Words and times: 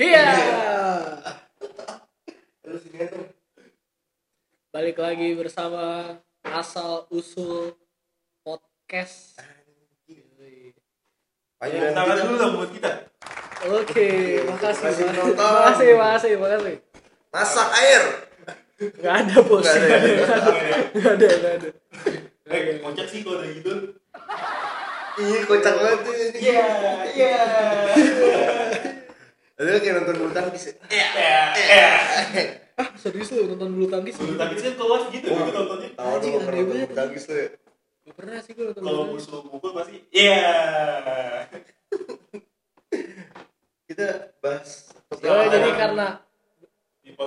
Iya. 0.00 0.26
Terus 2.64 2.82
ini 2.88 3.04
tuh 3.04 3.28
Balik 4.72 4.96
lagi 4.96 5.36
bersama 5.36 6.16
asal 6.40 7.04
usul 7.12 7.76
podcast. 8.40 9.36
panggilan 11.60 11.92
Tangan 11.92 12.16
kita 12.16 12.24
dulu 12.24 12.36
dong 12.40 12.52
buat 12.56 12.70
kita. 12.72 12.90
Oke, 13.68 14.08
makasih, 14.48 14.84
Makasih 14.88 15.04
makasih, 15.04 15.36
makasih, 15.36 15.90
makasih, 16.00 16.32
makasih. 16.40 16.76
masak 17.28 17.68
air. 17.76 18.02
Gak 19.04 19.14
ada 19.20 19.36
bos, 19.44 19.60
Nggak 19.60 19.76
ada, 19.76 19.88
gak 19.92 20.00
ada, 20.00 20.52
gak 20.96 21.12
ada, 21.12 21.28
gak 21.28 21.54
ada. 21.60 21.68
Eh, 22.48 22.80
kocak 22.80 23.04
sih 23.04 23.20
kalau 23.20 23.36
udah 23.36 23.50
gitu. 23.52 23.72
Iya 25.20 25.38
kocak 25.44 25.74
banget. 25.76 26.00
Iya, 26.40 26.64
iya. 27.12 27.36
Ada 29.60 29.76
kayak 29.76 29.94
nonton 29.94 30.16
bulu 30.16 30.32
tangkis. 30.32 30.62
ya? 30.64 30.74
Iya, 30.88 31.06
iya. 31.54 31.88
Ah, 32.74 32.88
serius 32.96 33.28
lu 33.30 33.44
nonton 33.46 33.68
bulu 33.70 33.86
tangkis? 33.86 34.16
Bulu 34.16 34.34
tangkis 34.34 34.60
kan 34.62 34.74
kelas 34.74 35.04
gitu 35.10 35.26
Wah. 35.28 35.40
gitu 35.42 35.52
nontonnya. 35.54 35.88
Tahu 35.92 36.08
Anjing, 36.10 36.32
dong 36.32 36.42
pernah 36.42 36.62
nonton 36.62 36.80
bulu 36.80 36.96
tangkis 36.96 37.24
lu 37.24 37.34
ya. 37.36 37.48
Gak 38.00 38.14
pernah 38.16 38.38
sih 38.40 38.52
gue 38.52 38.64
nonton 38.64 38.80
Kalau 38.80 38.96
bulu 38.96 39.04
tangkis. 39.06 39.26
musuh 39.26 39.40
pukul 39.46 39.70
pasti 39.70 39.96
iya. 40.10 40.48
Kita 43.84 44.06
bahas 44.40 44.70
Ya, 45.20 45.34
jadi 45.44 45.70
karena 45.74 46.08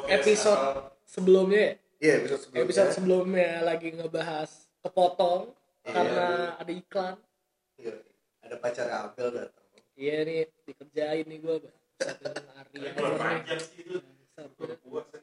episode 0.09 0.61
sebelumnya 1.05 1.61
ya, 1.61 1.73
Iya 1.99 2.13
episode 2.17 2.41
sebelumnya. 2.41 2.63
episode 2.65 2.89
sebelumnya 2.91 3.51
lagi 3.61 3.87
ngebahas 3.91 4.49
kepotong 4.81 5.53
Iya. 5.83 5.91
karena 5.91 6.27
ada 6.57 6.71
iklan. 6.73 7.15
Iya. 7.77 7.93
Ada 8.41 8.55
pacar 8.57 8.87
Abel 8.89 9.27
datang. 9.29 9.67
Iya 9.93 10.17
nih 10.23 10.35
dikerjain 10.63 11.25
nih 11.27 11.37
gue. 11.37 11.57
Arya 12.53 12.89
Kurang 12.95 13.13
nih. 13.13 13.21
panjang 13.21 13.59
sih 13.61 13.79
itu. 13.81 13.97
Bangsat. 13.99 14.49
Kurang 14.57 14.79
puas. 14.83 15.05
ya. 15.13 15.19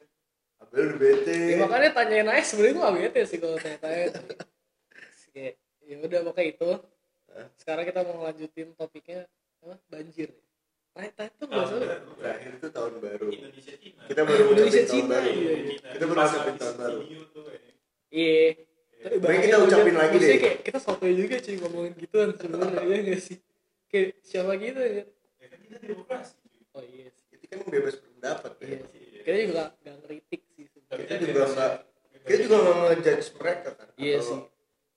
Abel 0.61 0.81
udah 0.87 0.97
bete. 1.01 1.35
Ya, 1.35 1.55
makanya 1.59 1.89
tanyain 1.93 2.27
aja 2.29 2.43
sebenarnya 2.45 2.73
gue 2.73 2.83
gak 2.85 2.95
bete 3.01 3.21
sih 3.27 3.37
kalau 3.41 3.57
tanya-tanya. 3.57 4.05
Kayak, 5.31 5.53
ya 5.81 5.95
udah 6.03 6.19
pokoknya 6.27 6.47
itu. 6.51 6.69
Sekarang 7.55 7.83
kita 7.87 7.99
mau 8.03 8.15
ngelanjutin 8.19 8.67
topiknya 8.75 9.19
apa? 9.63 9.75
banjir. 9.87 10.29
Tanya 10.91 11.09
tanya 11.15 11.31
tuh 11.39 11.47
salah. 11.47 11.67
baru. 11.71 12.11
Terakhir 12.19 12.51
itu 12.59 12.67
tahun 12.67 12.93
baru. 12.99 13.27
Indonesia 13.31 13.75
Cina. 13.79 14.01
Kita 14.11 14.21
baru 14.27 14.41
Indonesia 14.51 14.81
ngucapin 14.83 14.83
tahun 14.83 14.91
Cina, 14.91 15.15
baru. 15.15 15.29
iya. 15.31 15.55
Kita 15.95 16.03
baru 16.03 16.19
ngucapin 16.19 16.55
tahun 16.59 16.75
baru. 16.75 16.99
Eh. 16.99 17.09
Iya. 18.11 18.43
Tapi 19.01 19.17
bahaya 19.17 19.39
kita 19.41 19.57
ucapin 19.65 19.95
lagi 19.97 20.15
deh. 20.21 20.37
kayak 20.37 20.57
kita 20.61 20.77
sotoy 20.77 21.11
juga 21.17 21.35
cuy 21.41 21.55
ngomongin 21.57 21.93
gituan 21.97 22.29
sebenarnya 22.37 22.85
ya 22.85 22.97
nggak 23.01 23.21
sih? 23.23 23.37
Kayak 23.89 24.07
siapa 24.21 24.51
gitu 24.61 24.77
ya? 24.77 25.03
Ya 25.41 25.45
kan 25.49 25.59
kita 25.65 25.77
demokrasi. 25.81 26.33
Oh 26.71 26.83
iya 26.87 27.07
sih. 27.11 27.25
Itu 27.35 27.45
kan 27.51 27.59
bebas 27.67 27.95
berpendapat 27.99 28.51
ya. 28.59 28.67
Iya 28.67 28.79
sih. 28.91 29.01
Kita 29.21 29.37
juga 29.43 29.63
nggak 29.83 29.95
ngeritik 30.05 30.41
sih 30.55 30.65
sebenarnya. 30.71 30.99
Kita 31.03 31.15
juga 31.19 31.43
nggak 31.51 31.73
bebas 32.11 32.21
kita 32.21 32.37
juga 32.45 32.55
nggak 32.61 32.75
ngejudge 32.79 33.29
mereka 33.41 33.69
kan. 33.75 33.87
Iya 33.97 34.17
sih. 34.23 34.39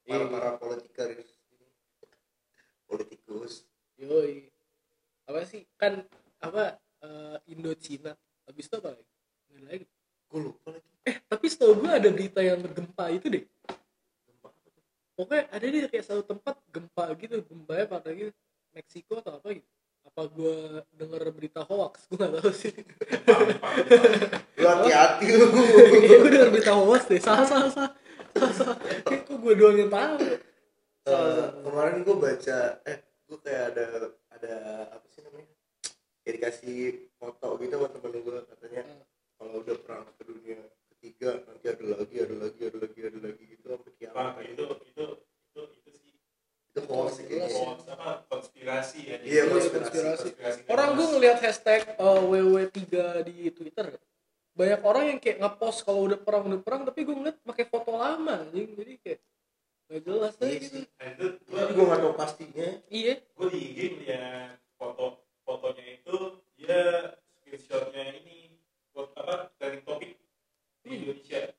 Para 0.05 0.15
Iya. 0.21 0.27
para 0.29 0.51
politikus. 0.61 1.29
Politikus. 2.85 3.53
Yoi. 3.99 4.53
Apa 5.27 5.41
sih? 5.49 5.63
Kan 5.81 6.05
apa 6.39 6.77
eh, 7.03 7.37
Indo 7.51 7.73
Cina. 7.75 8.13
Habis 8.45 8.69
itu 8.69 8.77
apa 8.79 8.89
lagi? 8.95 9.07
Nggak 9.51 9.63
lagi. 9.67 9.87
Gue 10.31 10.41
lupa 10.51 10.67
lagi. 10.77 10.89
Eh, 11.05 11.17
tapi 11.27 11.47
setahu 11.49 11.73
gue 11.85 11.91
ada 11.91 12.09
berita 12.13 12.41
yang 12.45 12.61
bergempa 12.61 13.09
itu 13.11 13.27
deh. 13.29 13.45
Pokoknya 15.15 15.47
ada 15.53 15.65
deh 15.65 15.87
kayak 15.87 16.07
satu 16.11 16.23
tempat 16.27 16.59
gempa 16.75 17.15
gitu, 17.15 17.39
gempanya 17.47 17.87
pada 17.87 18.11
gitu 18.11 18.35
Meksiko 18.75 19.23
atau 19.23 19.39
apa 19.39 19.49
gitu. 19.55 19.69
Apa 20.15 20.31
gue 20.31 20.55
denger 20.95 21.27
berita 21.35 21.67
hoax? 21.67 22.07
Gue 22.09 22.23
gak 22.23 22.39
tahu 22.39 22.55
sih. 22.55 22.71
Lu 24.55 24.67
hati-hati 24.71 25.27
lu. 25.43 25.47
Kayak 25.51 26.19
gue 26.23 26.31
denger 26.31 26.51
berita 26.55 26.73
hoax 26.73 27.03
deh. 27.11 27.19
Salah, 27.19 27.43
salah, 27.43 27.67
salah. 27.67 27.93
Salah, 28.31 28.55
salah. 28.55 28.77
Kayak 29.03 29.27
kok 29.27 29.37
gue 29.37 29.53
doang 29.55 29.75
yang 29.75 29.91
tahu. 29.91 30.15
Eh, 30.23 30.39
salah. 31.03 31.51
kemarin 31.61 31.97
gue 32.01 32.15
baca 32.17 32.59
eh 32.87 32.99
gue 33.27 33.39
kayak 33.43 33.63
ada 33.75 33.85
ada 34.31 34.55
apa 34.89 35.07
sih 35.11 35.21
namanya 35.21 35.51
kayak 36.23 36.35
dikasih 36.39 36.79
foto 37.15 37.59
gitu 37.59 37.75
sama 37.75 37.89
temen 37.91 38.23
gue 38.23 38.39
katanya 38.47 38.83
Hmm. 38.87 39.03
kalau 39.37 39.61
udah 39.61 39.77
perang 39.83 40.07
ke 40.15 40.23
dunia 40.23 40.61
ketiga 40.89 41.43
nanti 41.43 41.67
ada 41.69 41.85
lagi 41.91 42.17
ada 42.17 42.35
lagi 42.39 42.61
ada 42.63 42.79
lagi 42.81 42.99
ada 43.03 43.19
lagi 43.21 43.43
gitu 43.51 43.65
sampai 43.67 43.93
kiamat 43.95 44.41
itu 44.41 44.65
itu 44.65 45.05
itu 45.51 45.61
itu 45.77 45.91
sih 45.93 46.04
itu 46.75 46.81
hoax 46.85 47.23
hoax 47.23 47.81
apa 47.87 48.27
konspirasi 48.27 48.99
ya. 49.05 49.17
Iya, 49.21 49.43
konspirasi. 49.47 49.71
konspirasi. 49.95 50.29
Konspirasi. 50.35 50.61
Orang 50.67 50.89
gue 50.93 51.07
ngeliat 51.09 51.39
hashtag 51.39 51.87
eh, 51.89 52.21
WW3 52.21 52.83
di 53.23 53.37
Twitter. 53.49 53.95
Banyak 54.53 54.81
orang 54.83 55.05
yang 55.09 55.19
kayak 55.19 55.39
ngepost 55.39 55.83
kalau 55.83 56.03
udah 56.05 56.15
perang 56.17 56.47
udah 56.47 56.59
perang, 56.59 56.83
tapi 56.83 57.03
gue 57.03 57.11
ngeliat 57.13 57.39
pakai 57.41 57.65
foto 57.65 57.91
lama, 57.93 58.43
anjing. 58.45 58.71
jadi 58.73 58.93
kayak 58.99 59.21
gak 59.85 60.01
jelas 60.01 60.35
aja 60.35 60.47
Iya 60.47 60.59
gitu. 60.61 60.79
Nah, 60.91 61.07
itu 61.09 61.27
gue 61.45 61.61
juga 61.69 61.83
nggak 61.85 62.01
tahu 62.01 62.15
pastinya 62.17 62.69
Iya, 62.89 63.15
gue 63.21 63.49
di 63.49 63.61
IG 63.61 63.79
lihat 64.01 64.51
foto 64.75 65.05
fotonya 65.41 65.85
itu 65.93 66.17
dia 66.53 66.83
screenshotnya 67.37 68.05
ini 68.17 68.51
buat 68.91 69.15
apa 69.15 69.55
trending 69.55 69.85
topik 69.85 70.19
di 70.81 70.89
Indonesia 70.91 71.53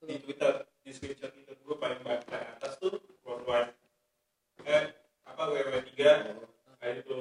di 0.00 0.14
Twitter 0.18 0.52
di 0.80 0.90
screenshot 0.90 1.30
itu 1.30 1.52
gue 1.54 1.76
paling 1.76 2.00
paling 2.00 2.24
atas 2.26 2.74
tuh 2.76 2.96
worldwide 3.20 3.76
eh 4.60 4.84
apa 5.22 5.42
WW 5.46 5.68
3 5.84 6.32
kayak 6.78 6.94
itu 7.00 7.18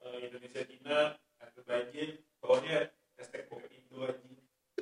eh, 0.00 0.18
Indonesia 0.24 0.62
Cina 0.64 0.98
ada 1.36 1.60
banjir 1.60 2.08
bawahnya 2.38 2.90
hashtag 3.14 3.46
bokep 3.46 3.70
Indo 3.70 4.02
anjing 4.02 4.34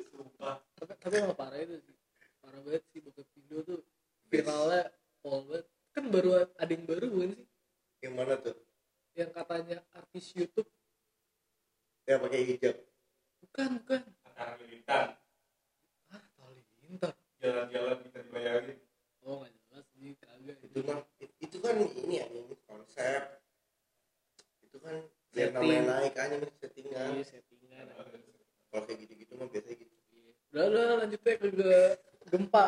sumpah 0.06 0.64
tapi, 0.74 0.92
tapi 0.96 1.14
emang 1.18 1.34
parah 1.34 1.58
itu 1.58 1.76
sih. 1.78 1.96
Parah 2.38 2.60
banget 2.62 2.82
sih 2.88 3.00
bokep 3.00 3.26
video 3.30 3.60
tuh 3.62 3.80
viralnya 4.28 4.92
pol 5.18 5.40
banget. 5.42 5.64
Kan 5.90 6.04
baru 6.08 6.28
ada 6.52 6.68
yang 6.68 6.84
baru 6.84 7.06
bukan 7.08 7.30
sih? 7.34 7.46
yang 7.98 8.14
mana 8.14 8.36
tuh 8.36 8.56
Yang 9.12 9.30
katanya 9.34 9.78
artis 9.90 10.30
YouTube. 10.32 10.68
yang 12.04 12.20
pakai 12.20 12.40
hijab 12.46 12.76
Bukan, 13.38 13.68
bukan. 13.80 14.00
antara 14.22 14.54
militan 14.58 15.06
Ah, 16.06 16.22
Halilintar. 16.38 17.12
jalan-jalan 17.36 17.96
kita 18.02 18.18
dibayarin 18.22 18.78
Oh, 19.20 19.40
gak 19.40 19.52
jelas 19.52 19.84
sih, 19.90 20.12
kagak. 20.16 20.56
itu 20.62 20.80
kan 20.80 20.98
itu 21.38 21.56
kan 21.58 21.74
ini 21.76 22.14
ya 22.14 22.26
ini 22.28 22.54
konsep 22.62 23.22
itu 24.62 24.76
kan 24.78 24.94
biar 25.28 25.48
Setting. 25.48 25.54
namanya 25.58 25.82
naik 25.98 26.14
aja 26.14 26.34
nih 26.34 26.50
settingan 26.54 27.08
Iya, 27.12 27.24
settingan. 27.26 27.84
kalau 28.68 28.82
kayak 28.84 28.98
gitu-gitu 29.02 29.32
mah 29.34 29.48
biasanya 29.48 29.76
gitu 29.76 29.94
Udah, 30.48 30.64
udah 30.64 30.84
lanjut 30.98 31.20
aja 31.20 31.36
ke 31.36 31.48
ke 31.50 31.72
gempa 32.26 32.66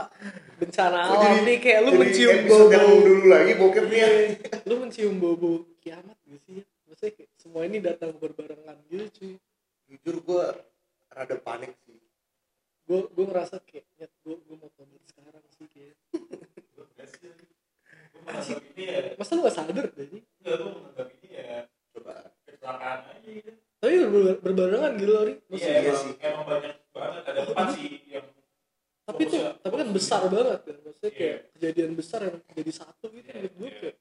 bencana 0.58 1.00
Kok 1.02 1.16
alam 1.16 1.32
jadi- 1.34 1.46
nih 1.46 1.58
kayak 1.58 1.80
lu 1.80 1.90
Jadi 1.90 1.99
mencium 2.10 2.30
episode 2.42 2.66
bau 2.66 2.74
yang 2.74 3.00
dulu 3.06 3.24
lagi 3.30 3.52
bokepnya 3.54 4.06
lu 4.68 4.74
mencium 4.82 5.14
bau 5.22 5.62
kiamat 5.78 6.18
gak 6.26 6.40
sih? 6.42 6.58
Maksudnya 6.90 7.12
kayak 7.14 7.30
semua 7.38 7.62
ini 7.64 7.78
datang 7.78 8.10
berbarengan 8.18 8.76
gitu 8.90 9.06
cuy. 9.14 9.32
Jujur 9.86 10.16
gue 10.26 10.44
rada 11.14 11.36
panik 11.38 11.72
sih. 11.86 11.98
Gue 12.84 13.06
gue 13.14 13.24
ngerasa 13.30 13.62
kayak 13.62 13.86
nyet 13.94 14.12
gue 14.26 14.34
gue 14.34 14.56
mau 14.58 14.70
tobat 14.74 15.02
sekarang 15.06 15.44
sih 15.54 15.66
kayak. 15.70 15.94
Ini 18.74 18.82
ya. 18.84 19.00
Masa 19.14 19.30
lu 19.38 19.46
gak 19.46 19.54
sadar 19.54 19.86
deh 19.86 20.06
ini 20.10 20.20
enggak 20.42 20.54
gue 20.58 20.70
menganggap 20.74 21.08
ini 21.14 21.28
ya. 21.30 21.58
Coba 21.94 22.14
kecelakaan 22.44 22.98
aja 23.06 23.28
gitu. 23.30 23.50
Tapi 23.80 23.94
ber- 24.04 24.40
berbarengan 24.44 24.92
gitu 24.98 25.12
loh 25.14 25.22
Ri. 25.24 25.34
Iya, 25.48 25.56
iya 25.56 25.78
emang, 25.88 26.02
sih. 26.02 26.12
emang 26.20 26.44
banyak 26.44 26.74
banget. 26.92 27.22
Ada 27.24 27.40
empat 27.48 27.66
sih 27.78 27.88
yang 28.10 28.26
tapi 29.10 29.26
tuh 29.26 29.42
tapi 29.58 29.74
kan 29.74 29.88
besar 29.90 30.22
banget 30.30 30.69
maksudnya 31.00 31.16
kayak 31.16 31.38
Iya. 31.40 31.48
kejadian 31.50 31.92
besar 31.96 32.20
yang 32.22 32.36
jadi 32.52 32.72
satu 32.74 33.04
gitu 33.08 33.24
Iya, 33.24 33.34
menurut 33.34 33.54
gue 33.56 33.66
iya. 33.66 33.80
kayak 33.80 33.96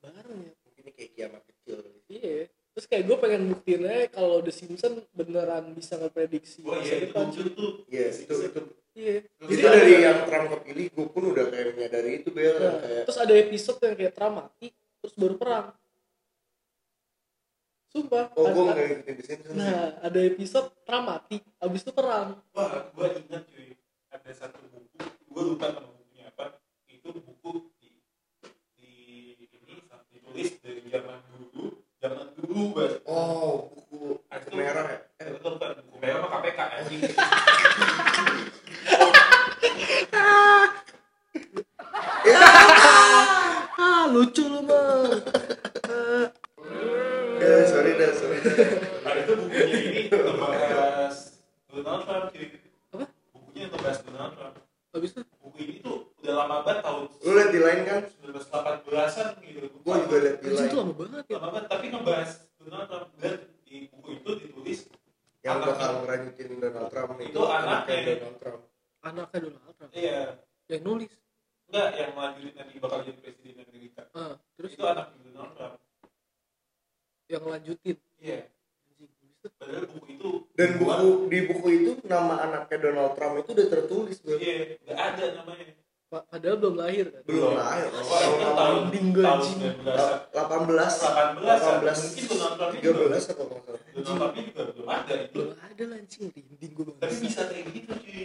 bareng 0.00 0.38
ya. 0.40 0.52
Mungkin 0.58 0.80
ini 0.80 0.90
kayak 0.90 1.10
kiamat 1.12 1.42
kecil 1.44 1.78
iya. 2.08 2.36
Terus 2.70 2.86
kayak 2.86 3.04
gue 3.04 3.16
pengen 3.18 3.42
buktiin 3.48 3.82
aja 3.84 4.06
kalau 4.08 4.38
The 4.38 4.48
Simpsons 4.50 5.04
beneran 5.12 5.64
bisa 5.72 5.98
ngeprediksi 5.98 6.62
Wah 6.62 6.78
masa 6.78 6.86
iya 6.86 6.96
itu 6.96 7.04
depan. 7.04 7.24
lucu 7.26 7.36
cuy 7.38 7.50
tuh. 7.52 7.72
iya 7.86 8.06
itu 8.08 8.34
itu. 8.38 8.60
Iya. 8.94 9.14
Itu 9.20 9.44
Jadi 9.44 9.60
dari 9.60 9.76
ada- 9.84 10.00
yang 10.00 10.18
Trump 10.24 10.46
kepilih 10.54 10.86
gue 10.88 11.06
pun 11.06 11.22
udah 11.28 11.44
kayak 11.46 11.66
menyadari 11.70 12.10
itu 12.16 12.28
bel 12.30 12.54
Nah, 12.54 12.76
kayak 12.80 13.02
terus 13.04 13.18
ada 13.18 13.34
episode 13.36 13.78
yang 13.82 13.94
kayak 13.94 14.14
Trump 14.14 14.34
mati 14.38 14.66
terus 14.72 15.14
baru 15.14 15.36
perang. 15.36 15.66
Sumpah. 17.88 18.24
Oh 18.32 18.44
gue 18.46 18.62
ada- 18.62 18.64
nggak 18.64 18.86
ngikutin 18.94 19.14
di 19.14 19.24
sini 19.24 19.42
nah 19.54 19.76
ada 19.98 20.20
episode 20.22 20.68
Trump 20.82 21.04
mati 21.04 21.36
abis 21.58 21.80
itu 21.82 21.92
perang. 21.92 22.28
Wah, 22.52 22.88
gua 22.90 23.06
ingat 23.12 23.42
cuy. 23.44 23.74
Ada 24.08 24.30
satu 24.34 24.56
buku, 24.64 24.96
gue 25.28 25.42
lupa 25.44 25.66
nama 25.70 25.88
bukunya 25.92 26.32
apa. 26.32 26.56
Itu 26.88 27.12
buku 27.12 27.70
di, 27.78 28.00
di 28.80 28.90
ini 29.36 29.44
ditulis 30.08 30.56
dari 30.64 30.82
zaman 30.88 31.20
dulu 31.30 31.84
zaman 32.00 32.26
dulu 32.36 32.60
bas. 32.72 32.92
Oh 33.04 33.68
buku 33.72 34.24
itu, 34.24 34.50
merah 34.56 34.86
ya? 34.88 34.98
Eh 35.20 35.28
betul 35.36 35.60
bukan 35.60 35.84
buku 35.88 35.98
merah 36.00 36.20
apa 36.24 36.28
KPK 36.40 36.60
ya 36.60 36.80
ah 43.78 44.04
lucu 44.12 44.44
lu 44.44 44.60
bang. 44.68 45.22
Eh, 45.88 46.26
eh, 47.40 47.62
sorry 47.68 47.92
sorry 48.12 48.38
nah 49.04 49.12
itu 49.16 49.32
bukunya 49.38 49.78
ini 49.88 50.00
ngebahas 50.12 51.16
Donald 51.72 52.02
Trump 52.04 52.28
apa? 52.92 53.06
bukunya 53.32 53.64
ngebahas 53.72 53.98
Donald 54.04 54.32
Trump 54.36 54.67
habis 54.88 55.10
itu 55.12 55.22
buku 55.40 55.58
ini 55.60 55.74
tuh 55.84 56.10
udah 56.24 56.34
lama 56.44 56.56
banget 56.64 56.80
tahun 56.80 57.02
lu 57.20 57.30
liat 57.36 57.50
di 57.52 57.60
lain 57.60 57.80
kan? 57.84 58.00
1918an 58.24 59.28
gitu. 59.44 59.66
Gua 59.84 59.96
juga 60.00 60.16
liat 60.24 60.36
di 60.40 60.48
lain 60.48 60.66
itu 60.68 60.76
lama 60.80 60.94
banget 60.96 61.24
ya. 61.28 61.36
Lama 61.36 61.48
banget 61.52 61.66
tapi 61.68 61.84
ngebahas 61.92 62.30
Donald 62.56 62.86
Trump. 62.88 63.08
Dan 63.20 63.34
di 63.68 63.76
buku 63.92 64.08
itu 64.16 64.30
ditulis 64.40 64.78
yang 65.44 65.58
bakal 65.62 65.90
ngerajutin 66.02 66.48
Donald 66.58 66.88
Trump 66.90 67.10
itu, 67.20 67.30
itu 67.30 67.42
anaknya 67.46 67.96
Donald 68.16 68.38
Trump. 68.40 68.62
Anaknya 69.04 69.38
Donald 69.44 69.74
Trump. 69.76 69.90
Iya. 69.92 70.20
Yang 70.68 70.82
nulis. 70.84 71.12
Enggak 71.68 71.88
yang 72.00 72.12
lanjutin 72.16 72.54
nanti 72.56 72.74
bakal 72.80 72.98
jadi 73.04 73.18
presiden 73.20 73.54
Amerika. 73.60 74.02
Ah, 74.16 74.34
terus? 74.56 74.72
Itu 74.72 74.84
anak 74.88 75.12
Donald 75.20 75.52
Trump. 75.52 75.76
Yang 77.28 77.44
lanjutin 77.44 77.96
iya. 78.24 78.40
yeah 78.40 78.57
padahal 79.68 79.84
buku 79.86 80.06
itu. 80.10 80.30
Dan 80.52 80.68
buku 80.74 80.96
di 81.28 81.38
buku 81.44 81.66
itu 81.70 81.90
nama 82.04 82.34
anaknya 82.40 82.76
Donald 82.80 83.12
Trump 83.12 83.34
itu 83.38 83.50
udah 83.52 83.66
tertulis 83.68 84.16
bro. 84.18 84.34
iya 84.34 84.80
nggak 84.80 84.96
ada 84.98 85.24
namanya. 85.36 85.76
Pa- 86.08 86.24
padahal 86.24 86.56
belum 86.56 86.74
lahir 86.74 87.06
kan? 87.12 87.20
Belum 87.22 87.52
lahir. 87.52 87.88
Itu 87.92 88.48
tahun 88.48 88.80
anjing. 88.88 89.60
19 89.68 90.32
18 90.32 90.32
18 90.32 91.84
mungkin 92.00 92.24
Donald 92.24 92.54
Trump 92.56 92.72
itu 92.72 92.88
13 92.88 93.28
atau 93.28 93.44
nggak 93.44 93.62
salah. 93.62 93.80
Donald 93.92 94.32
Trump 94.32 94.34
juga 94.40 94.62
belum 94.64 94.88
ada 94.88 95.14
itu. 95.14 95.36
Belum 95.36 95.52
ada 95.60 95.82
lancing 95.86 96.24
rinding 96.32 96.72
gue 96.72 96.84
tapi 96.96 97.14
bisa. 97.20 97.40
kayak 97.44 97.66
gitu 97.70 97.92
cuy. 97.94 98.24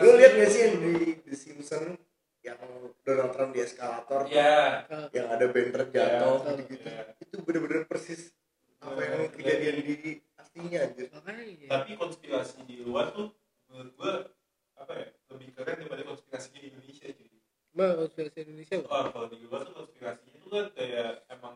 Lu 0.00 0.08
lihat 0.16 0.32
gak 0.34 0.50
sih 0.50 0.60
yang 0.64 0.74
di 0.80 0.92
The 1.20 1.36
Simpsons 1.36 2.00
yang 2.40 2.58
Donald 3.02 3.30
Trump 3.30 3.50
di 3.52 3.60
eskalator? 3.60 4.26
Ya 4.26 4.82
Ah, 4.88 5.06
yang 5.12 5.28
ada 5.28 5.46
banner 5.46 5.84
jatuh 5.86 6.36
Ya. 6.40 6.52
gitu, 6.56 6.74
Ya. 6.82 7.02
itu 7.14 7.34
bener-bener 7.44 7.84
persis 7.84 8.32
apa 8.78 9.00
yang 9.02 9.30
kejadian 9.34 9.74
di 9.82 10.12
aslinya 10.38 10.78
anjir 10.86 11.06
makanya 11.10 11.42
tapi 11.66 11.90
konspirasi 11.98 12.62
di 12.64 12.76
luar 12.80 13.10
tuh 13.10 13.34
menurut 13.66 13.92
gua 13.98 14.14
apa 14.78 14.92
ya 14.94 15.06
lebih 15.34 15.48
keren 15.52 15.76
daripada 15.82 16.02
konspirasi 16.06 16.48
di 16.54 16.60
Indonesia 16.70 17.06
cuy 17.10 17.26
Mbak 17.74 17.90
konspirasi 18.00 18.38
Indonesia 18.46 18.74
Bang. 18.80 18.90
oh, 18.90 19.06
kalau 19.10 19.26
di 19.28 19.38
luar 19.42 19.60
tuh 19.66 19.74
konspirasinya 19.76 20.34
tuh 20.38 20.50
kan 20.50 20.66
kayak 20.72 21.10
emang 21.28 21.54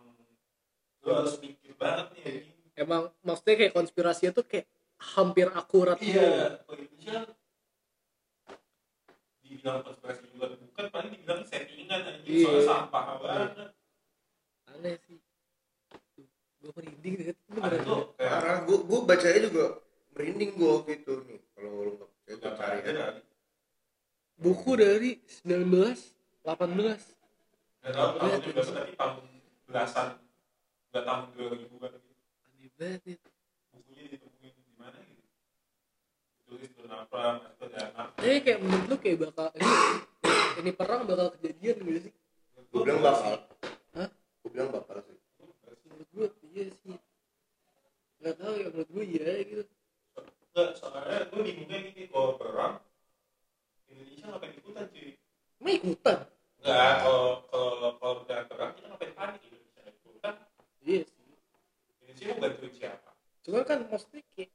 lu 1.02 1.10
harus 1.10 1.34
mikir 1.38 1.72
banget 1.78 2.06
nih 2.14 2.22
anjing. 2.26 2.56
emang 2.74 3.02
maksudnya 3.22 3.54
kayak 3.58 3.74
konspirasinya 3.74 4.32
tuh 4.34 4.44
kayak 4.46 4.66
hampir 5.14 5.46
akurat 5.50 5.98
gitu. 5.98 6.18
iya 6.18 6.58
kalau 6.66 6.78
Indonesia 6.78 7.16
dibilang 9.42 9.78
konspirasi 9.82 10.22
juga 10.30 10.46
bukan 10.58 10.86
paling 10.90 11.10
dibilang 11.14 11.42
settingan 11.46 12.00
anjing 12.02 12.34
Iya. 12.34 12.44
soalnya 12.46 12.62
sampah 12.66 13.04
banget 13.22 13.70
aneh 14.72 14.96
sih 15.06 15.18
gue 16.62 16.70
merinding 16.78 17.14
deh 17.18 17.26
itu 17.34 17.42
karena 18.14 18.54
gua 18.62 18.78
gua 18.86 19.00
bacanya 19.02 19.40
juga 19.50 19.66
merinding 20.14 20.50
gua 20.54 20.70
waktu 20.78 20.90
itu 21.02 21.12
nih 21.26 21.40
kalau 21.58 21.70
lu 21.82 21.92
nggak 21.98 22.38
percaya 22.38 22.54
cari 22.54 22.78
aja. 22.78 22.92
kali 23.02 23.20
buku 24.38 24.70
dari 24.78 25.10
19 25.42 25.66
18 26.46 26.46
nggak 26.46 27.94
tahu 27.98 28.08
tahunnya 28.14 28.38
Lihat, 28.38 28.42
berapa 28.46 28.72
tapi 28.78 28.92
tahun 28.94 29.24
belasan 29.66 30.08
nggak 30.94 31.02
tahun 31.02 31.24
dua 31.34 31.48
ribuan 31.58 31.90
gitu 31.98 32.14
aneh 32.46 32.70
banget 32.78 33.02
ya. 33.10 33.16
bukunya 33.74 34.04
ditemuin 34.06 34.54
di 34.54 34.74
mana 34.78 34.98
gitu? 35.02 35.24
Tulis 36.46 36.70
ada 36.78 37.80
anak 37.90 38.06
Jadi 38.22 38.38
kayak 38.46 38.58
menurut 38.62 38.86
lu 38.86 38.96
kayak 39.02 39.18
bakal 39.18 39.48
ini, 39.58 39.74
ini 40.62 40.70
perang 40.70 41.00
bakal 41.10 41.26
kejadian 41.34 41.76
gitu 41.82 42.00
sih? 42.06 42.12
Gua 42.70 42.80
bilang 42.86 43.02
bakal 43.02 43.34
Hah? 43.98 44.08
gua 44.14 44.50
bilang 44.54 44.70
bakal 44.70 44.96
sih 45.02 45.18
menurut 45.92 46.08
gue 46.12 46.28
iya 46.52 46.66
sih 46.72 46.96
nggak 48.22 48.34
tahu 48.38 48.54
ya 48.58 48.66
menurut 48.70 48.81
gue 48.92 49.04
iya 49.08 49.28
gitu. 49.48 49.64
Enggak, 50.52 50.68
soalnya 50.76 51.24
gue 51.32 51.40
bingungnya 51.40 51.78
gini 51.88 52.02
kalau 52.12 52.36
perang 52.36 52.74
Indonesia 53.88 54.24
ngapain 54.28 54.52
ikutan 54.52 54.84
cuy? 54.92 55.10
Emang 55.58 55.74
ikutan? 55.80 56.18
Enggak, 56.60 56.94
kalau 57.00 57.28
kalau 57.48 57.90
kalau 57.96 58.14
beneran 58.22 58.46
perang 58.52 58.70
kita 58.76 58.86
ngapain 58.92 59.12
panik 59.16 59.40
Indonesia 59.48 59.82
ikutan. 59.88 60.34
Iya 60.84 61.00
sih. 61.08 61.32
Indonesia 62.04 62.24
mau 62.28 62.38
bantuin 62.44 62.72
siapa? 62.76 63.10
Cuma 63.42 63.60
kan 63.64 63.78
maksudnya 63.88 64.22
kayak 64.36 64.52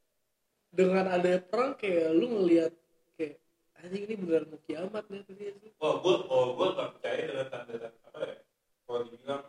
dengan 0.68 1.04
ada 1.08 1.32
perang 1.40 1.72
kayak 1.74 2.12
lu 2.12 2.26
ngelihat 2.28 2.72
kayak 3.16 3.40
anjing 3.80 4.04
ini 4.04 4.14
beneran 4.20 4.46
mau 4.52 4.60
kiamat 4.68 5.04
nih 5.08 5.22
tadi 5.24 5.44
sih 5.58 5.72
oh 5.80 5.94
gue 6.02 6.14
oh 6.28 6.44
gue 6.58 6.68
nggak 6.76 6.90
percaya 6.98 7.20
dengan 7.24 7.46
tanda 7.48 7.74
tanda 7.78 7.98
apa 8.10 8.18
ya 8.26 8.36
kalau 8.84 9.00
dibilang 9.06 9.44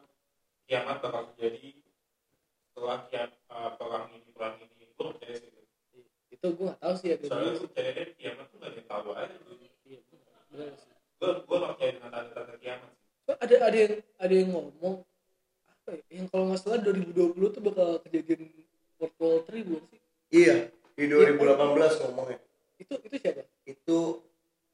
kiamat 0.70 0.98
bakal 1.02 1.22
terjadi 1.34 1.70
setelah 2.70 3.00
kiam, 3.12 3.30
uh, 3.52 3.70
perang 3.76 4.06
ini 4.16 4.30
perang 4.32 4.56
ini 4.64 4.86
gue 4.86 4.86
nggak 4.96 5.16
percaya 5.20 5.36
sih 5.36 5.50
itu. 5.52 6.00
itu 6.32 6.46
gue 6.56 6.66
nggak 6.70 6.80
tahu 6.80 6.94
sih 6.96 7.08
ya 7.12 7.16
soalnya 7.26 7.52
gue 7.52 7.68
percaya 7.68 7.92
kiamat 8.16 8.46
tuh 8.48 8.58
nggak 8.58 8.70
ada 8.70 8.78
yang 8.80 8.88
tahu 8.88 9.10
aja 9.12 9.36
gue 9.36 9.56
iya 9.84 10.00
bener 10.50 10.72
sih 10.80 10.94
gue 11.20 11.30
gue 11.36 11.58
nggak 11.60 11.72
percaya 11.76 11.92
dengan 11.98 12.12
tanda 12.14 12.32
tanda 12.32 12.56
kiamat 12.58 12.92
sih 12.96 12.98
So, 13.30 13.38
ada 13.38 13.56
ada 13.62 13.78
yang 13.78 13.94
ada 14.18 14.34
yang 14.34 14.50
ngomong 14.50 14.96
apa 15.70 15.90
ya 15.94 16.02
yang 16.18 16.26
kalau 16.34 16.50
nggak 16.50 16.60
salah 16.66 16.82
2020 16.82 17.54
tuh 17.54 17.62
bakal 17.62 18.02
kejadian 18.02 18.42
World 18.98 19.14
War 19.22 19.38
3 19.46 19.70
bukan 19.70 19.84
sih 19.94 20.02
iya 20.34 20.56
di 21.00 21.08
2018 21.08 22.04
ngomongnya 22.04 22.40
itu 22.76 22.94
itu 23.08 23.16
siapa 23.24 23.44
itu 23.64 24.00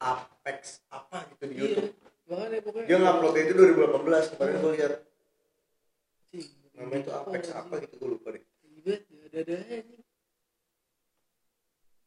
Apex 0.02 0.82
apa 0.90 1.22
gitu 1.30 1.44
di 1.46 1.54
iya 1.54 1.62
YouTube 1.78 1.94
makanya 2.26 2.58
pokoknya 2.66 2.88
dia 2.90 2.98
nguploadnya 2.98 3.42
itu 3.46 3.54
2018 3.54 4.32
kemarin 4.34 4.56
gue 4.58 4.72
lihat 4.74 4.94
Anjing, 6.34 6.50
namanya 6.74 7.00
itu 7.06 7.12
Apex 7.14 7.44
anjing. 7.46 7.60
apa 7.62 7.74
gitu 7.86 7.94
gue 8.02 8.10
lupa 8.10 8.28
deh 8.34 8.44
ribet 8.66 9.02
ada 9.06 9.38
ada 9.38 9.54
aja 9.62 9.78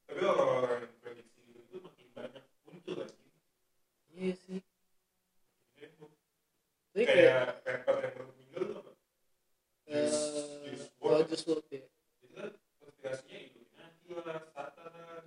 tapi 0.08 0.20
orang-orang 0.26 0.78
yang 0.82 0.94
prediksi 0.98 1.38
gitu 1.46 1.60
itu 1.62 1.76
makin 1.78 2.06
banyak 2.10 2.44
muncul 2.66 2.94
lagi 2.98 3.26
iya 4.18 4.34
sih 4.34 4.60
Jadi, 5.78 5.94
tapi 6.98 7.06
kayak 7.06 7.62
kayak 7.62 7.78
rapper 7.78 7.94
yang 7.96 8.12
baru 8.12 8.26
meninggal 8.28 8.62
tuh 8.64 8.76
apa? 8.76 8.92
WRLD. 10.98 11.28
just 11.30 11.46
World 11.46 11.66
ya 11.70 11.78
itu 11.78 12.26
kan 12.34 12.50
konspirasinya 12.82 13.38
Illuminati 13.38 14.10
lah 14.10 14.42
Satan. 14.50 14.90
Lah 14.90 15.22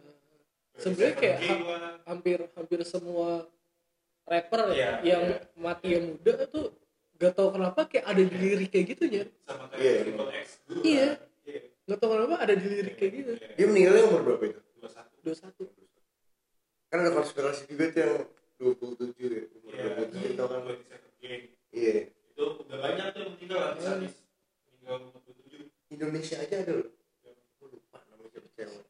Sebenarnya 0.75 1.15
kayak 1.15 1.38
lah. 1.39 1.94
hampir 2.03 2.38
hampir 2.51 2.79
semua 2.83 3.47
rapper 4.27 4.59
Iya, 4.71 5.00
yang 5.01 5.23
iya. 5.23 5.38
mati 5.56 5.88
yang 5.91 6.06
muda 6.12 6.33
tuh 6.45 6.75
gak 7.15 7.31
tau 7.33 7.50
kenapa 7.50 7.88
kayak 7.88 8.06
ada 8.06 8.21
di 8.21 8.35
lirik 8.35 8.69
kayak 8.69 8.85
gitu 8.91 9.03
ya 9.07 9.23
sama 9.45 9.71
Iya, 9.71 9.79
kayak 9.79 9.95
Triple 10.03 10.30
X 10.35 10.47
dulu 10.66 10.81
Iya. 10.83 11.07
kan. 11.07 11.18
iya. 11.45 11.61
Gak 11.87 11.97
tau 11.97 12.09
kenapa 12.11 12.35
ada 12.37 12.54
di 12.54 12.68
lirik 12.68 12.95
kayak 12.97 13.11
gitu. 13.16 13.31
Dia 13.56 13.66
meninggalnya 13.66 14.04
umur 14.06 14.21
berapa 14.28 14.44
itu? 14.45 14.59
Dua 14.75 14.90
satu. 14.92 15.63
21 15.63 15.80
kan 16.92 16.97
ada 16.99 17.11
konspirasi 17.16 17.63
juga 17.66 17.83
tuh 17.87 17.99
yang 18.04 18.16
27 18.59 19.16
ya 19.23 19.44
umur 19.56 19.71
iya 19.71 19.85
27 19.95 20.28
itu 20.28 20.44
kan. 20.44 20.61
Iya. 21.71 22.11
Itu 22.31 22.44
udah 22.68 22.78
banyak 22.78 23.06
tuh 23.16 23.19
yang 23.23 23.31
meninggal 23.35 23.59
artis-artis 23.73 24.13
meninggal 24.69 24.95
umur 25.07 25.19
dua 25.25 25.33
tujuh. 25.44 25.68
Indonesia 25.92 26.35
aja 26.40 26.56
ada 26.61 26.71
loh. 26.78 26.90
Gue 27.59 27.68
lupa 27.71 27.97
namanya 28.07 28.30
siapa 28.31 28.49
cewek. 28.56 28.85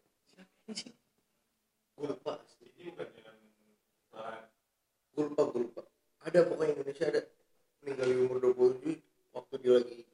Gue 1.97 2.05
lupa. 2.09 2.33
Ini 2.77 2.89
bukan 2.93 3.07
yang 3.21 3.37
gue 5.11 5.23
lupa 5.25 5.41
gue 5.49 5.61
lupa. 5.65 5.81
Ada 6.25 6.39
pokoknya 6.45 6.73
Indonesia 6.77 7.05
ada. 7.09 7.21
Meninggal 7.81 8.07
di 8.13 8.17
umur 8.21 8.37
27 8.37 9.11
waktu 9.31 9.55
dia 9.63 9.73
lagi 9.73 9.93
ini 10.03 10.11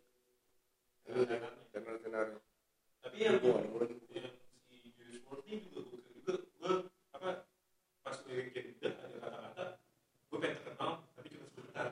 channel 1.74 1.96
channel 2.04 2.28
tapi 3.02 3.16
yang 3.24 3.42
gue 3.42 3.50
lagi 3.50 3.96
yang 4.14 4.30
si 4.68 4.94
Julius 4.94 5.24
ini 5.48 5.64
juga 5.66 5.80
gue 5.90 6.00
juga 6.22 6.34
gue 6.38 6.74
apa 7.16 7.30
pas 8.06 8.18
liriknya 8.30 8.62
udah 8.78 8.94
ada 8.94 9.16
kata-kata 9.18 9.64
gue 10.28 10.38
pengen 10.38 10.58
terkenal 10.62 10.92
tapi 11.18 11.28
cuma 11.34 11.46
sebentar 11.50 11.88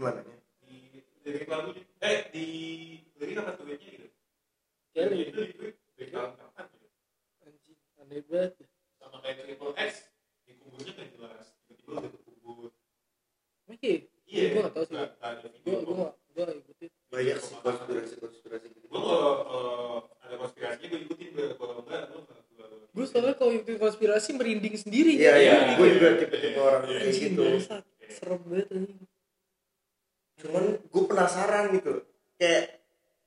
di 0.00 0.06
mananya 0.08 0.32
di 0.64 0.76
lirik 1.20 1.44
lagunya 1.44 1.84
eh 2.00 2.18
di 2.32 2.46
lirik 3.20 3.36
apa 3.36 3.52
tweetnya 3.52 3.88
gitu. 3.92 4.08
Ya, 4.96 5.02
Lirik 5.06 5.28
lirik. 5.36 5.52
itu 5.52 5.66
di 5.94 6.04
kapan 6.08 6.64
gitu 6.72 6.88
anjing 7.44 7.76
aneh 8.00 8.20
banget 8.24 8.52
sama 8.96 9.16
kayak 9.20 9.44
Triple 9.44 9.72
X 9.76 9.92
dikuburnya 10.48 10.92
kan 10.96 11.06
jelas. 11.12 11.44
Tiba-tiba 11.68 11.92
udah 11.92 12.10
kekubur 12.16 12.70
Emang 13.68 13.78
iya? 13.84 13.96
Iya. 14.24 14.44
Gua 14.48 14.60
nggak 14.64 14.72
tahu 14.72 14.84
sih. 14.88 14.96
gue 14.96 15.76
gue 15.76 15.94
gak 16.00 16.12
gue 16.32 16.42
gak 16.48 16.56
ikutin 16.64 16.90
banyak 17.12 17.36
sih 17.36 17.54
konspirasi 17.60 18.14
konspirasi 18.16 18.66
gitu. 18.72 18.86
Gue 18.88 19.00
kalau 19.04 19.34
ada 20.16 20.34
konspirasinya 20.40 20.88
gue 20.88 21.00
ikutin 21.04 21.28
gue 21.36 21.44
kalau 21.60 21.74
enggak 21.84 22.02
gue 22.08 22.20
gue 22.24 22.88
gue 22.90 23.04
soalnya 23.04 23.36
kalau 23.36 23.52
ikutin 23.52 23.76
konspirasi 23.76 24.28
merinding 24.32 24.74
sendiri. 24.80 25.12
Iya 25.20 25.32
gitu. 25.36 25.44
iya. 25.44 25.52
Iya. 25.60 25.74
gue 25.76 25.88
juga 25.92 26.08
tipe-tipe 26.16 26.56
orang 26.56 26.82
kayak 26.88 27.12
gitu. 27.12 27.44
Serem 28.10 28.40
banget 28.42 28.66
gue 28.66 28.79
penasaran 31.30 31.64
gitu. 31.78 31.92
Kayak 32.34 32.64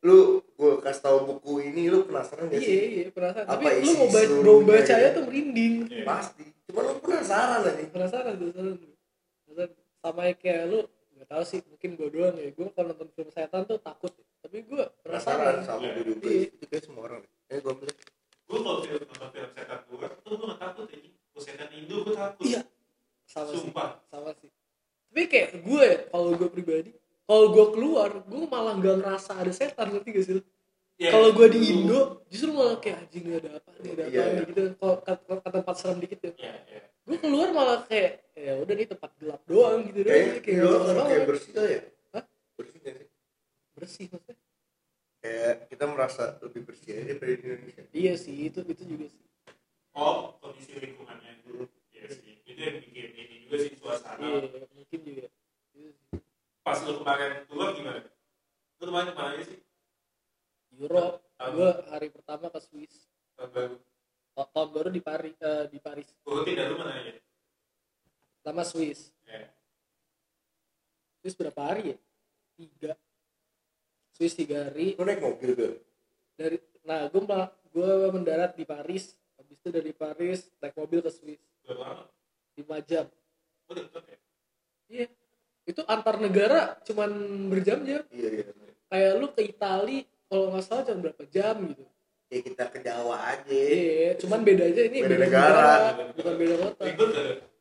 lu 0.04 0.44
gue 0.60 0.74
kasih 0.84 1.02
tahu 1.02 1.18
buku 1.32 1.54
ini 1.64 1.88
lu 1.88 2.04
penasaran 2.04 2.52
gak 2.52 2.60
iya 2.60 2.68
sih? 2.68 2.82
iya 2.92 3.08
penasaran. 3.16 3.48
Apa 3.48 3.64
tapi 3.64 3.88
lu 3.88 3.92
mau 3.96 4.08
baca 4.12 4.36
mau 4.44 4.60
bacanya 4.68 5.08
gitu? 5.08 5.16
tuh 5.16 5.24
merinding. 5.32 5.74
Iya. 5.88 6.04
pasti. 6.04 6.46
Cuman 6.68 6.84
lu 6.84 6.94
penasaran 7.00 7.60
aja. 7.64 7.72
Penasaran 7.88 8.34
penasaran. 8.36 8.76
Penasaran. 9.48 9.72
Sama 10.04 10.22
kayak 10.36 10.62
lu 10.68 10.80
nggak 11.16 11.28
tahu 11.32 11.44
sih 11.48 11.60
mungkin 11.64 11.90
gue 11.96 12.10
doang 12.12 12.36
ya. 12.36 12.50
Gue 12.52 12.68
kalau 12.76 12.92
nonton 12.92 13.10
film 13.16 13.30
setan 13.32 13.64
tuh 13.64 13.80
takut 13.80 14.12
tapi 14.44 14.58
gue 14.68 14.84
penasaran. 15.08 15.64
Penasaran 15.64 15.64
sama 15.64 15.88
gue 15.88 16.04
juga 16.04 16.28
Iya. 16.28 16.44
itu 16.52 16.66
kayak 16.68 16.84
semua 16.84 17.02
orang. 17.08 17.22
Eh 17.48 17.58
gue 17.64 17.72
ambil. 17.72 17.88
Gue 18.44 18.60
kalau 18.60 18.80
film 18.84 19.04
nonton 19.08 19.30
film 19.32 19.50
setan 19.56 19.80
gue 19.88 19.98
tuh 20.20 20.34
gue 20.36 20.48
nggak 20.52 20.60
takut 20.60 20.86
ya 20.92 21.00
gue 21.08 21.42
setan 21.42 21.70
Indo 21.72 21.96
gue 22.04 22.16
takut. 22.20 22.44
Iya. 22.44 22.62
Sama 23.24 23.50
sih. 23.56 23.60
Sumpah. 23.64 23.90
Sama 24.12 24.32
sih. 24.36 24.52
Tapi 25.08 25.24
kayak 25.32 25.50
gue 25.64 25.84
ya 25.88 25.98
kalau 26.12 26.30
gue 26.36 26.50
pribadi 26.52 26.92
kalau 27.24 27.46
gue 27.50 27.66
keluar 27.72 28.10
gue 28.20 28.44
malah 28.46 28.74
nggak 28.76 28.96
ngerasa 29.00 29.32
ada 29.36 29.52
setan 29.52 29.88
ngerti 29.90 30.10
gak 30.12 30.26
sih? 30.26 30.34
Ya, 30.96 31.10
kalau 31.10 31.34
gue 31.34 31.48
di 31.50 31.60
Indo 31.74 32.22
justru 32.30 32.54
malah 32.54 32.78
kayak 32.78 33.08
anjing 33.08 33.26
ini 33.26 33.36
ada 33.36 33.50
apa 33.58 33.70
nih 33.76 33.92
ada 33.92 34.04
apa 34.06 34.14
Iya, 34.14 34.24
nih 34.24 34.34
iya. 34.34 34.44
gitu 34.46 34.62
kalau 34.78 34.96
kata, 35.02 35.22
kata 35.42 35.50
tempat 35.60 35.76
serem 35.76 35.98
dikit 36.00 36.20
ya 36.22 36.32
ya, 36.38 36.54
ya. 36.70 36.82
gue 37.04 37.18
keluar 37.18 37.50
malah 37.50 37.80
kayak 37.84 38.12
ya 38.38 38.54
udah 38.62 38.74
nih 38.74 38.88
tempat 38.88 39.12
gelap 39.18 39.42
doang 39.44 39.80
gitu 39.84 40.00
doang 40.02 40.14
Kayaknya 40.14 40.40
kayak 40.40 40.62
apa-apa. 40.64 41.04
kayak 41.10 41.24
bersih 41.26 41.52
lah 41.54 41.68
ya. 41.68 41.82
Hah? 42.14 42.24
Bersih 42.56 42.80
sih? 42.80 43.08
bersih 43.74 44.06
maksudnya 44.08 44.38
Kayak 45.18 45.54
kita 45.68 45.86
merasa 45.88 46.24
lebih 46.40 46.62
bersih 46.62 46.90
aja 46.94 47.04
daripada 47.10 47.32
di 47.32 47.42
Indonesia. 47.42 47.84
iya 47.92 48.14
sih 48.14 48.36
itu 48.38 48.60
itu 48.62 48.84
juga 48.86 49.06
sih 49.10 49.24
oh 49.94 50.38
kondisi 50.38 50.78
lingkungannya 50.78 51.32
ya 51.90 52.06
sih 52.08 52.38
itu 52.44 52.60
yang 52.60 52.78
bikin 52.80 53.10
ini 53.14 53.36
juga 53.44 53.56
sih 53.60 53.74
suasana 53.76 54.22
iya 54.22 54.46
mungkin 54.70 55.00
juga 55.02 55.26
Iya 55.74 55.90
sih. 55.90 56.22
Pas 56.64 56.80
lu 56.82 57.04
kemarin 57.04 57.44
keluar 57.46 57.70
gimana? 57.76 58.00
Lu 58.80 58.84
kemarin 58.88 59.08
ke 59.12 59.14
mana 59.14 59.30
aja 59.36 59.44
sih? 59.46 59.60
Europe 60.74 61.22
Tahun- 61.38 61.54
gue 61.54 61.70
hari 61.92 62.08
pertama 62.10 62.48
ke 62.50 62.60
Swiss. 62.60 63.12
Tahun 63.36 63.52
baru 63.52 63.76
Ta- 64.34 64.50
tahun 64.50 64.70
baru 64.74 64.90
di 64.90 65.02
Paris 65.04 65.36
eh, 65.38 65.66
di 65.70 65.78
Paris. 65.78 66.08
Urutin 66.26 66.58
dari 66.58 66.70
lu 66.72 66.80
mana 66.80 66.96
aja 66.96 67.14
pertama 68.40 68.64
Swiss. 68.66 69.12
Ya. 69.24 69.48
Swiss 71.22 71.36
berapa 71.38 71.62
hari 71.64 71.96
ya? 71.96 71.98
Tiga. 72.58 72.94
Swiss 74.12 74.36
tiga 74.36 74.68
hari. 74.68 74.96
Lu 74.98 75.04
naik 75.04 75.22
mobil 75.22 75.52
gak? 75.54 75.76
dari 76.34 76.58
nah 76.84 77.06
gue 77.08 77.22
gue 77.72 77.92
mendarat 78.10 78.58
di 78.58 78.66
Paris. 78.66 79.14
Habis 79.38 79.58
itu 79.60 79.70
dari 79.70 79.92
Paris 79.92 80.48
naik 80.60 80.76
mobil 80.76 81.00
ke 81.00 81.12
Swiss. 81.12 81.40
Berapa 81.64 81.80
lama? 81.84 82.04
Lima 82.58 82.78
jam. 82.84 83.06
Oh 83.68 83.74
ya? 83.78 83.86
Iya 84.92 85.06
itu 85.64 85.82
antar 85.88 86.20
negara 86.20 86.76
cuman 86.84 87.10
berjam-jam 87.48 88.04
Iya 88.12 88.30
iya. 88.30 88.46
kayak 88.88 89.12
lu 89.18 89.28
ke 89.32 89.42
Itali 89.48 90.04
kalau 90.28 90.52
nggak 90.52 90.64
salah 90.66 90.84
cuma 90.84 91.00
berapa 91.08 91.24
jam 91.30 91.56
gitu. 91.70 91.84
Ya 92.28 92.40
kita 92.42 92.66
ke 92.68 92.80
Jawa 92.82 93.16
aja. 93.30 93.54
iya 93.54 94.18
cuman 94.18 94.42
beda 94.42 94.66
aja 94.66 94.82
ini 94.90 94.98
Beda 95.06 95.10
beda, 95.14 95.24
negara. 95.24 95.68
negara 95.94 96.04
bukan 96.18 96.34
beda 96.36 96.56
kota. 96.58 96.82
Ribet 96.84 97.10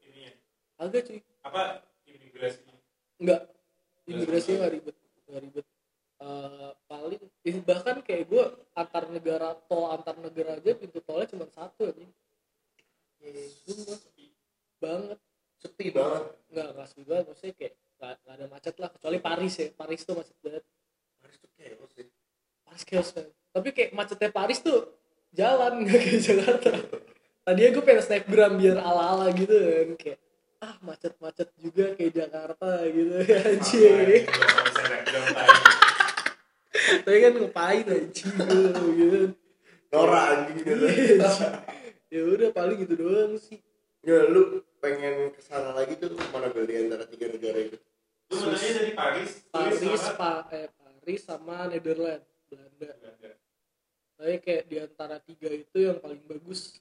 ininya? 0.02 0.32
Agak 0.80 1.00
cuy. 1.04 1.18
Apa 1.44 1.62
imigrasinya? 2.08 2.76
Enggak 3.20 3.40
imigrasinya 4.08 4.56
nggak 4.64 4.72
ribet 4.72 4.96
nggak 5.28 5.42
ribet. 5.44 5.66
Eh, 6.22 6.70
paling 6.86 7.22
eh, 7.42 7.56
bahkan 7.60 7.96
kayak 8.00 8.24
gue 8.30 8.44
antar 8.72 9.04
negara 9.10 9.58
tol 9.66 9.90
antar 9.90 10.14
negara 10.16 10.54
aja 10.56 10.70
pintu 10.72 11.02
tolnya 11.02 11.26
cuma 11.28 11.46
satu 11.50 11.90
aja 11.90 12.06
Sumpah. 13.66 13.98
banget. 14.78 15.18
Sepi 15.58 15.86
banget. 15.94 16.24
nggak 16.50 16.68
nggak 16.74 16.86
sepi 16.90 17.02
banget. 17.06 17.24
Maksudnya 17.30 17.54
kayak 17.54 17.74
nggak 18.02 18.34
ada 18.34 18.46
macet 18.50 18.74
lah 18.82 18.90
kecuali 18.90 19.18
Paris 19.22 19.54
ya. 19.58 19.68
Paris 19.74 20.00
tuh 20.02 20.14
macet 20.18 20.36
banget. 20.42 20.64
Harus 21.22 21.36
tuh 21.38 21.50
chaos 21.54 21.90
sih. 21.94 22.08
Paris 22.66 22.84
chaos 22.88 23.10
banget 23.14 23.34
tapi 23.52 23.68
kayak 23.76 23.92
macetnya 23.92 24.32
Paris 24.32 24.64
tuh 24.64 24.88
jalan 25.36 25.72
nggak 25.84 26.00
kayak 26.00 26.20
Jakarta. 26.24 26.72
Tadinya 27.42 27.70
gue 27.74 27.84
pengen 27.84 28.02
snapgram 28.02 28.52
biar 28.56 28.78
ala 28.80 29.02
ala 29.16 29.26
gitu 29.36 29.52
kan. 29.52 29.88
Kayak 30.00 30.18
ah 30.62 30.74
macet 30.80 31.14
macet 31.20 31.48
juga 31.60 31.92
kayak 31.94 32.12
Jakarta 32.16 32.70
gitu. 32.88 33.14
Anjing. 33.52 34.24
Tapi 37.02 37.18
kan 37.20 37.32
ngapain 37.36 37.84
anjing 37.84 38.32
gitu 38.96 39.20
Norak 39.92 40.24
anjing 40.32 40.58
gitu. 40.64 40.86
Iya, 40.88 41.20
anjing. 41.20 41.54
ya 42.08 42.20
udah 42.24 42.48
paling 42.56 42.78
gitu 42.80 42.94
doang 42.96 43.36
sih. 43.36 43.60
Ya 44.02 44.26
lu 44.26 44.64
pengen 44.80 45.30
ke 45.30 45.40
sana 45.44 45.76
lagi 45.76 45.94
tuh 46.00 46.16
mana 46.32 46.50
di 46.50 46.74
antara 46.74 47.04
tiga 47.06 47.28
negara 47.30 47.58
itu? 47.60 47.78
Aja 48.34 48.68
dari 48.74 48.92
Paris 48.92 49.30
Swiss 49.42 49.50
Paris 49.50 49.78
sama 50.00 50.16
pa, 50.16 50.32
eh, 50.50 50.68
Paris 50.72 51.20
sama 51.22 51.56
Netherlands 51.66 52.28
Belanda 52.46 52.88
Belanda. 52.94 53.30
tapi 54.14 54.34
kayak 54.38 54.64
di 54.66 54.76
antara 54.78 55.16
tiga 55.18 55.48
itu 55.50 55.76
yang 55.78 55.98
paling 55.98 56.22
bagus 56.22 56.78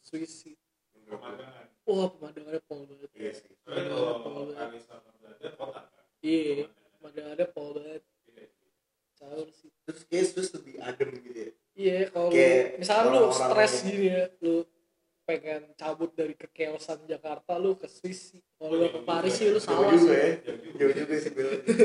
Swiss 0.00 0.32
sih 0.40 0.56
pemandangan 1.04 1.66
wah 1.84 2.08
pemandangannya 2.08 2.62
pol 2.62 2.82
banget 2.84 3.10
Iya 3.12 3.32
sih. 3.34 3.54
kalau 3.62 4.22
Paris 4.50 4.84
sama 4.84 5.10
Belanda 5.14 5.48
kota 5.52 5.80
kan 5.84 6.04
iya 6.20 6.66
pemandangannya 6.96 7.46
pol 7.48 7.68
banget 7.72 8.02
Iya. 8.28 8.46
caur 9.16 9.48
sih 9.50 9.70
Terus 9.82 10.02
kayak 10.06 10.26
Swiss 10.26 10.50
lebih 10.52 10.74
adem 10.80 11.10
gitu 11.20 11.38
ya. 11.38 11.50
iya 11.74 11.98
kalau 12.08 12.28
misalkan 12.76 13.10
lu 13.12 13.30
stres 13.30 13.74
gini 13.82 14.06
ya 14.08 14.22
lu 14.40 14.62
pengen 15.22 15.62
cabut 15.74 16.10
dari 16.12 16.34
kekeosan 16.34 17.04
Jakarta 17.04 17.54
lu 17.56 17.74
ke 17.74 17.86
Swiss 17.86 18.34
kalau 18.56 18.74
lu 18.74 18.86
ke 18.88 19.00
Paris 19.02 19.34
sih 19.36 19.48
lu 19.48 19.56
Jauh 19.56 19.64
salah 19.64 19.94
sih 19.94 20.10
ya. 20.10 20.28
Jauh 20.76 20.92
juga. 20.92 21.14
Sih 21.16 21.32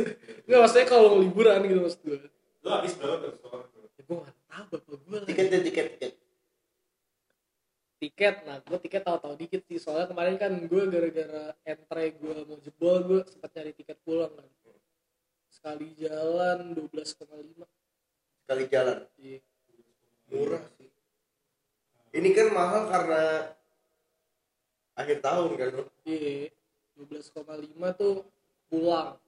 nggak 0.48 0.60
maksudnya 0.60 0.86
kalau 0.86 1.10
liburan 1.20 1.60
gitu 1.63 1.80
maksud 1.82 2.01
gue 2.01 2.18
lu 2.62 2.70
habis 2.70 2.94
berapa 2.98 3.15
tuh 3.22 3.32
sekolah 3.38 3.60
ya 3.96 4.01
gue 4.01 4.15
nggak 4.18 4.36
tahu 4.50 4.65
bapak 4.74 4.98
gue 5.00 5.18
Tiketnya 5.30 5.60
tiket 5.62 5.86
tiket. 5.94 6.13
tiket 7.96 8.36
nah 8.44 8.58
gue 8.60 8.77
tiket 8.80 9.01
tahu-tahu 9.01 9.34
dikit 9.36 9.62
sih 9.65 9.77
soalnya 9.77 10.08
kemarin 10.08 10.36
kan 10.36 10.51
gue 10.51 10.84
gara-gara 10.88 11.44
entre 11.63 12.04
gue 12.13 12.34
mau 12.44 12.58
jebol 12.60 12.98
gue 13.04 13.20
sempat 13.25 13.50
nyari 13.54 13.72
tiket 13.74 13.98
pulang 14.01 14.32
kan 14.32 14.48
sekali 15.48 15.96
jalan 15.96 16.75
12,5 16.75 17.63
Sekali 18.46 18.63
jalan. 18.70 18.98
iya 19.18 19.39
Murah 20.30 20.62
sih. 20.77 20.89
Ini 22.15 22.29
kan 22.31 22.48
mahal 22.55 22.88
karena 22.88 23.24
akhir 24.95 25.19
tahun 25.19 25.50
kan 25.60 25.69
lu. 25.75 25.84
iya 26.07 26.48
12,5 26.95 27.43
tuh 28.00 28.24
pulang. 28.72 29.19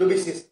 Lu 0.00 0.04
bisnis. 0.08 0.48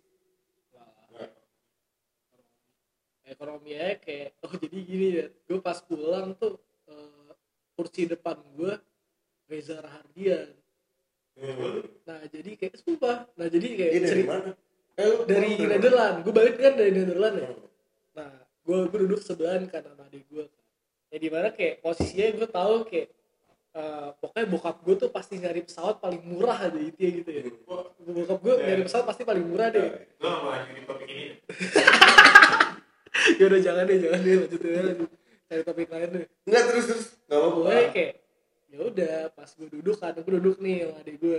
Ekonomi 3.25 3.73
aja 3.73 3.97
kayak 3.97 4.37
oh 4.45 4.53
jadi 4.61 4.79
gini 4.85 5.07
ya. 5.17 5.27
Gue 5.49 5.59
pas 5.65 5.81
pulang 5.81 6.37
tuh 6.37 6.61
eh, 6.93 7.33
kursi 7.73 8.05
depan 8.05 8.37
gue 8.53 8.77
Reza 9.49 9.81
Rahardian. 9.81 10.53
Nah 12.05 12.21
jadi 12.29 12.51
kayak 12.61 12.77
sumpah. 12.85 13.25
Nah 13.41 13.49
jadi 13.49 13.67
kayak 13.73 13.93
Dia 13.97 14.01
dari 14.05 14.13
cerita 14.13 14.33
mana? 14.37 14.53
Eh, 14.93 15.09
lu 15.09 15.25
dari 15.25 15.57
Nederland 15.57 16.21
gue 16.21 16.33
balik 16.37 16.61
kan 16.61 16.77
dari 16.77 16.93
Nederland 16.93 17.37
ya? 17.41 17.49
Hmm. 17.49 17.65
nah 18.13 18.33
gue 18.69 18.77
duduk 18.93 19.25
sebelahan 19.25 19.65
kan 19.65 19.81
sama 19.81 20.05
adik 20.05 20.29
gue 20.29 20.45
ya 21.13 21.19
di 21.19 21.29
mana 21.29 21.49
kayak 21.51 21.79
posisinya 21.79 22.27
gue 22.33 22.49
tahu 22.49 22.75
kayak 22.85 23.09
eh, 23.73 24.09
pokoknya 24.17 24.47
bokap 24.49 24.77
gue 24.81 24.95
tuh 24.99 25.11
pasti 25.11 25.35
nyari 25.37 25.61
pesawat 25.63 25.97
paling 25.99 26.23
murah 26.23 26.59
aja 26.59 26.79
itu 26.79 26.97
ya 26.99 27.11
gitu 27.15 27.31
ya 27.31 27.43
Wah, 27.67 27.85
bokap 28.01 28.39
gue 28.39 28.55
Ya. 28.55 28.65
nyari 28.67 28.83
pesawat 28.83 29.05
pasti 29.07 29.23
paling 29.23 29.45
murah 29.45 29.69
deh 29.69 29.83
lu 29.83 29.93
nggak 30.19 30.39
mau 30.39 30.51
lanjutin 30.51 30.85
topik 30.85 31.07
ini 31.07 31.25
ya 33.39 33.45
udah 33.45 33.61
jangan 33.61 33.85
deh 33.85 33.99
jangan 33.99 34.21
deh 34.21 34.35
lanjut 34.39 34.61
aja 34.63 34.81
lanjut 34.83 35.11
cari 35.45 35.63
topik 35.63 35.89
lain 35.89 36.09
deh 36.11 36.25
Enggak 36.43 36.63
terus 36.67 36.85
terus. 36.87 37.07
Enggak 37.23 37.39
apa-apa. 37.39 37.61
gue 37.63 37.85
kayak 37.93 38.13
ya 38.73 38.79
udah 38.83 39.17
pas 39.31 39.51
gue 39.53 39.69
duduk 39.71 39.97
kan 39.97 40.13
gue 40.17 40.33
duduk 40.33 40.57
nih 40.59 40.77
sama 40.83 40.97
adik 40.99 41.17
gue 41.19 41.39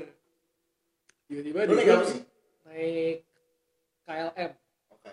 tiba-tiba 1.25 1.60
adik 1.60 1.74
naik 1.74 1.82
gue 1.84 1.96
apa 1.96 2.06
sih? 2.06 2.22
naik 2.63 3.18
KLM 4.03 4.51
Oke. 4.92 5.10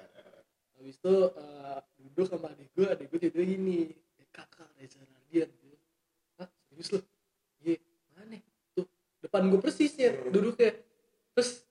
habis 0.77 0.97
itu 0.97 1.15
eh, 1.33 1.79
duduk 1.99 2.27
sama 2.29 2.47
adik 2.51 2.69
gue 2.71 2.87
adik 2.87 3.07
gue 3.09 3.19
tiba 3.23 3.41
gini 3.41 3.81
"Eh, 3.89 4.10
kakak 4.31 4.71
Reza 4.75 5.01
Radian 5.01 5.49
gitu. 5.51 5.77
Hah 6.37 6.49
serius 6.67 6.89
lu? 6.91 7.01
Iya. 7.61 7.79
Mana? 8.13 8.39
Tuh 8.73 8.87
depan 9.21 9.47
gue 9.47 9.59
persisnya 9.59 10.11
Hmm. 10.13 10.31
duduknya. 10.31 10.73
Terus 11.33 11.65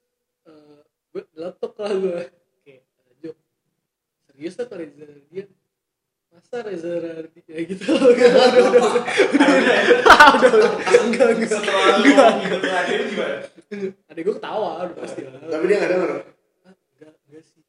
eh, 0.44 0.82
gue 1.10 1.24
laptop 1.34 1.74
lah 1.76 1.92
gue 1.92 2.20
kayak 2.62 2.82
Jo 3.18 3.32
serius 4.26 4.56
lah 4.56 4.68
Reza? 4.72 5.04
Radian 5.04 5.48
masa 6.30 6.56
Reza 6.62 6.92
Radian 6.94 7.46
ya 7.48 7.60
gitu? 7.66 7.84
Loh 7.90 8.10
udah 8.10 8.30
udah 8.30 8.64
udah 8.70 8.70
udah 8.70 8.94
udah 10.30 10.50
udah 10.54 10.72
enggak 11.02 11.28
enggak. 11.34 11.50
Setelah 11.50 11.98
lu 11.98 12.06
Enggak. 12.06 12.30
ngomong 12.30 12.44
gitu 12.44 12.58
adik 14.10 14.24
gue 14.24 14.36
ketawa 14.36 14.70
udah 14.84 14.98
pasti 14.98 15.22
lah. 15.24 15.42
Tapi 15.42 15.64
dia 15.66 15.76
enggak 15.78 15.92
denger. 15.92 16.10
Enggak 16.66 17.14
enggak 17.26 17.44
sih. 17.44 17.62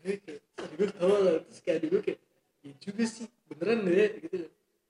Kayak 0.00 0.18
kayak 0.22 0.40
gue 0.76 0.86
ketawa 0.88 1.16
lah. 1.18 1.34
Terus 1.42 1.60
kayak 1.60 1.76
adik 1.80 1.88
gue 1.90 2.02
kayak 2.04 2.18
ya 2.66 2.74
juga 2.82 3.04
sih 3.06 3.26
beneran 3.46 3.86
deh 3.86 4.10
gitu. 4.26 4.36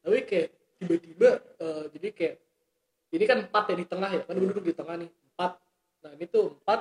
Tapi 0.00 0.18
kayak 0.24 0.48
tiba-tiba 0.80 1.28
eh, 1.60 1.84
jadi 1.92 2.08
kayak 2.12 2.36
ini 3.12 3.24
kan 3.24 3.38
empat 3.44 3.64
ya 3.72 3.76
di 3.76 3.86
tengah 3.86 4.10
ya 4.12 4.22
kan 4.24 4.34
duduk 4.36 4.64
di 4.64 4.74
tengah 4.74 4.96
nih 4.96 5.10
empat. 5.12 5.52
Nah 6.04 6.10
ini 6.16 6.24
tuh 6.28 6.56
empat. 6.62 6.80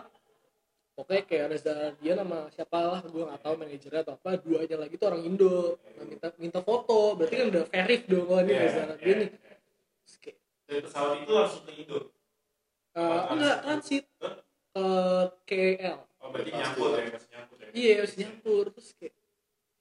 Pokoknya 0.96 1.24
kayak 1.28 1.46
Reza 1.52 1.92
dia 2.00 2.16
sama 2.16 2.48
siapa 2.56 2.80
lah 2.80 3.02
gue 3.04 3.20
nggak 3.20 3.42
tahu 3.44 3.54
manajernya 3.60 4.02
atau 4.08 4.16
apa 4.16 4.40
duanya 4.40 4.78
lagi 4.80 4.96
tuh 4.96 5.08
orang 5.12 5.24
Indo. 5.28 5.76
Nah, 5.76 6.06
minta 6.08 6.28
minta 6.40 6.60
foto. 6.64 7.20
Berarti 7.20 7.36
kan 7.36 7.48
udah 7.52 7.64
verif 7.68 8.02
dong 8.08 8.32
oh 8.32 8.40
ini 8.40 8.52
Iya, 8.56 8.60
Reza. 8.64 8.82
Radian 8.96 9.18
nih. 9.20 9.30
Terus 9.36 10.16
kayak, 10.24 10.38
dari 10.64 10.82
pesawat 10.88 11.16
itu 11.20 11.32
langsung 11.36 11.64
ke 11.68 11.72
Indo? 11.76 12.00
Eh, 12.96 13.22
enggak 13.28 13.58
transit. 13.60 14.06
Ke 14.72 14.88
KL 15.44 16.00
oh 16.26 16.30
berarti 16.34 16.52
nyangkut 16.52 16.90
ya 16.90 17.06
masih 17.14 17.30
nyangkut 17.30 17.58
ya? 17.62 17.68
Iya 17.76 17.92
harus 18.02 18.14
nyampur 18.18 18.64
terus 18.74 18.90
kayak 18.98 19.15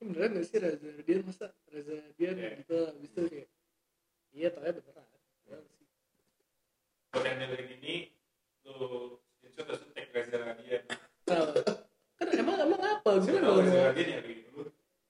beneran 0.05 0.31
gak 0.35 0.47
sih 0.47 0.59
Reza 0.59 0.87
Radian 0.91 1.21
masa 1.23 1.47
Reza 1.67 1.95
Radian 1.97 2.35
Iya. 2.37 2.49
gitu 2.61 2.77
habis 2.85 3.11
itu 3.11 3.21
kayak 3.25 3.49
iya 4.31 4.49
tapi 4.49 4.69
beneran. 4.73 5.07
Beneran 5.41 5.63
sih. 5.69 5.87
buat 7.09 7.25
yang 7.25 7.37
dengerin 7.39 7.69
ini 7.79 7.95
lu 8.63 8.75
screenshot 9.33 9.65
terus 9.65 9.83
tag 9.91 10.09
Reza 10.11 10.37
Nah, 11.25 11.41
kan 12.15 12.27
emang 12.31 12.57
emang 12.61 12.83
apa? 12.83 13.11
Gue 13.17 13.31
nggak 13.31 13.43
tahu 13.43 13.59
Reza 13.61 13.79
ya 13.79 14.19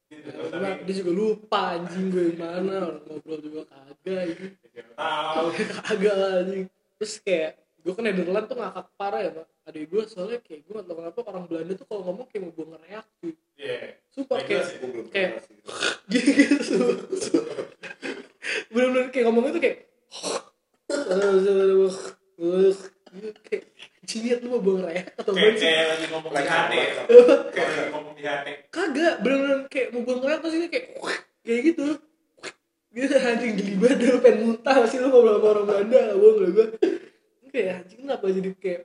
Dia 0.04 0.30
tahu, 0.30 0.46
Nah, 0.54 0.74
dia 0.80 0.94
juga 0.94 1.12
lupa 1.12 1.60
anjing 1.74 2.06
gue 2.08 2.24
gimana 2.32 2.72
orang 2.86 3.02
ngobrol 3.08 3.38
juga 3.40 3.60
kagak 3.66 4.86
tahu. 4.94 5.46
Kagak 5.82 6.14
lah 6.14 6.32
anjing. 6.40 6.64
Terus 6.94 7.14
kayak 7.18 7.52
gue 7.84 7.92
kan 7.92 8.02
Nederland 8.02 8.48
tuh 8.48 8.56
ngakak 8.56 8.86
parah 8.96 9.20
ya 9.20 9.30
pak. 9.30 9.46
Adik 9.64 9.84
gue 9.86 10.02
soalnya 10.08 10.40
kayak 10.40 10.64
gue 10.64 10.72
gak 10.72 10.84
tau 10.84 10.96
kenapa 10.96 11.18
orang 11.28 11.44
Belanda 11.44 11.72
tuh 11.76 11.84
kalau 11.84 12.02
ngomong 12.02 12.26
kayak 12.26 12.42
mau 12.42 12.50
gue 12.50 12.66
ngereak 12.66 13.06
cuy. 13.20 13.32
Iya. 13.54 13.76
Sumpah 14.08 14.36
Nah, 14.36 14.42
kayak 14.42 14.64
ya. 14.64 14.76
Gue 14.80 15.04
Kayak- 15.12 15.34
gitu. 16.12 16.78
Bener-bener 18.72 19.08
kayak 19.08 19.24
ngomongnya 19.28 19.52
tuh 19.52 19.62
kayak 19.62 19.78
kayak 23.46 23.62
lu 24.42 24.48
mau 24.48 24.58
gue 24.58 24.74
ngereak 24.80 25.06
atau 25.14 25.32
kayak 25.32 25.56
kayak 25.56 25.86
lagi 25.86 26.06
ngomong 26.10 26.32
di 26.32 26.34
ya 26.34 26.42
apa? 26.42 26.50
kayak 27.54 27.70
lagi 27.70 27.88
ngomong 27.88 28.14
di 28.14 28.22
HT 28.22 28.46
kagak 28.68 29.14
bener-bener 29.22 29.58
kayak 29.68 29.86
mau 29.92 30.00
gue 30.02 30.14
ngereak 30.18 30.40
terus 30.40 30.54
ini 30.56 30.68
kayak 30.68 30.86
kayak 31.40 31.60
gitu. 31.68 31.86
Gitu 32.94 33.12
anjing 33.12 33.52
geli 33.58 33.74
banget. 33.74 33.98
Lu 34.06 34.18
pengen 34.18 34.36
muntah 34.40 34.76
sih 34.86 34.98
lu 34.98 35.06
ngobrol 35.10 35.36
sama 35.36 35.46
orang 35.50 35.64
Belanda 35.66 35.98
gak 36.04 36.16
bohong 36.16 36.38
lah 36.38 36.50
kayak 37.54 37.72
anjing 37.80 38.00
kenapa 38.02 38.26
jadi 38.26 38.50
kayak 38.58 38.82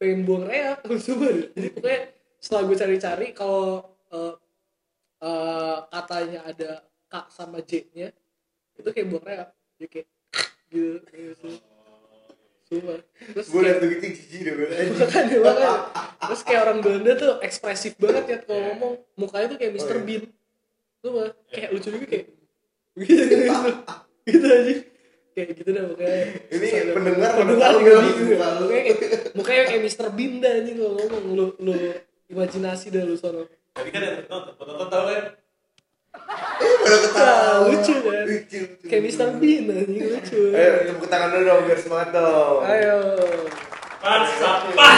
pengen 0.00 0.20
buang 0.24 0.44
reak 0.48 0.80
coba 1.06 1.26
deh 1.28 1.48
jadi 1.52 1.68
pokoknya 1.76 2.00
setelah 2.40 2.62
gue 2.64 2.76
cari-cari 2.80 3.26
kalau 3.36 3.84
eh, 4.08 4.34
eh, 5.20 5.76
katanya 5.86 6.40
ada 6.48 6.70
K 7.04 7.14
sama 7.28 7.60
J 7.60 7.84
nya 7.92 8.08
itu 8.74 8.88
kayak 8.88 9.06
buang 9.06 9.24
reak 9.28 9.48
jadi 9.76 9.86
kayak 9.92 10.06
gitu 10.70 10.98
gitu 11.12 11.50
Sumpah. 12.70 13.02
Terus 13.34 13.50
Gue 13.50 13.66
liat 13.66 13.82
begitu 13.82 14.14
jijik 14.14 14.40
deh 14.46 14.52
gue. 14.54 14.68
makanya 15.02 15.36
makanya 15.42 15.74
terus 16.22 16.40
kayak 16.46 16.60
orang 16.62 16.78
Belanda 16.78 17.12
tuh 17.18 17.32
ekspresif 17.42 17.98
banget 17.98 18.24
ya 18.30 18.38
kalau 18.46 18.54
Iya. 18.54 18.66
ngomong 18.70 18.92
mukanya 19.18 19.46
tuh 19.50 19.58
kayak 19.58 19.72
Mr. 19.74 19.90
Oh, 19.90 19.98
iya. 19.98 20.06
Bean 20.06 20.22
tuh 21.02 21.10
mah 21.10 21.28
kayak 21.50 21.68
lucu 21.74 21.88
juga 21.90 22.06
kayak 22.06 22.26
gitu 23.02 23.22
gitu, 23.26 23.70
gitu 24.22 24.46
aja 24.46 24.72
kayak 25.30 25.48
gitu 25.54 25.70
dah 25.70 25.84
pokoknya 25.86 26.18
Ini 26.48 26.66
pendengar 26.90 27.30
pendengar 27.34 27.70
juga 27.74 27.92
lu. 27.96 28.10
mukanya 28.60 28.82
kayak 28.84 28.98
mukanya 29.32 29.62
kayak 29.64 29.82
Mr. 29.82 30.06
Bean 30.10 30.32
dah 30.38 30.52
anjing 30.52 30.76
kalau 30.76 30.92
ngomong 30.96 31.24
lu 31.30 31.46
lu 31.58 31.74
imajinasi 32.26 32.86
dah 32.88 33.02
lu 33.02 33.14
sono 33.14 33.46
Tadi 33.70 33.88
kan 33.88 34.02
ada 34.02 34.20
penonton, 34.20 34.52
penonton 34.56 34.88
tahu 34.88 35.04
kan? 35.06 35.24
Pada 36.80 36.96
ketawa. 37.00 37.70
Lucu 37.70 37.94
kan? 37.96 38.24
Lucu, 38.24 38.58
lucu. 38.58 38.60
kayak 38.84 39.02
Mr. 39.04 39.28
Bean 39.36 39.62
anjing 39.68 40.02
lucu 40.04 40.40
Ayo 40.50 40.70
tepuk 40.86 41.06
tangan 41.06 41.28
dulu 41.30 41.42
dong 41.44 41.60
biar 41.64 41.78
semangat 41.78 42.08
dong. 42.12 42.58
ayo 42.62 42.96
Pan 43.96 44.22
sampah. 44.32 44.96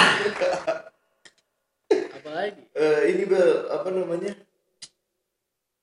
apa 1.90 2.30
lagi 2.30 2.62
Eh, 2.72 3.00
ini 3.08 3.22
bel 3.24 3.68
apa 3.68 3.88
namanya? 3.88 4.32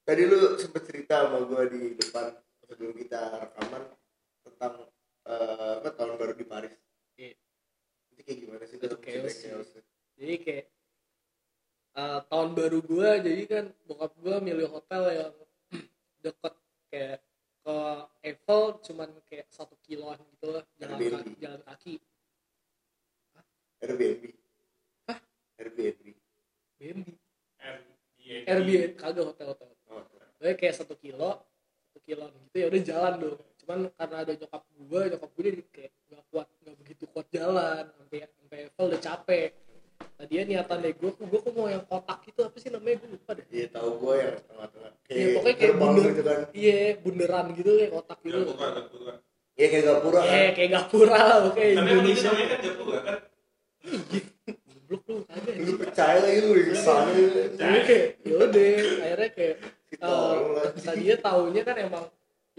Tadi 0.02 0.22
lu 0.26 0.40
sempet 0.56 0.82
cerita 0.84 1.22
sama 1.24 1.44
gue 1.44 1.64
di 1.70 1.82
depan 1.94 2.34
sebelum 2.64 2.98
kita 2.98 3.20
rekaman 3.40 3.84
tentang 4.54 4.74
eh, 5.28 5.74
apa 5.82 5.90
tahun 5.94 6.18
baru 6.18 6.34
di 6.34 6.46
Paris. 6.46 6.74
Iya. 7.16 7.34
Itu 8.16 8.22
kayak 8.26 8.38
gimana 8.42 8.64
sih? 8.66 8.76
Itu 8.78 8.98
chaos 8.98 9.34
Cerita 9.34 9.62
sih. 9.70 9.84
jadi 10.20 10.36
kayak 10.44 10.66
eh, 11.96 12.20
tahun 12.28 12.50
baru 12.54 12.80
gua 12.84 13.10
jadi 13.20 13.44
kan 13.46 13.66
bokap 13.86 14.14
gua 14.20 14.36
milih 14.40 14.68
hotel 14.68 15.04
yang 15.12 15.34
deket 16.24 16.54
kayak 16.90 17.18
ke 17.60 17.76
Eiffel 18.26 18.64
cuman 18.82 19.10
kayak 19.28 19.46
satu 19.52 19.76
kiloan 19.86 20.18
gitu 20.34 20.48
lah 20.58 20.64
jalan 20.80 20.96
Airbnb. 20.98 21.16
kaki, 21.22 21.34
jalan 21.38 21.62
kaki 21.68 21.94
Airbnb. 23.80 24.24
Hah? 25.08 25.18
Airbnb. 25.60 26.04
BNB 26.80 27.08
Airbnb. 27.60 28.48
Airbnb 28.48 28.96
kagak 28.96 29.26
hotel 29.28 29.48
hotel 29.54 29.68
Oh, 29.90 30.06
Pokoknya 30.38 30.56
kayak 30.56 30.76
satu 30.78 30.94
kilo 30.96 31.42
satu 31.90 32.00
kiloan 32.06 32.30
gitu 32.46 32.58
ya 32.62 32.66
udah 32.70 32.82
jalan 32.86 33.14
dong 33.18 33.38
cuman 33.70 33.86
karena 33.94 34.18
ada 34.26 34.34
nyokap 34.34 34.64
gua 34.82 35.02
nyokap 35.06 35.30
gua 35.30 35.44
jadi 35.46 35.62
kayak 35.70 35.92
nggak 36.10 36.24
kuat 36.34 36.48
nggak 36.58 36.76
begitu 36.82 37.04
kuat 37.14 37.28
jalan 37.30 37.84
sampai 37.94 38.18
sampai 38.26 38.58
Eiffel 38.66 38.86
udah 38.90 38.98
capek 39.00 39.50
tadinya 40.18 40.44
niatan 40.50 40.78
deh 40.82 40.94
gua 40.98 41.12
gua 41.22 41.38
kok 41.38 41.54
mau 41.54 41.68
yang 41.70 41.86
kotak 41.86 42.20
itu 42.26 42.40
apa 42.42 42.58
sih 42.58 42.70
namanya 42.74 42.96
gua 42.98 43.10
lupa 43.14 43.32
deh 43.38 43.46
Iya 43.48 43.66
tahu 43.70 43.90
gue 43.96 44.14
yang 44.18 44.36
tengah-tengah. 44.42 44.92
Iya, 45.06 45.26
pokoknya 45.38 45.56
kayak 45.56 45.74
bunder. 45.78 46.06
gitu 46.10 46.22
kan. 46.26 46.40
iya 46.52 46.78
bunderan 46.98 47.46
gitu 47.54 47.72
kayak 47.78 47.92
kotak 47.94 48.20
gitu 48.20 48.40
Gapura, 48.42 48.70
Gapura. 48.74 49.14
Iya 49.54 49.68
kayak 49.70 49.84
gapura 49.86 50.20
kan. 50.20 50.34
eh 50.34 50.50
kayak 50.58 50.70
gapura 50.74 51.20
lah 51.22 51.38
kayak 51.54 51.70
Tapi 51.70 51.70
emang 51.70 51.86
itu 51.86 51.94
Indonesia 51.94 52.28
namanya 52.28 52.48
kan 52.50 52.60
Gapura 52.66 53.00
kan? 53.00 53.18
goblok 54.66 55.04
lu 55.06 55.16
kagak 55.24 55.56
Lu 55.62 55.74
percaya 55.78 56.18
lagi 56.20 56.40
lu 56.42 56.50
di 56.58 56.74
sana. 56.74 57.12
jadi 57.54 57.80
kayak 57.86 58.06
yaudah 58.26 58.74
akhirnya 58.98 59.30
kayak 59.30 59.56
Ditolong 59.90 60.42
eh, 60.42 60.54
lagi. 60.58 60.80
tadinya 60.82 61.18
tahunya 61.22 61.62
kan 61.64 61.76
emang 61.78 62.06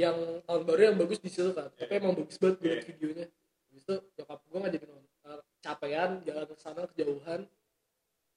yang 0.00 0.16
tahun 0.48 0.62
baru 0.64 0.80
yang 0.88 0.96
bagus 0.96 1.20
di 1.20 1.28
situ 1.28 1.52
kan 1.52 1.68
tapi 1.76 1.92
emang 2.00 2.16
bagus 2.16 2.40
banget 2.40 2.56
gue 2.56 2.64
liat 2.64 2.80
Iya. 2.80 2.86
videonya. 2.88 3.26
Habis 3.68 3.82
itu 3.84 3.94
nyokap 4.16 4.38
gue 4.48 4.58
ngajakin 4.64 4.88
nonton. 4.88 5.38
Capean 5.60 6.10
jalan 6.24 6.44
ke 6.48 6.54
sana 6.56 6.80
kejauhan. 6.88 7.40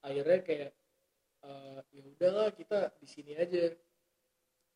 Akhirnya 0.04 0.38
kayak 0.43 0.71
eh, 1.47 1.80
ya 1.95 2.04
udahlah 2.04 2.47
kita 2.52 2.78
di 2.99 3.08
sini 3.08 3.32
aja. 3.39 3.71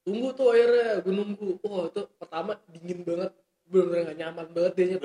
Tunggu 0.08 0.32
tuh 0.32 0.56
akhirnya 0.56 1.04
gue 1.04 1.14
nunggu. 1.14 1.50
Wah 1.68 1.92
itu 1.92 2.02
pertama 2.16 2.56
dingin 2.72 3.04
banget. 3.04 3.32
Bener-bener 3.68 4.02
gak 4.08 4.18
nyaman 4.24 4.48
banget 4.56 4.74
deh 4.80 4.86
nya 4.96 5.00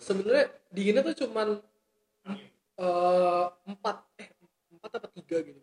sebenarnya 0.00 0.44
dinginnya 0.72 1.02
tuh 1.12 1.16
cuman 1.26 1.48
eh, 2.78 3.46
empat 3.68 3.96
eh 4.16 4.28
empat 4.72 4.90
apa 4.96 5.08
tiga 5.12 5.42
gitu 5.44 5.58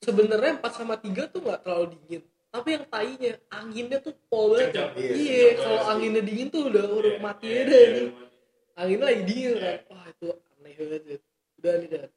sebenarnya 0.00 0.60
4 0.60 0.78
sama 0.78 0.94
3 0.96 1.32
tuh 1.32 1.40
nggak 1.44 1.60
terlalu 1.64 1.86
dingin 1.96 2.22
tapi 2.50 2.68
yang 2.74 2.86
tainya 2.86 3.32
anginnya 3.48 3.98
tuh 3.98 4.14
pol 4.26 4.52
banget. 4.52 4.74
Iya, 4.94 5.12
iya 5.14 5.48
kalau 5.54 5.80
anginnya 5.88 6.20
dingin 6.20 6.48
tuh 6.48 6.66
udah 6.66 6.84
udah 6.84 7.12
Iya, 7.12 7.20
mati 7.20 7.46
iya, 7.46 7.60
aja 7.60 7.70
iya, 7.70 7.86
nih 7.88 8.02
iya. 8.02 8.26
anginnya 8.74 9.06
lagi 9.06 9.22
dingin 9.22 9.46
Iya. 9.46 9.60
kan 9.60 9.78
wah 9.88 10.04
itu 10.06 10.26
aneh 10.30 10.74
banget 10.74 11.02
ya. 11.04 11.16
udah 11.56 11.72
nih 11.76 11.88
dan 11.88 12.08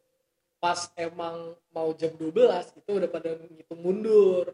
pas 0.57 0.79
emang 0.95 1.35
mau 1.69 1.89
jam 1.93 2.11
12 2.13 2.33
itu 2.73 2.91
udah 2.91 3.09
pada 3.09 3.29
ngitung 3.35 3.79
mundur 3.79 4.45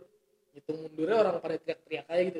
ngitung 0.51 0.77
mundurnya 0.81 1.15
orang 1.17 1.35
pada 1.37 1.55
teriak-teriak 1.57 2.05
aja 2.07 2.23
gitu 2.25 2.39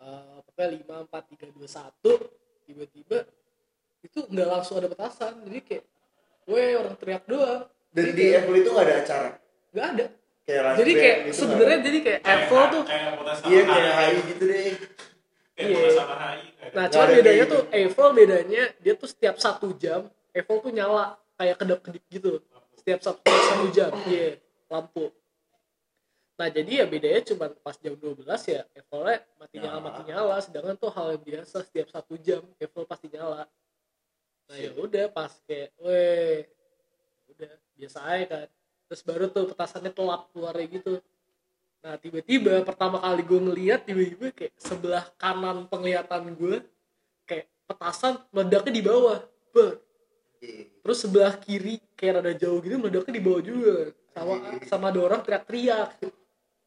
Eh, 0.00 0.36
pokoknya 0.48 0.68
5, 0.80 1.12
4, 1.12 1.22
3, 1.36 1.52
2, 1.52 1.68
1 1.68 2.16
tiba-tiba 2.64 3.18
itu 4.00 4.18
nggak 4.24 4.48
langsung 4.48 4.80
ada 4.80 4.88
petasan 4.88 5.44
jadi 5.44 5.60
kayak 5.60 5.84
weh 6.48 6.72
orang 6.72 6.96
teriak 6.96 7.28
doang 7.28 7.68
Dan 7.92 8.08
Jadi 8.08 8.12
di 8.16 8.24
Apple 8.32 8.56
itu 8.56 8.70
nggak 8.72 8.86
ada 8.88 8.96
acara. 8.96 9.30
nggak 9.70 9.86
ada 9.92 10.06
Kayak 10.50 10.74
jadi 10.82 10.92
kayak 10.98 11.18
gitu 11.30 11.36
sebenarnya 11.38 11.76
nggak 11.78 11.86
jadi 11.86 11.98
kayak 12.02 12.20
Apple 12.26 12.64
tuh. 12.74 12.82
Iya 13.46 13.60
kayak 13.62 13.92
HI. 13.94 14.18
Gitu 14.34 14.42
deh. 14.50 14.58
Kayak 14.58 14.90
Iya. 15.60 15.88
Nah 16.72 16.84
ada 16.88 17.12
bedanya 17.12 17.44
tuh 17.46 17.62
gitu. 17.68 17.76
Eiffel 17.76 18.10
bedanya 18.16 18.62
dia 18.80 18.94
tuh 18.96 19.08
setiap 19.10 19.36
satu 19.36 19.76
jam 19.76 20.08
Eiffel 20.32 20.58
tuh 20.62 20.72
nyala 20.72 21.18
kayak 21.36 21.56
kedap-kedip 21.60 22.04
gitu. 22.08 22.40
Setiap 22.80 23.00
satu, 23.04 23.20
satu 23.20 23.66
jam 23.74 23.92
iya 24.08 24.40
lampu. 24.72 25.12
Nah 26.40 26.48
jadi 26.48 26.82
ya 26.82 26.84
bedanya 26.88 27.20
cuma 27.28 27.52
pas 27.60 27.76
jam 27.76 27.92
12 27.92 28.24
ya 28.48 28.64
Eiffelnya 28.72 29.18
mati 29.36 29.56
nyala 29.60 29.78
mati 29.84 30.02
nyala. 30.08 30.36
Sedangkan 30.40 30.74
tuh 30.80 30.90
hal 30.90 31.18
yang 31.18 31.22
biasa 31.22 31.56
setiap 31.66 31.88
satu 31.92 32.16
jam 32.16 32.40
Eiffel 32.56 32.88
pasti 32.88 33.06
nyala. 33.12 33.44
Nah 34.48 34.56
ya 34.56 34.72
udah 34.74 35.12
pas 35.12 35.30
kayak 35.44 35.76
weh 35.78 36.48
udah 37.36 37.52
biasa 37.76 37.98
aja 38.04 38.24
kan 38.26 38.48
terus 38.90 39.06
baru 39.06 39.30
tuh 39.30 39.54
petasannya 39.54 39.94
telap 39.94 40.26
keluarnya 40.34 40.66
gitu 40.66 40.98
nah 41.80 41.94
tiba-tiba 41.94 42.66
pertama 42.66 42.98
kali 42.98 43.22
gue 43.22 43.40
ngeliat 43.40 43.86
tiba-tiba 43.86 44.34
kayak 44.34 44.52
sebelah 44.58 45.06
kanan 45.14 45.70
penglihatan 45.70 46.34
gue 46.34 46.66
kayak 47.22 47.46
petasan 47.70 48.18
meledaknya 48.34 48.72
di 48.74 48.82
bawah 48.82 49.22
Ber. 49.50 49.82
Terus 50.82 50.98
sebelah 51.02 51.34
kiri 51.38 51.82
kayak 51.98 52.22
rada 52.22 52.32
jauh 52.34 52.58
gitu 52.62 52.78
meledaknya 52.82 53.14
di 53.18 53.22
bawah 53.22 53.42
juga 53.42 53.94
sama 54.10 54.34
sama 54.66 54.84
ada 54.90 55.00
orang 55.00 55.20
teriak-teriak 55.22 55.88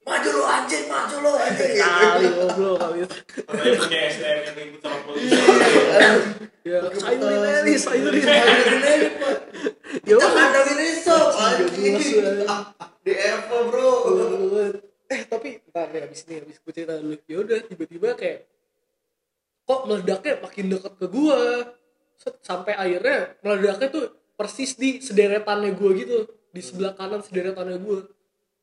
Maju 0.03 0.29
lu 0.36 0.43
anjing, 0.43 0.83
maju 0.91 1.15
lu 1.23 1.31
anjing. 1.39 1.79
kali 1.79 2.27
ngobrol 2.27 2.75
kali 2.75 2.97
itu 3.07 3.17
punya 3.79 3.99
SDM 4.12 4.39
yang 4.43 4.55
ribut 4.59 4.81
sama 4.83 4.99
polisi. 5.07 5.31
ya 6.67 6.79
sayurin 6.91 7.39
aja 7.39 7.62
nih 7.63 7.77
sayurin 7.79 8.23
Pak. 8.27 9.36
Ya 10.01 10.15
udah 10.17 10.65
ini 10.73 10.88
sob 10.97 11.29
Anjing, 11.38 11.69
anjing. 11.69 12.17
jelas, 12.17 12.49
anjing. 12.49 13.01
Di 13.03 13.13
Apple 13.13 13.63
bro. 13.69 13.89
eh 15.06 15.21
tapi 15.29 15.62
ntar 15.69 15.93
nih 15.93 16.10
abis 16.10 16.25
ini 16.25 16.41
abis 16.41 16.58
gue 16.58 16.71
cerita 16.73 16.97
dulu 16.97 17.13
ya 17.29 17.38
udah 17.45 17.58
tiba-tiba 17.69 18.10
kayak 18.17 18.49
kok 19.63 19.82
meledaknya 19.86 20.34
makin 20.41 20.65
deket 20.73 20.93
ke 20.97 21.06
gua 21.08 21.39
sampai 22.41 22.73
akhirnya 22.73 23.38
meledaknya 23.39 23.88
tuh 23.93 24.06
persis 24.34 24.73
di 24.73 24.97
sederetannya 24.99 25.75
gua 25.77 25.91
gitu 25.93 26.17
di 26.49 26.62
sebelah 26.63 26.97
kanan 26.97 27.21
sederetannya 27.21 27.77
gua 27.77 28.08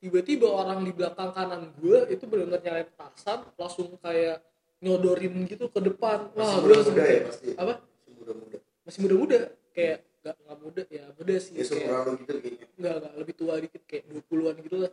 tiba-tiba 0.00 0.48
orang 0.50 0.82
di 0.82 0.90
belakang 0.90 1.30
kanan 1.30 1.70
gua 1.78 2.08
itu 2.10 2.24
benar-benar 2.26 2.60
nyalain 2.60 2.88
petasan 2.88 3.38
langsung 3.54 3.88
kayak 4.00 4.42
nyodorin 4.80 5.44
gitu 5.46 5.68
ke 5.70 5.80
depan 5.80 6.34
wah 6.34 6.56
gua 6.58 6.74
langsung 6.74 6.96
muda-muda 6.98 7.04
ya 7.06 7.20
pasti. 7.30 7.48
apa 7.54 7.74
Masih 7.78 8.12
muda-muda. 8.18 8.56
masih 8.82 8.98
muda-muda 9.06 9.38
kayak 9.70 9.98
nggak 10.20 10.36
nggak 10.36 10.58
muda 10.60 10.82
ya 10.92 11.04
muda 11.16 11.34
sih 11.40 11.52
ya 11.56 11.64
kayak 11.64 12.20
gitu 12.20 12.34
kayaknya 12.44 12.66
nggak 12.76 12.94
nggak 13.00 13.14
lebih 13.16 13.34
tua 13.40 13.54
dikit 13.56 13.82
kayak 13.88 14.04
20-an 14.28 14.56
gitu 14.60 14.76
lah. 14.84 14.92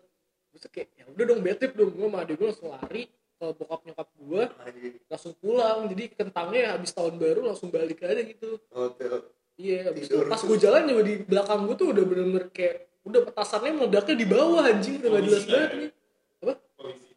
Terus 0.51 0.63
kayak 0.71 0.89
ya 0.95 1.03
udah 1.11 1.23
dong 1.27 1.41
bad 1.43 1.57
trip 1.59 1.73
dong. 1.75 1.91
Gue 1.91 2.07
sama 2.07 2.17
adik 2.23 2.35
gue 2.39 2.47
langsung 2.47 2.69
lari 2.71 3.03
ke 3.11 3.45
bokap 3.53 3.81
nyokap 3.85 4.07
gue 4.15 4.43
Anjing. 4.63 4.95
langsung 5.11 5.33
pulang. 5.37 5.79
Jadi 5.91 6.03
kentangnya 6.15 6.63
habis 6.73 6.91
tahun 6.95 7.13
baru 7.19 7.41
langsung 7.43 7.69
balik 7.69 7.99
aja 8.07 8.23
gitu. 8.23 8.49
Hotel 8.71 9.13
iya 9.57 9.89
itu 9.89 10.21
pas 10.29 10.37
gue 10.37 10.57
jalan 10.61 10.85
juga 10.85 11.01
di 11.01 11.15
belakang 11.25 11.65
gue 11.65 11.75
tuh 11.75 11.87
udah 11.89 12.03
bener-bener 12.05 12.45
kayak 12.53 12.87
udah 13.03 13.21
petasannya 13.25 13.71
meledaknya 13.73 14.15
di 14.15 14.27
bawah 14.29 14.63
anjing. 14.63 14.95
Udah 15.03 15.09
gak 15.11 15.23
jelas 15.27 15.43
banget 15.43 15.69
ada. 15.69 15.77
nih. 15.77 15.91
Apa? 16.39 16.53
Polisi. 16.79 17.11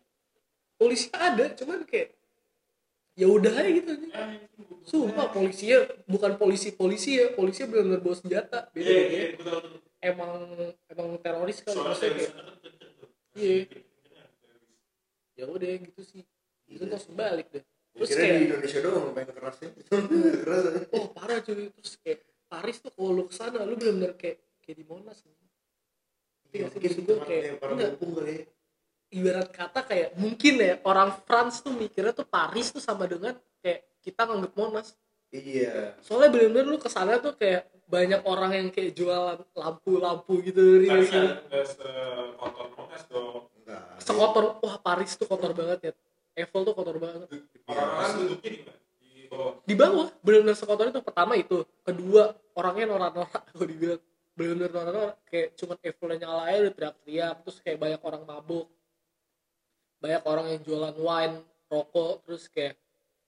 Polisi 0.80 1.06
ada 1.14 1.44
cuman 1.54 1.78
kayak 1.86 2.08
ya 3.20 3.26
udah 3.28 3.52
aja 3.52 3.68
gitu. 3.70 3.90
Ah, 4.16 4.33
sumpah 4.88 5.28
polisinya 5.28 5.78
bukan 6.09 6.40
polisi 6.40 6.72
polisi 6.72 7.20
ya. 7.20 7.37
Polisi 7.37 7.68
bener-bener 7.68 8.00
bawa 8.00 8.16
senjata. 8.16 8.72
Beda 8.72 8.88
iya 8.88 8.96
ya 8.96 9.09
iya 9.12 9.26
tuh 9.37 9.61
emang 10.00 10.33
emang 10.88 11.09
teroris 11.20 11.61
kali. 11.61 11.76
Soalnya 11.76 11.92
maksudnya 11.92 12.12
kayak 12.16 12.33
kan 12.33 12.46
Iya. 13.37 13.56
Ya 15.38 15.44
udah 15.46 15.68
gitu 15.85 16.00
sih. 16.02 16.22
Itu 16.64 16.85
langsung 16.88 17.14
balik 17.14 17.52
deh. 17.52 17.64
Terus 17.90 18.09
Kira 18.09 18.18
di 18.18 18.24
kayak 18.24 18.40
Indonesia 18.48 18.78
doang 18.80 19.06
main 19.12 19.28
kerasnya 19.28 19.68
keras 20.40 20.64
oh 20.96 21.06
parah 21.12 21.38
cuy. 21.44 21.68
Terus 21.76 21.92
kayak 22.00 22.20
Paris 22.48 22.76
tuh 22.80 22.90
kalau 22.96 23.12
lu 23.12 23.22
ke 23.28 23.35
sana 23.37 23.62
lu 23.62 23.74
bener-bener 23.76 24.16
kayak 24.16 24.40
kayak 24.64 24.76
di 24.80 24.85
Monas. 24.88 25.20
Nih. 25.22 25.37
Ya, 26.50 26.66
Iya 26.66 26.88
sih, 26.90 27.02
tempatnya 27.06 27.26
kayak- 27.30 27.62
enggak. 27.62 27.92
Ibarat 29.10 29.50
kata 29.50 29.82
kayak 29.82 30.14
mungkin 30.14 30.54
ya 30.62 30.78
orang 30.86 31.10
France 31.26 31.60
tuh 31.60 31.74
mikirnya 31.74 32.14
tuh 32.14 32.26
Paris 32.26 32.70
tuh 32.70 32.78
sama 32.78 33.10
dengan 33.10 33.34
kayak 33.58 33.82
kita 34.00 34.22
nganggep 34.24 34.54
Monas. 34.54 34.94
Iya. 35.30 35.94
Soalnya 36.02 36.30
bener-bener 36.34 36.66
lu 36.66 36.78
ke 36.78 36.90
sana 36.90 37.18
tuh 37.18 37.34
kayak 37.38 37.70
banyak 37.90 38.22
orang 38.22 38.50
yang 38.54 38.68
kayak 38.70 38.94
jualan 38.94 39.38
lampu-lampu 39.54 40.46
gitu 40.46 40.58
tapi 40.62 40.86
nggak 40.86 41.02
sih? 41.10 41.26
kan 41.26 41.26
nggak 41.50 41.64
sekotor 41.66 42.66
Monas 42.78 43.02
dong. 43.10 43.42
Enggak 43.62 43.82
sekotor 43.98 44.44
wah 44.62 44.76
Paris 44.78 45.10
tuh 45.18 45.26
kotor 45.26 45.52
banget 45.54 45.78
ya. 45.90 45.92
Eiffel 46.38 46.62
tuh 46.62 46.74
kotor 46.74 46.96
banget. 47.02 47.26
Orang-orang 47.66 48.10
duduknya 48.14 48.50
di 49.02 49.26
bawah. 49.26 49.52
Di 49.66 49.74
bawah 49.74 50.06
benar-benar 50.22 50.56
sekotor 50.56 50.86
itu 50.94 51.00
pertama 51.02 51.34
itu. 51.34 51.66
Kedua 51.82 52.30
orangnya 52.54 52.94
norak-norak 52.94 53.42
gue 53.58 53.66
dibilang. 53.66 54.02
Benar-benar 54.38 54.70
norak-norak 54.70 55.16
kayak 55.26 55.48
cuman 55.58 55.76
Eiffelnya 55.82 56.16
nyala 56.22 56.42
aja 56.46 56.58
udah 56.62 56.74
teriak-teriak 56.78 57.36
terus 57.42 57.58
kayak 57.58 57.78
banyak 57.82 58.00
orang 58.06 58.22
mabuk 58.22 58.66
banyak 60.00 60.22
orang 60.24 60.46
yang 60.56 60.60
jualan 60.64 60.96
wine 60.96 61.36
rokok 61.70 62.24
terus 62.26 62.48
kayak 62.50 62.74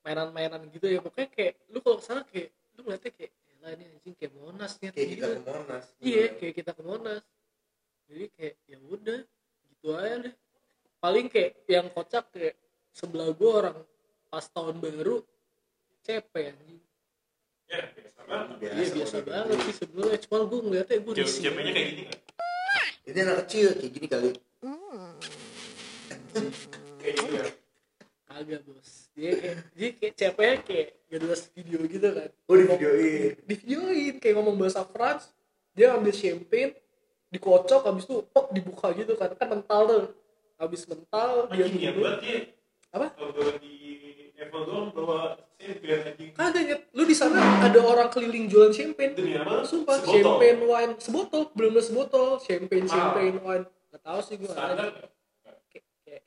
mainan-mainan 0.03 0.67
gitu 0.73 0.89
ya. 0.89 0.99
Pokoknya 0.99 1.29
kayak 1.31 1.55
lu 1.71 1.79
kalau 1.85 1.97
ke 2.01 2.05
sana 2.05 2.21
kayak 2.27 2.51
lu 2.77 2.81
ngeliatnya 2.89 3.13
kayak 3.15 3.33
lah 3.63 3.71
ini 3.79 3.85
anjing 3.95 4.15
kayak 4.19 4.33
Monas 4.35 4.73
nih 4.83 4.91
kayak 4.91 5.09
kita 5.15 5.15
gitu. 5.15 5.29
ke 5.31 5.43
Monas. 5.47 5.85
Iya 6.03 6.25
kayak 6.35 6.55
kita 6.59 6.71
ke 6.75 6.83
Monas. 6.83 7.23
Jadi 8.11 8.25
kayak 8.35 8.55
ya 8.67 8.79
udah 8.83 9.21
gitu 9.71 9.87
aja 9.95 10.17
deh. 10.27 10.35
Paling 10.99 11.27
kayak 11.31 11.53
yang 11.71 11.87
kocak 11.95 12.25
kayak 12.35 12.55
sebelah 12.91 13.31
gua 13.31 13.51
orang 13.63 13.79
pas 14.27 14.45
tahun 14.51 14.83
baru 14.83 15.23
CP 16.03 16.33
anjing. 16.35 16.83
Ya 17.71 17.87
biasa 17.95 18.21
banget. 18.27 18.55
Biasa, 18.59 18.75
iya 18.75 18.87
biasa 18.91 19.17
banget. 19.23 19.57
sih 19.63 19.75
sebenarnya. 19.79 20.19
Cuma 20.27 20.39
gue 20.45 20.61
ngeliatnya 20.61 20.97
gue 20.99 21.13
risih 21.23 21.41
ceweknya 21.47 21.73
kayak 21.73 21.89
gini 21.95 22.05
ini 23.03 23.19
anak 23.19 23.47
kecil 23.47 23.75
kayak 23.75 23.93
gini 23.93 24.07
kali 24.07 24.31
kayak 26.33 27.15
gitu 27.19 27.33
ya. 27.35 27.47
Kagak 28.25 28.61
bos. 28.65 28.91
Dia 29.13 29.31
kayak 29.37 29.57
dia 29.77 29.89
kayak 29.93 30.57
kayak 30.65 30.89
gak 31.07 31.21
jelas 31.21 31.43
video 31.53 31.79
gitu 31.85 32.09
kan. 32.09 32.31
Oh 32.49 32.57
di 32.57 32.65
videoin. 32.65 33.31
Di 33.45 33.55
videoin 33.61 34.15
kayak 34.17 34.35
ngomong 34.41 34.57
bahasa 34.57 34.81
France 34.89 35.31
dia 35.73 35.93
ambil 35.93 36.13
champagne 36.13 36.73
dikocok 37.29 37.81
habis 37.85 38.05
itu 38.05 38.25
pok 38.29 38.53
dibuka 38.53 38.93
gitu 38.97 39.13
kan. 39.17 39.33
Kan 39.37 39.49
mental 39.53 39.81
tuh. 39.85 40.05
Habis 40.57 40.89
mental 40.89 41.51
dia 41.51 41.65
anjing 41.67 41.83
ya 41.83 41.91
minum 41.93 42.01
buat 42.01 42.17
dia? 42.23 42.39
Apa? 42.93 43.07
Kalau 43.17 43.33
di 43.61 43.75
Apple 44.37 44.65
doang 44.65 44.89
bawa 44.91 45.37
champion 45.61 46.01
anjing 46.07 46.31
kagak 46.33 46.63
nyet. 46.65 46.81
Lu 46.93 47.03
di 47.05 47.17
sana 47.17 47.39
ada 47.61 47.81
orang 47.85 48.09
keliling 48.09 48.49
jualan 48.49 48.73
champagne. 48.73 49.13
Demi 49.13 49.37
apa? 49.37 49.65
Sumpah 49.69 50.01
Sebotol. 50.01 50.13
champagne 50.25 50.61
wine. 50.65 50.93
Sebotol 50.97 51.43
belum 51.53 51.73
sebotol. 51.85 52.29
Champagne 52.41 52.89
Ah. 52.89 52.93
champagne 52.93 53.39
wine. 53.45 53.65
Gak 53.93 54.03
tahu 54.03 54.21
sih 54.25 54.35
gue 54.41 54.49
standar? 54.49 54.89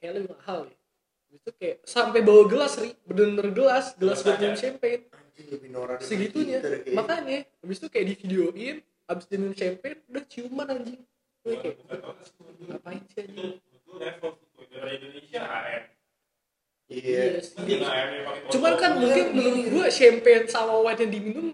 Kayak 0.05 0.21
lebih 0.21 0.29
mahal 0.37 0.59
ya. 0.69 0.77
Itu 1.33 1.49
kayak 1.57 1.77
sampai 1.81 2.21
bawa 2.21 2.45
gelas 2.45 2.77
ri. 2.77 2.93
Bener-bener 3.09 3.49
gelas. 3.49 3.97
Gelas 3.97 4.21
Gelas 4.21 4.29
buat 4.29 4.37
minum 4.37 4.57
champagne. 4.61 5.03
lebih 5.35 5.69
norak 5.73 5.99
segitunya. 5.99 6.63
Kita 6.63 6.95
makanya 6.95 7.43
habis 7.59 7.77
itu 7.81 7.87
kayak 7.91 8.05
di 8.07 8.15
videoin 8.23 8.77
habis 9.09 9.25
minum 9.33 9.51
champagne 9.51 9.99
udah 10.07 10.23
ciuman 10.29 10.67
anjing. 10.69 11.01
Gue 11.43 11.55
kayak 11.59 11.75
ngapain 12.69 13.01
sih 13.09 13.19
anjing? 13.25 13.59
Indonesia 14.85 15.41
iya 16.85 17.41
yang 17.65 17.81
pakai 17.81 18.49
cuman 18.53 18.73
kan 18.77 18.91
mungkin 19.01 19.25
menurut 19.33 19.65
gue 19.73 19.85
champagne 19.89 20.45
sama 20.45 20.77
wine 20.85 21.01
yang 21.01 21.11
diminum 21.11 21.47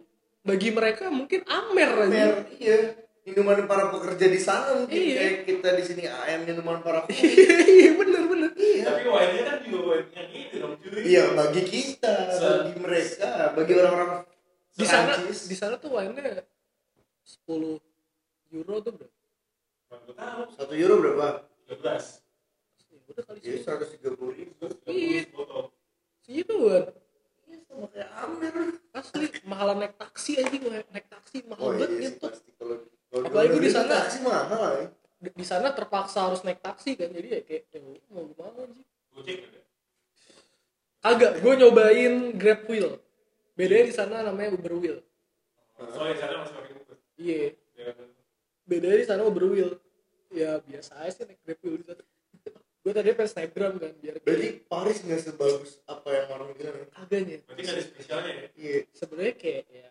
bagi 0.44 0.70
mereka 0.76 1.08
mungkin 1.08 1.48
amer 1.48 1.92
aja 2.12 2.44
iya 2.60 3.00
minuman 3.32 3.64
para 3.64 3.88
pekerja 3.90 4.26
di 4.26 4.38
sana 4.38 4.76
mungkin 4.76 4.92
Iya. 4.94 5.16
kayak 5.18 5.38
kita 5.46 5.70
di 5.72 5.84
sini 5.84 6.04
AM 6.06 6.40
minuman 6.44 6.80
para 6.80 7.00
pekerja 7.06 7.64
iya 7.64 7.92
bener 7.94 8.24
bener 8.26 8.52
iya 8.54 8.84
tapi 8.86 9.04
wine-nya 9.06 9.44
kan 9.46 9.58
juga 9.64 9.94
yang 10.12 10.30
ini 10.30 10.54
dong 10.54 10.74
cuy 10.78 11.02
iya 11.02 11.24
bagi 11.32 11.62
kita 11.64 12.14
Se- 12.30 12.44
bagi 12.44 12.74
mereka 12.78 13.30
bagi 13.54 13.74
orang-orang 13.74 14.10
di 14.72 14.86
sana 14.86 15.12
di 15.24 15.56
sana 15.56 15.76
tuh 15.76 15.90
wine-nya 15.92 16.44
10 17.24 17.80
euro 18.52 18.76
tuh 18.80 18.94
berapa? 18.94 19.16
Satu 20.52 20.74
euro 20.74 20.96
berapa 21.00 21.48
13 21.68 22.20
Ya 22.92 22.98
udah 23.10 23.24
kali 23.26 23.40
jadi 23.40 23.52
sih. 23.54 23.62
seratus 23.62 23.90
tiga 23.92 24.10
puluh 24.12 24.32
ribu 24.34 24.52
Iya. 24.86 25.28
30 25.28 25.34
botol 25.34 25.64
Segitu 26.22 26.56
kan. 26.66 26.84
iya 27.46 27.60
sama 27.62 27.86
kayak 27.88 28.10
Amer 28.18 28.56
Asli 28.92 29.28
mahalan 29.44 29.78
naik 29.80 29.96
taksi 29.96 30.32
aja 30.38 30.52
gue 30.54 30.72
naik 30.86 31.08
taksi 31.08 31.38
mahal 31.46 31.60
oh 31.62 31.72
banget 31.74 31.90
iya 31.94 32.10
gitu. 32.10 32.20
pasti 32.22 32.50
kalau 32.54 32.76
Apalagi 33.12 33.58
di 33.60 33.70
sana. 33.70 34.08
taksi 34.08 34.18
mahal 34.24 34.62
ya 34.80 34.88
Di, 35.22 35.30
di 35.36 35.46
sana 35.46 35.70
terpaksa 35.76 36.32
harus 36.32 36.42
naik 36.42 36.64
taksi 36.64 36.96
kan. 36.96 37.12
Jadi 37.12 37.28
ya 37.28 37.40
kayak 37.44 37.64
ya 37.70 37.80
mau 38.10 38.26
gimana 38.26 38.66
sih. 38.72 38.86
gojek 39.12 39.38
ada 39.44 39.60
Kagak, 41.02 41.42
gue 41.42 41.54
nyobain 41.58 42.14
Grab 42.38 42.62
Wheel. 42.70 43.02
Bedanya 43.58 43.86
di 43.90 43.94
sana 43.94 44.16
namanya 44.22 44.54
Uber 44.54 44.74
Wheel. 44.78 44.98
soalnya 45.92 46.14
di 46.14 46.22
sana 46.22 46.34
masih 46.40 46.56
pakai 46.56 46.74
buku 46.78 46.94
Iya. 47.18 47.58
Ya, 47.74 47.92
Bedanya 48.64 48.98
di 49.02 49.08
sana 49.10 49.22
Uber 49.26 49.46
Wheel. 49.50 49.72
Ya 50.32 50.62
biasa 50.62 51.02
aja 51.02 51.12
sih 51.12 51.24
naik 51.26 51.42
Grab 51.42 51.60
Wheel 51.62 51.76
di 51.82 51.86
sana. 51.90 52.04
gue 52.82 52.94
tadi 52.94 53.14
pengen 53.14 53.30
snapgram 53.30 53.74
kan 53.78 53.94
biar 54.02 54.16
berarti 54.26 54.50
Paris 54.66 55.06
nggak 55.06 55.22
sebagus 55.22 55.78
apa 55.86 56.10
yang 56.10 56.28
orang 56.34 56.50
bilang 56.58 56.76
ya? 56.82 56.86
kagaknya 56.98 57.38
berarti 57.46 57.62
nggak 57.62 57.76
ada 57.78 57.84
spesialnya 57.86 58.32
ya 58.34 58.46
iya 58.58 58.76
sebenarnya 58.90 59.34
kayak 59.38 59.64
ya 59.70 59.88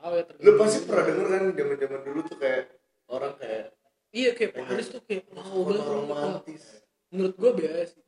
tahu 0.00 0.12
ya 0.16 0.24
lu 0.40 0.50
pasti 0.56 0.78
pernah 0.88 1.04
denger 1.06 1.26
kan 1.28 1.42
zaman 1.52 1.76
zaman 1.76 2.00
dulu 2.08 2.20
tuh 2.24 2.36
kayak 2.40 2.64
orang 3.12 3.32
kayak 3.36 3.64
iya 4.10 4.30
kayak 4.34 4.52
Paris 4.56 4.86
tuh 4.90 5.02
kayak 5.04 5.22
wow 5.30 5.60
banget 5.68 5.86
romantis. 5.86 6.64
Menurut 7.10 7.34
gue 7.38 7.50
biasa 7.62 7.98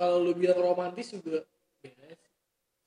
kalau 0.00 0.16
lu 0.24 0.32
bilang 0.32 0.60
romantis 0.60 1.12
juga 1.12 1.44
biasa 1.84 2.26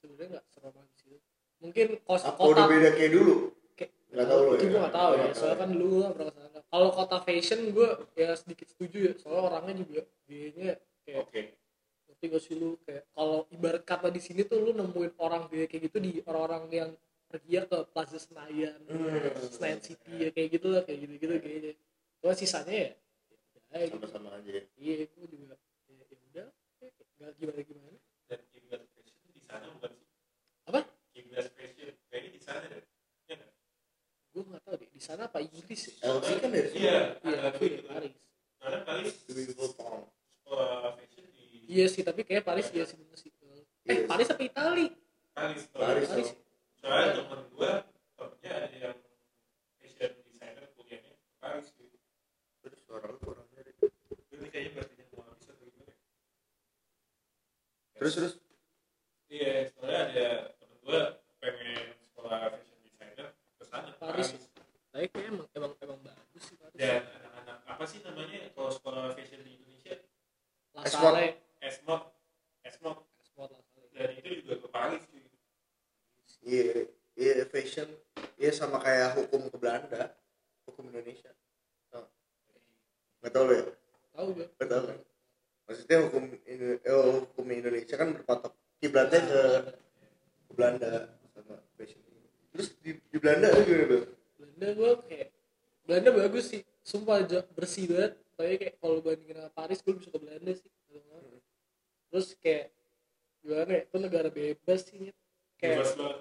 sebenarnya 0.02 0.30
nggak 0.38 0.46
seromantis 0.54 1.00
itu 1.06 1.18
mungkin 1.64 1.88
kos 2.04 2.24
kota 2.28 2.50
udah 2.50 2.66
beda 2.68 2.90
kayak 2.98 3.12
dulu? 3.14 3.36
Kayak 3.78 3.92
Nggak 4.14 4.28
tahu 4.30 4.40
lo 4.42 4.52
itu 4.54 4.64
ya. 4.66 4.70
gue 4.70 4.80
nggak 4.84 4.96
tahu 4.98 5.12
ya 5.16 5.28
soalnya 5.34 5.58
kan 5.58 5.70
dulu 5.74 5.86
gue 5.94 6.10
pernah 6.14 6.34
ke 6.34 6.42
sana. 6.42 6.60
Kalau 6.74 6.90
kota 6.94 7.18
fashion 7.22 7.60
gue 7.74 7.90
ya 8.18 8.30
sedikit 8.38 8.68
setuju 8.70 8.98
ya. 9.10 9.14
Soalnya 9.18 9.42
orangnya 9.50 9.74
juga 9.82 10.02
gayanya 10.30 10.72
kayak 11.06 11.18
oke. 11.26 11.42
Ngerti 12.10 12.26
gak 12.30 12.42
sih 12.46 12.56
lu? 12.58 12.70
Kayak 12.86 13.04
kalau 13.14 13.40
ibarat 13.50 13.84
kata 13.86 14.08
di 14.14 14.22
sini 14.22 14.42
tuh 14.46 14.62
lu 14.62 14.72
nemuin 14.78 15.12
orang 15.18 15.50
gaya 15.50 15.66
kayak 15.66 15.82
gitu 15.90 15.98
di 16.02 16.12
orang-orang 16.30 16.64
yang 16.70 16.90
pergi 17.34 17.52
ya 17.52 17.66
ke 17.66 17.78
Plaza 17.88 18.16
Senayan 18.16 18.78
Hmm. 18.86 19.10
Senayan 19.50 19.82
City 19.82 20.12
ya 20.16 20.30
kayak 20.30 20.50
gitu 20.54 20.68
lah 20.70 20.82
kayak 20.82 21.00
gitu-gitu 21.02 21.34
kayaknya. 21.36 21.74
Cuma 22.20 22.34
sisanya 22.34 22.70
ya 22.72 22.90
ya 23.74 23.78
gitu. 23.84 23.98
Sama-sama 23.98 24.38
aja. 24.38 24.50
Ya. 24.52 24.64
iya 24.76 24.94
gue 25.04 25.26
juga 25.26 25.58
ya, 25.90 25.98
ya 25.98 26.06
udah 26.30 26.48
nggak 27.16 27.32
gimana 27.36 27.62
gimana 27.64 27.98
dan 28.28 28.40
kiblat 28.48 28.82
fashion 28.88 29.18
di 29.28 29.42
sana 29.42 29.66
bukan 29.68 29.92
sih? 29.92 30.08
Apa? 30.64 30.80
Kiblat 31.10 31.46
fashion 31.52 31.90
kayaknya 32.08 32.30
di 32.30 32.40
sana 32.40 32.62
deh. 32.64 32.84
Iya 33.24 33.34
nggak? 33.36 33.52
gue 34.30 34.42
nggak 34.46 34.62
tahu 34.64 34.76
deh 34.76 34.90
di 34.90 35.02
sana 35.02 35.22
apa 35.26 35.40
Inggris 35.40 35.82
ya 35.84 35.94
LV 36.08 36.28
kan 36.38 36.50
dari 36.50 36.68
sini 36.68 36.80
iya 36.80 36.98
iya 37.20 37.38
ada 37.40 37.50
itu 37.50 37.66
gitu 37.66 37.74
ya 37.74 37.84
Paris 37.88 38.14
karena 38.56 38.80
Paris 38.84 39.14
fashion 40.96 41.26
di 41.28 41.44
iya 41.68 41.86
sih 41.88 42.02
tapi 42.02 42.22
kayak 42.22 42.44
Paris 42.44 42.68
iya 42.70 42.84
sih 42.84 42.96
bener 42.96 43.18
sih 43.18 43.32
eh 43.84 43.94
Iya. 43.96 44.06
Paris 44.06 44.28
apa 44.30 44.42
Itali 44.42 44.86
Paris 45.34 45.64
Paris 45.68 46.08
Paris. 46.08 46.30
dong. 46.30 46.40
soalnya 46.80 47.10
temen 47.16 47.40
gue 47.48 47.72
temennya 48.14 48.52
ada 48.54 48.68
yang 48.76 48.98
fashion 49.76 50.12
designer 50.24 50.66
kuliahnya 50.72 51.12
di 51.12 51.34
Paris 51.36 51.68
gitu 51.72 51.98
terus 52.60 52.80
suara 52.82 53.06
lu 53.06 53.18
kurang 53.20 53.48
dari 53.52 53.72
ini 54.32 54.48
kayaknya 54.50 54.72
berarti 54.74 55.04
mau 55.10 55.24
habis 55.26 55.46
atau 55.46 55.62
gimana 55.62 55.84
ya? 55.86 55.96
terus 57.94 58.14
terus 58.14 58.34
iya 59.30 59.70
soalnya 59.70 60.00
ada 60.10 60.28
temen 60.54 60.78
gue 60.82 61.00
pengen 61.40 61.88
sekolah 62.02 62.40
fashion 62.52 62.78
designer 62.82 63.28
ke 63.32 63.64
rasanya 63.64 63.94
kayak 64.94 65.10
emang 65.26 65.48
emang 65.52 65.72
emang 65.80 66.00
bagus 66.02 66.42
sih 66.44 66.56
Paris. 66.56 66.76
dan 66.76 67.02
anak-anak 67.18 67.58
apa 67.66 67.84
sih 67.86 68.00
namanya 68.02 68.38
kalau 68.54 68.72
sekolah 68.72 69.04
fashion 69.12 69.42
di 69.42 69.52
Indonesia 69.54 69.96
La 70.72 70.82
Esport. 70.84 71.04
Salle 71.10 71.28
Esmod 71.60 72.02
Esmod 72.62 72.98
Esport 73.18 73.50
La 73.50 73.62
Salle 73.64 73.88
dan 73.90 74.10
itu 74.14 74.30
juga 74.40 74.54
ke 74.58 74.68
Paris 74.70 75.02
cuy 75.06 75.22
iya 76.44 76.68
iya 77.16 77.34
fashion 77.48 77.88
iya 78.36 78.52
sama 78.52 78.78
kayak 78.78 79.16
hukum 79.18 79.48
ke 79.48 79.56
Belanda 79.56 80.12
hukum 80.66 80.92
Indonesia 80.92 81.32
Tau. 81.88 82.04
nggak 83.22 83.32
tahu 83.32 83.44
lo 83.44 83.54
ya 83.54 83.64
tahu 84.12 84.28
gue 84.34 84.46
nggak 84.52 84.70
tahu 84.70 84.84
kan 84.86 84.98
maksudnya 85.64 85.98
hukum 86.04 86.24
Indo- 86.44 86.82
eh, 86.84 86.94
hukum 87.18 87.46
Indonesia 87.48 87.96
kan 87.96 88.12
berpatok 88.12 88.52
kiblatnya 88.78 89.20
ke, 89.24 89.42
ke 90.44 90.52
Belanda 90.54 90.92
sama 91.32 91.56
fashion 91.74 92.04
terus 92.52 92.76
di, 92.78 93.00
di 93.00 93.18
Belanda 93.18 93.48
lu 93.50 93.64
gimana 93.64 93.86
bang 93.88 94.06
Belanda 94.36 94.68
gue 94.76 94.92
kayak 95.08 95.30
Belanda 95.84 96.10
bagus 96.14 96.46
sih 96.46 96.62
sumpah 96.84 97.24
ja- 97.24 97.48
bersih 97.50 97.88
banget 97.88 98.14
tapi 98.34 98.54
kayak 98.60 98.76
kalau 98.78 99.00
bandingin 99.00 99.38
sama 99.40 99.52
Paris 99.54 99.80
gue 99.80 99.92
lebih 99.92 100.04
suka 100.04 100.18
Belanda 100.20 100.52
sih 100.52 100.70
terus 102.10 102.28
kayak 102.38 102.70
gimana 103.40 103.72
ya 103.72 103.82
itu 103.82 103.98
negara 103.98 104.30
bebas 104.30 104.80
sih 104.84 104.98
Nyet. 105.00 105.18
Kayak 105.64 105.80
bebas 105.80 105.94
banget. 105.96 106.18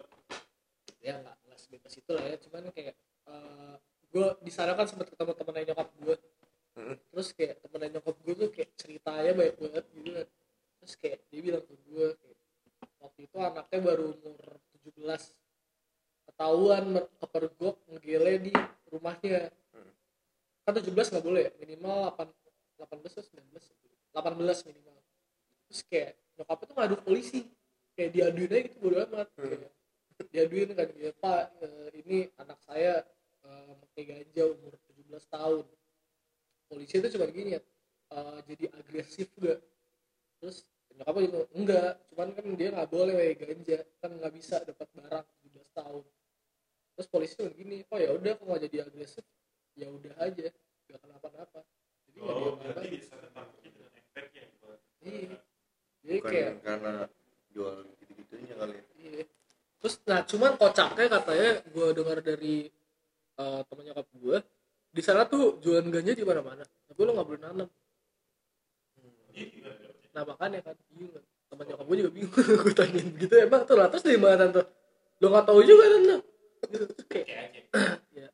Ya 1.02 1.14
nggak 1.18 1.36
nggak 1.42 1.58
sebebas 1.58 1.94
itu 1.98 2.10
lah 2.14 2.24
ya. 2.30 2.36
Cuman 2.38 2.62
kayak 2.70 2.94
gue 4.12 4.26
di 4.44 4.52
sana 4.54 4.76
kan 4.78 4.86
sempat 4.86 5.10
ketemu 5.10 5.32
temen 5.34 5.64
nyokap 5.66 5.90
gue 5.98 6.16
Mm. 6.72 6.96
terus 7.12 7.36
kayak 7.36 7.60
temen 7.60 7.84
nyokap 7.92 8.16
gue 8.24 8.32
tuh 8.32 8.48
kayak 8.48 8.70
ceritanya 8.80 9.32
banyak 9.36 9.56
banget 9.60 9.84
gitu 9.92 10.10
kan. 10.16 10.28
Terus 10.80 10.94
kayak 10.96 11.18
dia 11.28 11.40
bilang 11.44 11.64
ke 11.68 11.74
gue 11.84 12.06
kayak 12.16 12.38
waktu 12.96 13.20
itu 13.28 13.36
anaknya 13.36 13.78
baru 13.84 14.06
umur 14.16 14.40
17 14.80 15.36
ketahuan 16.32 16.84
kepergok 17.20 17.76
ngegele 17.92 18.32
di 18.48 18.52
rumahnya. 18.88 19.52
Hmm. 19.76 19.92
kan 20.64 20.72
17 20.80 21.12
nggak 21.12 21.24
boleh 21.28 21.42
ya? 21.44 21.52
Minimal 21.60 21.98
8 22.16 22.32
18 22.88 23.20
atau 23.20 23.24
19 23.36 23.68
18 24.16 24.68
minimal. 24.72 24.96
Terus 25.68 25.80
kayak 25.92 26.12
nyokapnya 26.40 26.64
tuh 26.64 26.76
ngadu 26.80 26.96
polisi 27.04 27.40
kayak 27.96 28.10
diaduin 28.16 28.50
aja 28.50 28.60
gitu 28.68 28.76
bodo 28.80 28.96
amat. 29.08 29.28
Hmm. 29.36 29.62
kayak 30.16 30.28
diaduin 30.32 30.68
kan 30.76 30.88
ya 30.96 31.12
pak 31.16 31.44
eh, 31.60 31.88
ini 32.04 32.18
anak 32.40 32.58
saya 32.64 33.04
eh, 33.44 33.72
pakai 33.86 34.02
ganja 34.08 34.42
umur 34.48 34.74
17 34.88 35.34
tahun. 35.34 35.64
Polisi 36.72 36.94
itu 37.00 37.08
cuma 37.18 37.26
gini 37.28 37.58
ya 37.58 37.60
eh, 38.16 38.38
jadi 38.48 38.64
agresif 38.76 39.28
gak 39.40 39.60
terus 40.42 40.66
nyokapnya 40.92 41.24
juga 41.24 41.40
enggak 41.56 41.92
cuman 42.12 42.28
kan 42.36 42.44
dia 42.52 42.68
nggak 42.68 42.90
boleh 42.92 43.14
pakai 43.16 43.36
ganja 43.40 43.78
kan 44.02 44.10
nggak 44.12 44.32
bisa 44.36 44.56
dapat 44.64 44.88
barang 44.92 45.26
17 45.48 45.78
tahun. 45.78 46.04
Terus 46.92 47.08
polisi 47.08 47.32
cuma 47.40 47.50
gini 47.56 47.76
oh 47.88 47.98
ya 47.98 48.10
udah 48.12 48.32
kalau 48.36 48.48
nggak 48.52 48.62
jadi 48.68 48.76
agresif? 48.88 49.24
Ya 49.72 49.88
udah 49.88 50.12
aja 50.20 50.48
gak 50.92 51.00
kenapa-napa. 51.00 51.60
Jadi 52.08 52.18
nggak 52.20 52.36
oh 52.36 52.40
dia 52.40 52.52
berarti 52.60 52.86
bisa 52.92 53.14
tangkapnya 53.16 53.70
dengan 53.72 53.92
efeknya 53.96 54.44
buat 54.60 54.80
Iya. 55.02 55.36
Jadi 56.02 56.18
bukan 56.18 56.30
kayak 56.30 56.52
karena 56.60 56.94
jual 57.52 57.76
gitu-gitunya 58.00 58.54
kali 58.56 58.72
ya 58.74 58.84
iya. 58.98 59.24
Terus 59.82 59.94
nah 60.06 60.22
cuman 60.22 60.54
kocaknya 60.54 61.06
katanya 61.10 61.50
gue 61.66 61.86
dengar 61.90 62.18
dari 62.22 62.70
uh, 63.34 63.60
teman 63.66 63.82
nyokap 63.82 64.06
gue 64.14 64.36
di 64.92 65.02
sana 65.02 65.24
tuh 65.26 65.58
jualan 65.58 65.88
ganja 65.90 66.12
di 66.14 66.22
mana-mana. 66.22 66.62
Tapi 66.62 67.00
lo 67.02 67.10
nggak 67.16 67.26
boleh 67.26 67.40
nanam. 67.42 67.68
Iya, 69.32 69.44
gimana 69.48 69.74
dapetnya? 69.80 70.10
Nah 70.12 70.22
makanya 70.28 70.58
kan 70.62 70.76
bingung 70.92 71.12
kan. 71.16 71.24
Teman 71.50 71.64
nyokap 71.66 71.84
gue 71.88 71.96
juga 71.98 72.10
bingung. 72.14 72.32
gue 72.62 72.74
tanyain 72.78 73.08
begitu 73.10 73.34
emang 73.42 73.62
tuh 73.66 73.74
lah 73.74 73.88
terus 73.90 74.04
dari 74.06 74.20
mana 74.22 74.36
tante? 74.38 74.62
Lo 75.18 75.26
nggak 75.32 75.46
tahu 75.50 75.60
juga 75.66 75.84
tante. 75.90 76.16
Gitu. 76.62 76.84
Terus 76.92 77.06
kayak 77.10 77.26
ya 78.22 78.28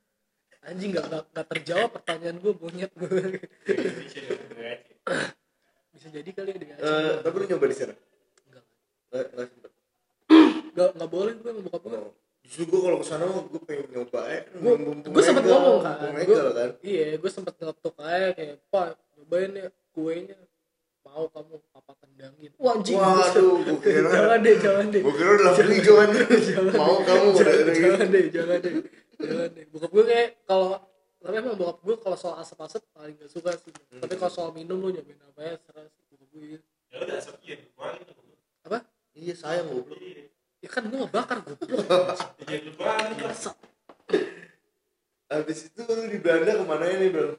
anjing 0.68 0.90
nggak 0.92 1.06
nggak- 1.32 1.48
terjawab 1.48 1.90
pertanyaan 1.96 2.36
gue 2.44 2.52
monyet 2.60 2.92
gue. 2.92 3.08
Di 5.88 5.96
Bisa 5.96 6.08
jadi 6.12 6.30
kali 6.30 6.50
ya 6.52 6.58
di 6.60 6.66
Eh, 6.76 7.14
tapi 7.24 7.34
lu 7.40 7.44
nyoba 7.48 7.66
di 7.66 7.74
sana 7.74 7.94
Enggak. 8.46 8.64
nggak 9.10 9.26
nggak 9.34 9.46
sempet 9.48 9.72
Nggak 10.78 10.90
nggak 10.94 11.07
boleh 11.18 11.32
gue 11.34 11.50
sama 11.50 11.60
bokap 11.62 11.82
gue. 11.84 11.98
Justru 12.40 12.62
gue 12.64 12.80
kalau 12.80 12.96
ke 12.96 13.04
sana 13.04 13.24
gue 13.26 13.60
pengen 13.62 13.86
nyoba 13.90 14.20
ya 14.24 14.40
Gua- 14.54 14.78
gua 15.04 15.22
sempet 15.22 15.44
ngomong 15.44 15.78
kan, 15.82 15.96
gua- 16.22 16.54
kan 16.54 16.70
Iya, 16.80 17.06
gue 17.14 17.28
sempet 17.28 17.54
ngetok 17.56 17.96
aja 17.98 18.28
kayak, 18.32 18.56
Pak, 18.68 18.88
nyobain 19.14 19.52
ya 19.52 19.66
kuenya. 19.90 20.38
Mau 21.00 21.24
kamu 21.26 21.56
papa 21.70 21.92
tendangin. 21.98 22.52
Wah, 22.56 22.76
anjing. 22.76 22.94
waduh 22.94 23.64
gue 23.64 23.76
kira 23.82 24.06
jangan 24.06 24.38
deh, 24.38 24.56
jangan 24.56 24.86
deh. 24.86 25.00
gue 25.00 25.14
kira 25.14 25.30
udah 25.34 25.50
beli 25.56 25.76
Jangan 25.80 26.08
mau 26.74 26.94
deh. 26.94 27.04
kamu 27.04 27.24
udah 27.26 27.44
jangan, 27.48 27.74
jangan 27.74 28.08
deh, 28.08 28.24
jangan 28.28 28.58
deh. 28.60 28.72
Jangan 29.18 29.48
deh. 29.50 29.64
Bokap 29.68 29.90
gue 29.90 30.04
kayak 30.06 30.28
kalau 30.44 30.70
tapi 31.18 31.34
emang 31.34 31.56
bokap 31.56 31.78
gue 31.82 31.96
kalau 31.98 32.14
soal 32.14 32.36
asap-asap 32.38 32.82
paling 32.92 33.16
gak 33.16 33.26
suka 33.26 33.50
sih. 33.56 33.72
Hmm. 33.88 34.00
Tapi 34.00 34.14
kalau 34.14 34.30
soal 34.30 34.50
minum 34.52 34.78
lu 34.78 34.88
nyobain 34.90 35.18
apa 35.18 35.40
ya 35.42 35.54
serah 35.58 35.84
sih 35.86 36.02
bokap 36.06 36.28
gue. 36.30 36.44
gitu. 36.46 36.64
ya 36.88 36.96
udah 37.02 37.16
asapnya 37.18 37.54
keluarin 37.66 38.00
tuh 38.02 38.14
Apa? 38.64 38.78
iya 39.12 39.34
sayang 39.34 39.66
Iya. 39.66 39.80
Ya 39.80 40.07
kan 40.78 40.86
gue 40.86 40.98
ngebakar 40.98 41.38
goblok. 41.42 41.82
Ya. 42.46 42.58
Asap. 43.26 43.56
habis 45.28 45.58
itu 45.66 45.80
lu 45.82 46.04
di 46.06 46.18
Belanda 46.18 46.56
ke 46.56 46.64
mana 46.64 46.84
nih 46.88 47.10
bro 47.10 47.36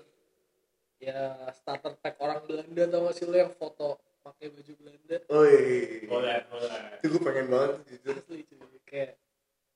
Ya 0.99 1.17
starter 1.55 1.95
pack 1.95 2.19
orang 2.19 2.43
Belanda 2.43 2.83
tau 2.85 3.07
gak 3.07 3.15
sih 3.15 3.23
lo 3.23 3.33
yang 3.33 3.55
foto 3.55 3.97
pakai 4.19 4.51
baju 4.51 4.71
Belanda 4.75 5.15
oh 5.27 5.43
iya 5.43 6.05
Boleh, 6.05 6.37
boleh. 6.45 6.79
itu 6.99 7.05
gue 7.07 7.21
pengen 7.23 7.47
banget 7.47 7.71
jujur 7.87 8.13
asli 8.19 8.39
cuy 8.43 8.77
kayak 8.83 9.11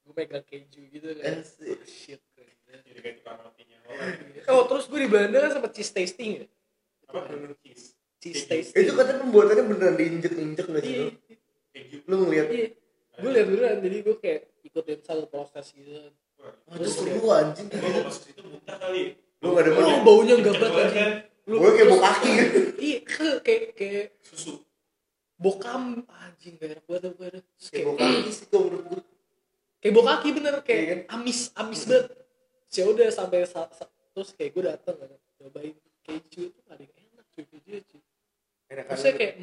gue 0.04 0.14
megang 0.14 0.44
keju 0.44 0.82
gitu 0.92 1.08
kan 1.16 1.40
Asik. 1.40 1.80
shit 1.88 2.22
keren 2.36 2.52
banget. 2.68 2.84
Jadi 2.86 3.00
kayak 3.00 3.16
tukang 3.18 3.38
rotinya 3.40 3.78
orang. 3.88 4.52
oh 4.52 4.62
terus 4.68 4.86
gue 4.86 5.00
di 5.00 5.10
Belanda 5.10 5.38
kan 5.40 5.52
sempet 5.54 5.72
cheese 5.72 5.92
tasting 5.92 6.32
ya 6.36 6.46
Apa? 7.08 7.20
Cheese. 7.64 7.86
cheese 8.20 8.44
tasting 8.46 8.84
itu 8.84 8.92
katanya 8.92 9.20
pembuatannya 9.24 9.64
beneran 9.66 9.96
diinjek-injek 9.96 10.66
gak 10.68 10.84
sih 10.84 10.92
iya 10.92 11.02
lu? 11.02 11.10
Keju. 11.74 11.98
lu 12.06 12.16
ngeliat 12.22 12.48
iya 12.52 12.68
gue 13.34 13.36
liat 13.36 13.48
duluan 13.48 13.76
jadi 13.80 13.98
gue 14.00 14.16
kayak 14.16 14.42
ikutin 14.62 15.00
satu 15.02 15.26
proses 15.26 15.66
gitu 15.72 15.92
kan 15.96 16.14
Wah, 16.36 16.54
Terus 16.74 16.92
itu 16.92 17.02
seru 17.08 17.28
anjing 17.30 17.68
Kalau 17.68 18.00
masuk 18.04 18.22
situ 18.26 18.42
muntah 18.44 18.76
kali. 18.78 19.04
Lu 19.40 19.48
nggak 19.50 19.64
ada 19.64 19.72
Lu 19.72 19.80
mau? 19.80 20.00
baunya 20.04 20.36
banget 20.38 20.60
banget 20.62 20.92
kan? 20.92 21.12
Lu- 21.44 21.58
gue 21.58 21.72
kayak 21.74 21.88
bau 21.90 22.02
kaki 22.02 22.30
gitu 22.34 22.60
iya 22.86 22.98
ke- 23.02 23.40
kayak 23.40 23.64
kayak 23.74 24.06
Susu. 24.20 24.54
bokam 25.36 25.84
anjing 26.10 26.56
gak 26.56 26.70
enak 26.72 26.86
banget 26.86 27.12
gue 27.12 27.28
terus 27.34 27.68
kayak 27.70 27.86
bau 27.86 27.96
kaki 27.98 28.30
sih 28.30 28.46
kok 28.46 28.60
menurut 28.62 28.84
gue 28.86 29.02
kayak 29.80 29.94
bau 29.94 30.06
kaki 30.06 30.28
bener 30.32 30.54
Iya 30.54 30.62
kayak 30.62 30.84
kan? 30.86 31.00
amis 31.14 31.40
amis 31.54 31.82
banget 31.84 32.06
ya 32.70 32.84
udah 32.86 33.08
sampai 33.10 33.40
sa- 33.44 33.72
sa- 33.72 33.92
terus 34.10 34.30
kayak 34.32 34.52
gue 34.52 34.64
dateng 34.66 34.96
kan 34.96 35.10
cobain 35.38 35.76
keju 36.02 36.42
itu 36.46 36.60
gak 36.62 36.74
ada 36.74 36.84
yang 36.84 36.96
enak 37.10 37.26
cuy 37.30 37.44
keju 37.46 37.72
cuy 37.86 38.02
enak 38.70 38.86
Maksudnya 38.86 39.14
kayak 39.14 39.34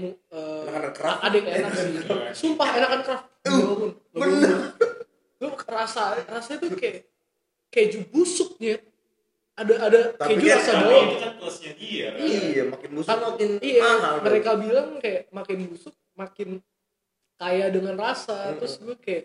Enakan 0.67 0.93
craft. 0.93 1.21
ada 1.23 1.35
yang 1.35 1.49
enak 1.49 1.73
sih. 1.73 1.89
Sumpah 2.35 2.69
enakan 2.73 3.01
craft. 3.01 3.25
Walaupun 3.51 3.91
bener. 4.13 4.59
lu 5.41 5.49
rasa 5.67 6.03
rasanya 6.29 6.59
tuh 6.63 6.71
kayak 6.77 7.09
keju 7.69 8.01
busuknya. 8.09 8.79
Ada 9.57 9.75
ada 9.77 10.01
Tapi 10.17 10.37
keju 10.37 10.47
kan 10.47 10.57
rasa 10.57 10.73
bawang. 10.79 11.05
itu 11.05 11.17
kan 11.19 11.33
plusnya 11.37 11.73
dia. 11.77 12.07
kan? 12.13 12.21
iya 12.23 12.63
makin 12.65 12.91
busuk 12.97 13.09
Kan 13.09 13.19
makin 13.21 13.51
iya, 13.61 13.81
mahal 13.83 14.15
mereka 14.25 14.51
bilang 14.57 14.89
kayak 14.99 15.23
makin 15.31 15.59
busuk 15.69 15.95
makin 16.15 16.49
kaya 17.37 17.67
dengan 17.69 17.95
rasa. 17.97 18.37
Mm-mm. 18.53 18.59
Terus 18.59 18.75
gue 18.81 18.97
kayak 18.97 19.25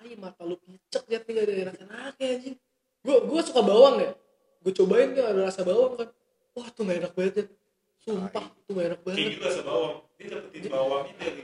ay 0.00 0.16
mata 0.16 0.48
lu 0.48 0.56
picek 0.56 1.04
ya 1.08 1.20
tinggal 1.20 1.44
ada 1.44 1.68
rasa 1.68 1.82
anaknya 1.84 2.26
anjing. 2.36 2.56
Gue 3.00 3.16
gue 3.24 3.40
suka 3.44 3.60
bawang 3.60 3.96
ya. 4.00 4.12
Gue 4.60 4.72
cobain 4.72 5.12
tuh 5.12 5.24
ada 5.24 5.40
rasa 5.44 5.60
bawang 5.64 5.96
kan. 6.00 6.08
Wah 6.56 6.68
tuh 6.72 6.82
gak 6.88 6.96
enak 7.04 7.12
banget 7.12 7.34
ya. 7.36 7.44
Sumpah 8.00 8.44
tuh 8.64 8.72
gak 8.76 8.86
enak 8.92 9.00
banget. 9.04 9.18
Keju 9.20 9.38
rasa 9.40 9.60
bawang. 9.64 9.94
Dia 10.16 10.26
dapetin 10.32 10.62
bawangnya 10.68 11.12
dari. 11.16 11.42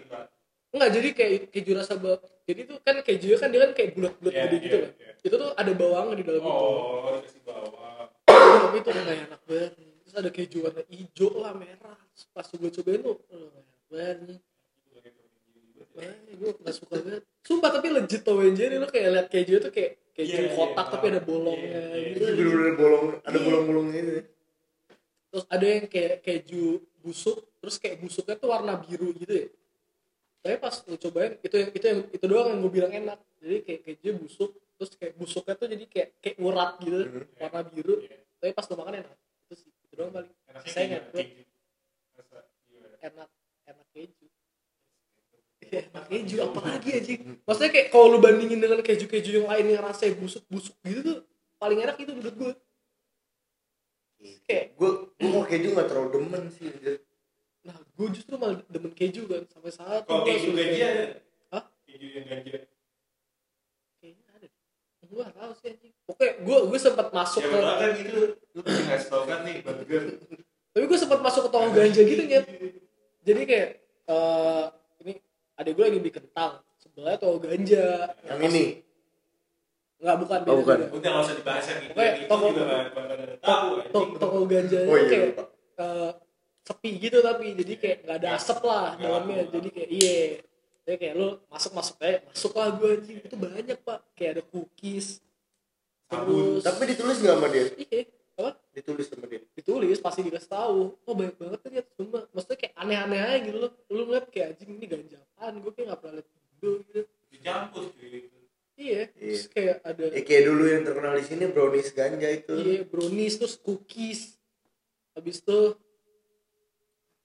Enggak, 0.76 0.90
jadi 0.92 1.08
kayak 1.16 1.38
keju 1.48 1.72
rasa 1.72 1.96
bawang. 1.96 2.20
Jadi 2.44 2.60
tuh 2.68 2.76
kan 2.84 2.96
keju 3.00 3.28
kan 3.40 3.48
dia 3.48 3.60
kan 3.64 3.72
kayak 3.72 3.90
bulat-bulat 3.96 4.32
Iya, 4.36 4.42
gede 4.44 4.56
gitu 4.60 4.76
iya, 4.76 4.84
kan. 4.84 4.92
iya. 5.00 5.12
Itu 5.24 5.34
tuh 5.40 5.50
ada 5.56 5.72
bawang 5.72 6.06
di 6.12 6.22
dalam 6.22 6.40
itu. 6.44 6.52
Oh, 6.52 7.16
dikasih 7.16 7.42
bawang. 7.48 8.06
Tapi 8.28 8.76
itu 8.84 8.88
nggak 8.92 9.16
enak 9.24 9.40
banget. 9.48 9.72
Terus 9.80 10.14
ada 10.20 10.30
keju 10.30 10.58
warna 10.68 10.82
hijau 10.92 11.30
lah 11.40 11.52
merah. 11.56 11.98
Pas 12.36 12.44
gue 12.44 12.70
cobain 12.76 13.00
tuh, 13.00 13.16
oh, 13.16 13.48
enak 13.56 13.80
banget. 13.88 14.40
Makanya 15.96 16.32
gue 16.36 16.50
gak 16.60 16.74
suka 16.76 16.94
banget. 17.00 17.22
Sumpah 17.40 17.70
tapi 17.72 17.88
legit 17.88 18.20
tau 18.20 18.36
Jerry 18.52 18.76
lo 18.76 18.88
kayak 18.92 19.08
liat 19.16 19.26
keju 19.32 19.64
itu 19.64 19.70
kayak 19.72 19.92
keju 20.12 20.32
Iya, 20.36 20.40
iya, 20.44 20.52
kotak 20.52 20.86
tapi 20.92 21.04
ada 21.08 21.20
iya, 21.20 21.24
bolongnya 21.24 21.80
iya, 21.96 22.08
gitu. 22.12 22.20
Itu 22.20 22.32
bener-bener 22.36 22.74
bolong 22.76 23.04
ada 23.24 23.38
bolong-bolongnya 23.40 24.00
itu 24.04 24.12
Terus 25.32 25.44
ada 25.52 25.66
yang 25.68 25.84
kayak 25.88 26.14
keju 26.24 26.64
busuk, 27.00 27.38
terus 27.60 27.76
kayak 27.76 27.96
busuknya 28.00 28.36
tuh 28.36 28.48
warna 28.52 28.76
biru 28.80 29.12
gitu 29.16 29.32
ya. 29.32 29.48
Tapi 30.46 30.56
pas 30.56 30.74
lu 30.80 30.94
cobain 30.96 31.32
itu 31.40 31.54
yang 31.56 31.70
itu 31.72 31.84
yang 31.84 32.00
itu 32.08 32.24
doang 32.24 32.46
yang 32.48 32.60
gue 32.60 32.70
bilang 32.72 32.92
enak. 32.92 33.18
Jadi 33.36 33.56
kayak 33.60 33.80
keju 33.84 34.10
busuk, 34.16 34.50
terus 34.72 34.90
kayak 34.94 35.14
busuknya 35.16 35.54
tuh 35.54 35.66
jadi 35.66 35.84
kayak 35.84 36.08
kayak 36.20 36.36
urat 36.38 36.70
gitu, 36.78 36.98
Mhm. 37.02 37.22
warna 37.36 37.60
biru. 37.64 37.94
Iya. 37.98 38.16
Tapi 38.36 38.52
pas 38.52 38.64
lu 38.64 38.74
makan 38.76 38.94
enak. 38.96 39.16
Itu 39.42 39.54
sih, 39.56 39.70
itu 39.72 39.92
doang 39.92 40.12
paling 40.12 40.30
Saya 40.64 40.84
nggak-. 40.88 41.04
Rasa 42.14 42.38
gimana? 42.64 42.96
enak 43.02 43.28
enak 43.66 43.86
keju. 43.90 44.26
Iya, 45.60 45.80
enak 45.84 46.04
keju 46.06 46.36
apalagi 46.40 46.90
aja. 46.92 47.12
Maksudnya 47.42 47.70
kayak 47.72 47.88
kalau 47.90 48.06
lu 48.08 48.18
bandingin 48.18 48.56
dengan 48.56 48.78
keju-keju 48.80 49.30
yang 49.36 49.48
lain 49.48 49.66
yang 49.68 49.82
rasanya 49.82 50.14
busuk-busuk 50.16 50.78
gitu 50.80 51.00
tuh 51.02 51.18
paling 51.56 51.74
paling 51.74 51.78
enak 51.82 51.96
itu 51.98 52.12
menurut 52.12 52.36
gue 52.36 52.52
kayak 54.44 54.66
gue 54.74 54.90
gue 55.12 55.28
kok 55.28 55.46
keju 55.48 55.68
nggak 55.72 55.88
terlalu 55.88 56.08
demen 56.12 56.42
sih 56.48 56.66
anjir. 56.68 56.96
nah 57.62 57.74
gue 57.74 58.06
justru 58.12 58.34
malah 58.36 58.58
demen 58.64 58.92
keju 58.92 59.22
kan 59.24 59.42
sampai 59.44 59.70
saat 59.70 60.02
Kalau 60.04 60.22
gua 60.22 60.26
keju 60.28 60.46
suka- 60.46 60.58
gaji 60.60 60.80
ada. 60.80 61.04
Hah? 61.48 61.62
Keju 61.84 62.06
yang 62.12 62.26
gaji. 62.26 62.50
kayaknya 63.96 64.24
ada 64.32 64.46
gue 65.02 65.20
gak 65.20 65.34
tahu 65.36 65.52
sih 65.56 65.66
anjing 65.68 65.92
oke 66.04 66.26
gue 66.40 66.56
gue 66.64 66.78
sempat 66.80 67.06
masuk 67.10 67.40
Ya 67.40 67.46
ke 67.46 67.54
betul 67.56 67.74
kan 67.76 67.90
gitu. 67.96 68.20
Lu 68.48 68.60
mesti 68.60 68.82
ngasih 68.84 69.08
tau 69.08 69.22
kan 69.24 69.38
nih 69.42 69.54
burger. 69.60 70.02
tapi 70.70 70.84
gue 70.84 70.98
sempat 70.98 71.20
masuk 71.20 71.40
ke 71.42 71.50
toko 71.50 71.68
ganja 71.72 72.00
gitu 72.02 72.22
nyet 72.24 72.44
jadi 73.22 73.40
kayak 73.44 73.68
eh 74.06 74.64
ini 75.00 75.12
adek 75.56 75.72
gue 75.72 75.84
lagi 75.84 76.00
bikin 76.00 76.22
kentang 76.24 76.52
sebelahnya 76.76 77.18
toko 77.18 77.36
ganja 77.40 77.84
yang 78.24 78.40
ini 78.42 78.82
nggak 79.96 80.16
bukan 80.20 80.38
Oh, 80.44 80.60
bukan. 80.60 80.76
beda-beda. 80.76 80.92
Udah 80.92 81.08
nggak 81.08 81.24
usah 81.24 81.34
dibahas 81.34 81.64
yang 81.66 81.80
itu. 81.80 81.88
Oke, 81.90 82.04
Yang 82.04 82.12
itu 82.12 82.28
toko- 82.28 82.50
juga 82.52 82.62
nggak 82.62 82.82
nggak 82.92 83.16
ada 83.16 83.36
tahu. 83.40 83.68
toko, 84.12 84.36
ganja 84.56 84.78
oh 84.88 84.96
iya. 84.96 85.08
kayak 85.12 85.24
lupa 85.28 85.44
eh, 85.76 86.10
sepi 86.66 86.90
gitu 86.98 87.18
tapi 87.22 87.44
jadi 87.54 87.74
kayak 87.78 87.98
nggak 88.02 88.16
ada 88.24 88.28
asap 88.34 88.58
lah 88.64 88.86
Nggak, 88.96 89.04
dalamnya. 89.06 89.34
nggak. 89.36 89.48
jadi 89.54 89.68
kayak 89.70 89.90
iya. 89.92 90.18
Jadi 90.86 90.96
kayak 91.02 91.14
lu 91.18 91.28
masuk 91.50 91.72
masuk 91.74 91.96
aja 91.98 92.18
masuk 92.30 92.52
lah 92.54 92.68
gue 92.78 92.90
anjing. 92.94 93.18
Itu 93.26 93.34
banyak 93.34 93.78
pak. 93.82 93.98
Kayak 94.14 94.30
ada 94.38 94.42
cookies 94.46 95.18
Sabun. 96.06 96.62
terus 96.62 96.62
tapi 96.62 96.82
ditulis 96.94 97.18
nggak 97.18 97.34
sama 97.34 97.48
dia? 97.50 97.64
Iya. 97.74 98.02
Apa? 98.38 98.50
Ditulis 98.70 99.06
sama 99.10 99.26
dia? 99.26 99.40
Ditulis 99.50 99.98
pasti 99.98 100.20
dikasih 100.22 100.46
tahu. 100.46 100.80
Oh 101.02 101.14
banyak 101.18 101.34
banget 101.42 101.60
ya 101.74 101.82
cuma 101.98 102.22
maksudnya 102.30 102.58
kayak 102.62 102.74
aneh-aneh 102.78 103.18
aja 103.18 103.38
gitu 103.42 103.58
loh. 103.58 103.72
Lu 103.90 104.02
ngeliat 104.06 104.26
kayak 104.30 104.46
anjing 104.54 104.70
ini 104.78 104.86
ganja 104.86 105.18
apaan 105.34 105.54
gue 105.58 105.72
kayak 105.74 105.86
nggak 105.90 106.00
pernah 106.02 106.14
liat 106.22 106.28
dulu 106.62 106.76
gitu. 106.86 107.00
Dicampur 107.34 107.82
cuy. 107.90 108.20
iya. 108.78 109.00
Terus 109.10 109.44
kayak 109.50 109.76
ada 109.82 110.04
ya 110.14 110.22
kayak 110.22 110.42
dulu 110.46 110.62
yang 110.70 110.82
terkenal 110.86 111.12
di 111.18 111.24
sini 111.26 111.44
brownies 111.50 111.90
ganja 111.90 112.28
itu. 112.30 112.54
Iya 112.54 112.82
brownies 112.86 113.34
terus 113.42 113.58
cookies 113.58 114.38
habis 115.26 115.42
itu 115.42 115.74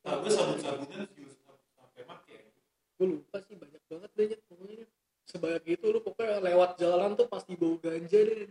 Nah, 0.01 0.17
gue 0.17 0.33
sabun-sabunan 0.33 1.05
juga 1.13 1.37
sampai 1.77 2.01
make. 2.09 2.37
gue 2.97 3.05
lupa 3.05 3.37
sih 3.45 3.53
banyak 3.53 3.81
banget 3.85 4.09
Nyet, 4.17 4.41
pokoknya 4.49 4.89
sebanyak 5.29 5.63
itu 5.77 5.85
lu 5.93 6.01
pokoknya 6.01 6.41
lewat 6.41 6.81
jalan 6.81 7.13
tuh 7.13 7.29
pasti 7.29 7.53
bau 7.53 7.77
ganja 7.77 8.17
deh 8.25 8.49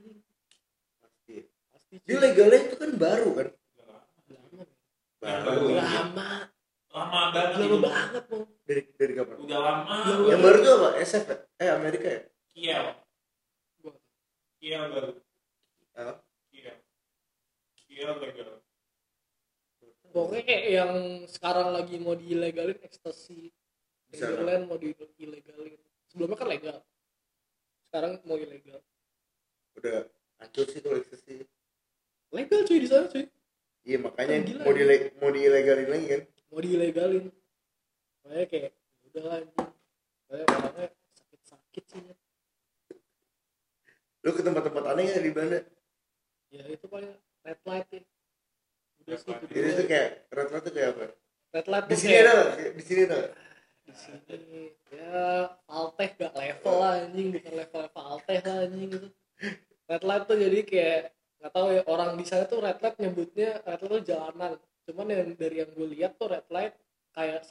esto 23.05 23.13
sí. 23.13 23.50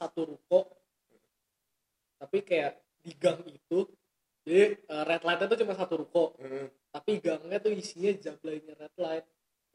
Satu 0.10 0.22
ruko 0.28 0.60
tapi 2.18 2.38
kayak 2.42 2.74
di 3.00 3.14
gang 3.14 3.40
itu 3.46 3.88
jadi 4.42 4.76
eh, 4.76 5.04
red 5.06 5.22
lightnya 5.22 5.48
tuh 5.48 5.60
cuma 5.60 5.74
satu 5.74 5.96
ruko 5.98 6.36
Hmm. 6.36 6.68
tapi 6.90 7.20
gangnya 7.20 7.58
tuh 7.58 7.72
isinya 7.72 8.12
jablainya 8.14 8.74
red 8.76 8.96
light 8.98 9.26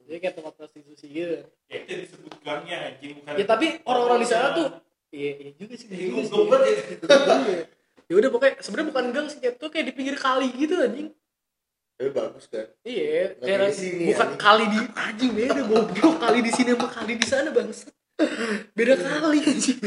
jadi 0.03 0.19
kayak 0.21 0.35
tempat 0.37 0.53
prostitusi 0.55 1.07
gitu 1.07 1.47
Ya 1.65 1.77
itu 1.81 1.93
disebut 2.05 2.35
gangnya 2.43 2.77
anjing 2.91 3.17
bukan. 3.17 3.33
ya 3.33 3.45
tapi 3.45 3.67
orang-orang 3.83 4.19
di 4.19 4.29
sana 4.29 4.49
tuh 4.53 4.69
iya 5.11 5.33
iya 5.39 5.51
juga 5.55 5.75
sih 5.75 5.87
iya 5.87 6.05
juga 6.05 6.21
sih 6.21 6.31
goblok 6.31 6.49
banget 6.51 6.69
ya. 7.49 7.63
ya 8.11 8.15
udah 8.15 8.31
pokoknya 8.31 8.53
sebenarnya 8.61 8.89
bukan 8.91 9.05
gang 9.11 9.27
sih 9.27 9.39
Nyet. 9.39 9.55
tuh 9.57 9.69
kayak 9.69 9.87
di 9.89 9.95
pinggir 9.95 10.17
kali 10.19 10.47
gitu 10.53 10.75
anjing 10.77 11.09
tapi 11.95 12.11
bagus 12.11 12.45
kan 12.47 12.67
iya 12.83 13.33
kayak 13.39 13.71
sini, 13.73 14.11
bukan 14.11 14.29
anjing. 14.29 14.41
kali 14.43 14.65
di 14.67 14.79
anjing 14.93 15.31
beda 15.33 15.63
goblok 15.65 16.15
kali 16.19 16.39
di 16.41 16.51
sini 16.51 16.71
sama 16.73 16.89
kali 16.91 17.13
di 17.15 17.25
sana 17.25 17.49
bangsa 17.49 17.89
beda 18.73 18.95
kali 18.95 19.39
anjing. 19.43 19.79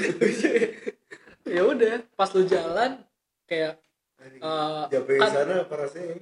Ya 1.47 1.63
udah 1.63 2.03
pas 2.13 2.27
lu 2.31 2.43
jalan 2.43 2.99
kayak 3.47 3.79
eh, 4.19 4.83
di 4.91 5.15
kan- 5.15 5.31
sana 5.31 5.63
apa 5.63 5.75
rasanya 5.77 6.15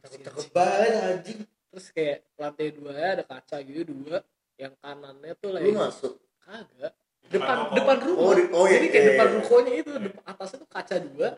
Cakep 0.00 0.20
cakep 0.24 0.46
banget 0.50 0.92
anjing. 1.02 1.40
Terus 1.68 1.86
kayak 1.90 2.18
lantai 2.36 2.68
dua 2.72 2.92
ada 2.94 3.24
kaca 3.24 3.56
gitu 3.60 3.84
dua. 3.86 4.24
Yang 4.54 4.72
kanannya 4.78 5.32
tuh 5.36 5.48
lu 5.50 5.54
lagi 5.58 5.72
masuk? 5.72 6.14
Kagak. 6.40 6.92
Depan 7.24 7.56
toko. 7.58 7.72
depan 7.74 7.96
rumah 8.04 8.20
Oh, 8.20 8.32
di- 8.32 8.50
oh, 8.52 8.64
iya, 8.68 8.76
jadi 8.76 8.86
kayak 8.86 9.00
iya, 9.00 9.10
depan 9.10 9.26
iya. 9.26 9.34
rukonya 9.34 9.72
itu 9.74 9.90
depan, 9.96 10.22
atasnya 10.22 10.56
tuh 10.60 10.70
kaca 10.70 10.96
dua. 11.02 11.28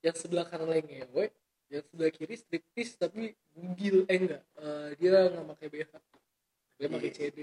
Yang 0.00 0.16
sebelah 0.20 0.44
kanan 0.46 0.68
lagi 0.68 0.84
ngewe 0.86 1.24
yang 1.68 1.82
sebelah 1.82 2.10
kiri 2.10 2.34
striptis 2.36 2.96
tapi 2.96 3.32
bugil 3.50 4.04
eh 4.04 4.16
enggak. 4.16 4.42
Eh, 4.56 4.88
dia 4.96 5.28
nggak 5.28 5.46
pakai 5.50 5.66
BH 5.68 5.90
dia 6.76 6.86
pakai 6.88 7.10
Iya. 7.10 7.16
CD 7.18 7.38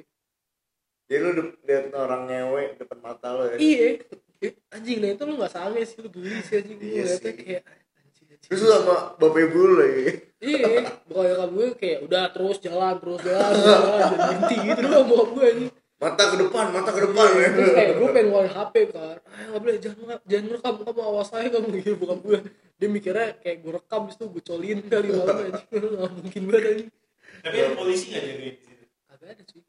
jadi 1.08 1.20
lu 1.24 1.32
liat 1.64 1.86
orang 1.94 2.22
ngewe 2.26 2.64
depan 2.76 3.00
mata 3.00 3.28
lo 3.32 3.44
ya? 3.48 3.56
Iya. 3.56 3.90
Anjing 4.70 4.98
nah 5.00 5.10
itu 5.10 5.24
lu 5.24 5.34
nggak 5.36 5.50
sange 5.50 5.82
sih 5.82 5.98
lu 5.98 6.10
geli 6.10 6.38
sih 6.42 6.56
anjing. 6.58 6.78
Gue 6.78 6.88
Iya 6.90 7.04
liatnya 7.08 7.18
sih. 7.26 7.34
kayak 7.34 7.64
anjing 7.98 8.28
anjing. 8.30 8.48
Terus 8.48 8.60
lu 8.60 8.70
sama 8.70 8.96
bapak 9.16 9.40
ibu 9.42 9.58
lu 9.58 9.76
lagi? 9.78 10.06
Iya 10.38 10.66
pokoknya 11.08 11.34
kamu 11.36 11.54
gue 11.54 11.68
kayak 11.76 12.00
udah 12.06 12.24
terus 12.30 12.58
jalan 12.60 12.96
terus 13.00 13.20
jalan 13.22 13.52
jalan. 13.56 13.90
Jadi 13.98 14.14
berhenti 14.14 14.56
gitu 14.62 14.82
doang 14.84 15.06
bokap 15.06 15.30
gue 15.32 15.46
anjing. 15.48 15.72
Mata 15.98 16.24
ke 16.30 16.38
depan 16.38 16.66
mata 16.70 16.92
ke 16.94 17.02
depan 17.02 17.28
ya 17.34 17.50
terus 17.50 17.72
kayak 17.74 17.92
gue 17.98 18.08
pengen 18.14 18.26
ngeluarin 18.30 18.54
HP 18.54 18.74
kan 18.94 19.18
ah 19.18 19.44
nggak 19.50 19.62
boleh 19.66 19.76
jangan 19.82 20.18
jangan 20.30 20.48
rekam 20.54 20.74
kamu 20.86 21.02
awas 21.02 21.30
aja 21.34 21.48
kamu. 21.50 21.68
Gitu 21.74 21.96
bukan 21.98 22.18
gue 22.22 22.38
dia 22.78 22.88
mikirnya 22.88 23.28
kayak 23.42 23.58
gue 23.66 23.72
rekam 23.74 24.02
tuh 24.14 24.28
gue 24.30 24.44
colin 24.46 24.78
kali 24.86 25.08
malam 25.10 25.38
aja 25.50 25.62
nggak 25.74 26.12
mungkin 26.14 26.42
banget 26.46 26.64
anjing. 26.70 26.90
Tapi 27.42 27.56
ada 27.58 27.70
polisi 27.74 28.06
nggak 28.12 28.24
jadi 28.28 28.50
kagak 29.10 29.30
ada 29.34 29.44
cuy 29.50 29.62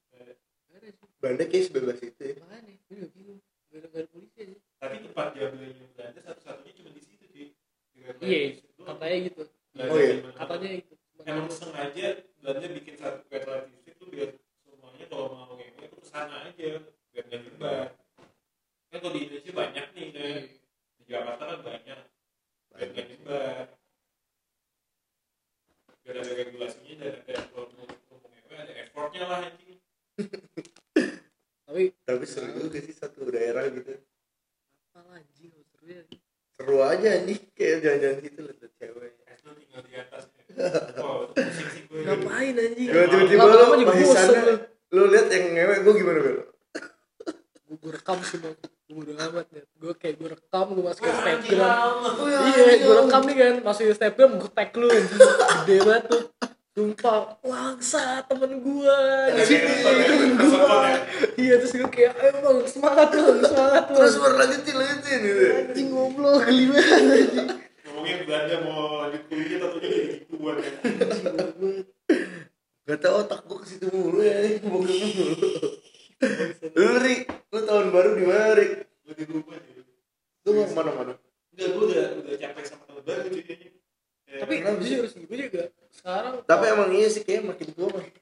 Belanda 1.19 1.45
kayak 1.45 1.65
sebebas 1.65 1.99
itu 2.01 2.23
ya. 2.23 2.35
Makanya 2.39 2.61
gue 2.65 2.95
juga 2.95 3.09
bingung 3.11 3.39
gak 3.69 3.75
ada, 3.75 3.87
gak 3.87 3.99
ada 3.99 4.09
polisi 4.09 4.39
aja. 4.39 4.57
Tapi 4.79 4.95
tempat 5.03 5.27
jablanya 5.33 5.87
Belanda 5.91 6.21
satu-satunya 6.23 6.73
cuma 6.75 6.91
di 6.91 7.03
situ. 7.03 7.25
Di 7.29 7.43
iya 8.21 8.41
katanya 8.79 9.17
gitu 9.23 9.43
Nggak 9.69 9.85
Oh, 9.85 9.93
ada 9.93 10.01
iya. 10.01 10.09
di 10.09 10.19
mana-mana. 10.19 10.39
katanya 10.39 10.69
itu 10.75 10.93
Emang 11.21 11.49
sengaja 11.51 12.07
Belanda 12.39 12.67
bikin 12.71 12.95
satu 12.95 13.19
red 13.29 13.45
light 13.45 13.67
di 13.67 13.79
situ 13.83 14.03
biar 14.07 14.29
semuanya 14.63 15.07
kalau 15.07 15.27
mau 15.29 15.53
ngewe 15.53 15.75
itu 15.77 15.97
ke 15.99 16.07
sana 16.07 16.37
aja 16.47 16.69
biar 17.11 17.25
nggak 17.25 17.41
nyebar. 17.43 17.87
Kan 18.89 18.99
kalau 18.99 19.13
di 19.13 19.21
Indonesia 19.21 19.53
banyak 19.53 19.87
nih 19.93 20.07
kan. 20.09 20.41
Di 20.95 21.05
Jakarta 21.05 21.43
kan 21.45 21.61
banyak. 21.61 22.01
Biar 22.71 22.89
nggak 22.89 23.07
nyebar. 23.11 23.65
Biar 26.01 26.15
ada 26.17 26.33
regulasinya 26.33 26.95
dan 26.97 27.15
ada 27.21 27.41
kalau 27.45 27.67
mau 27.75 27.85
mau 27.85 28.19
ngewe 28.25 28.55
ada 28.57 28.73
effortnya 28.79 29.23
lah 29.25 29.41
anjing. 29.45 29.77
tapi 31.63 31.83
tapi 32.01 32.25
seru 32.25 32.49
juga 32.59 32.81
sih 32.81 32.91
satu 32.91 33.29
daerah 33.29 33.69
gitu 33.69 33.93
apa 34.89 35.05
lah 35.05 35.15
anjing 35.15 35.53
lu 35.53 35.63
seru 35.69 35.85
ya 35.87 36.03
seru 36.51 36.77
aja 36.81 37.11
nih 37.23 37.39
kayak 37.53 37.77
jalan-jalan 37.79 38.19
gitu 38.21 38.39
liat 38.43 38.73
cewek 38.75 39.13
Es 39.29 39.41
lu 39.45 39.53
tinggal 39.55 39.81
di 39.85 39.95
atasnya. 39.95 40.43
Oh, 40.99 41.29
itu 41.29 41.39
pusing 41.39 41.69
sih 41.71 41.83
gue. 41.87 42.01
ngapain 42.03 42.55
anjing 42.57 42.89
gue 42.89 43.05
tiba-tiba 43.05 43.39
Lama-lama 43.39 43.63
lu 43.69 43.79
juga 43.79 43.87
masih 43.87 44.03
bosen 44.03 44.27
sana 44.27 44.41
lu. 44.43 44.55
lu 44.89 45.03
lihat 45.07 45.27
yang 45.29 45.45
ngewe 45.55 45.75
gue 45.79 45.93
gimana 45.95 46.19
bel 46.19 46.37
gue, 47.61 47.77
gue 47.77 47.93
rekam 47.93 48.19
sih 48.25 48.39
bang 48.41 48.57
gue 48.89 48.97
udah 48.99 49.17
amat 49.29 49.47
ya 49.53 49.63
gue 49.63 49.93
kayak 49.95 50.15
gue 50.17 50.29
rekam 50.33 50.67
gue 50.73 50.83
masukin 50.83 51.13
Wah, 51.13 51.21
anjing 51.23 51.53
Instagram 51.53 51.95
Allah. 51.95 52.41
iya 52.49 52.65
gue 52.81 52.95
rekam 52.99 53.23
nih 53.23 53.37
kan 53.37 53.55
masukin 53.63 53.91
Instagram 53.93 54.31
gue 54.35 54.51
tag 54.51 54.71
lu 54.75 54.87
anjing. 54.89 55.21
gede 55.63 55.77
banget 55.85 56.05
tuh 56.09 56.23
sumpah 56.73 57.19
wangsa 57.43 58.05
temen 58.25 58.53
gue 58.57 58.99
iya 61.39 61.55
terus 61.63 61.73
gue 61.75 61.91
kayak 61.91 62.13
ayo 62.19 62.33
bang 62.43 62.59
semangat 62.67 63.09
bang 63.15 63.41
semangat 63.47 63.85
bang 63.89 63.97
terus 63.99 64.15
baru 64.19 64.35
lanjutin 64.39 64.75
gitu 65.23 65.43
anjing 65.55 65.89
goblok 65.93 66.43
banget 66.47 66.87
anjing 66.95 67.49
Ngomongin 67.89 68.19
Belanda 68.31 68.57
mau 68.63 69.03
lanjut 69.03 69.23
kuliah 69.27 69.59
atau 69.59 69.79
jadi 69.83 69.99
gituan 70.23 70.55
ya. 70.63 70.71
Gak 72.87 72.99
tau 73.03 73.27
otak 73.27 73.43
gue 73.43 73.59
ke 73.59 73.67
situ 73.67 73.87
mulu 73.91 74.23
ya, 74.23 74.39
bokep 74.63 74.97
mulu. 75.19 75.35
Lu 76.79 76.89
Ri, 77.03 77.27
lu 77.27 77.59
tahun 77.67 77.87
baru 77.91 78.11
di 78.15 78.25
mana 78.29 78.55
Ri? 78.55 78.67
gue 78.85 79.15
di 79.19 79.25
rumah 79.25 79.57
sih 79.65 79.83
Lu 80.47 80.51
mau 80.53 80.67
ke 80.69 80.75
mana-mana? 80.77 81.13
enggak 81.59 81.69
gue 81.75 81.85
udah 81.91 82.07
udah 82.23 82.35
capek 82.39 82.65
sama 82.71 82.83
tahun 82.87 83.03
baru 83.03 83.29
Ya, 84.29 84.45
tapi 84.45 84.61
jujur 84.85 85.09
sih 85.09 85.25
gue 85.25 85.37
juga 85.49 85.73
sekarang 85.89 86.45
Tapi 86.45 86.65
emang 86.69 86.93
iya 86.93 87.09
sih 87.09 87.25
kayak 87.25 87.49
makin 87.49 87.69
tua 87.73 87.89
makin. 87.89 88.18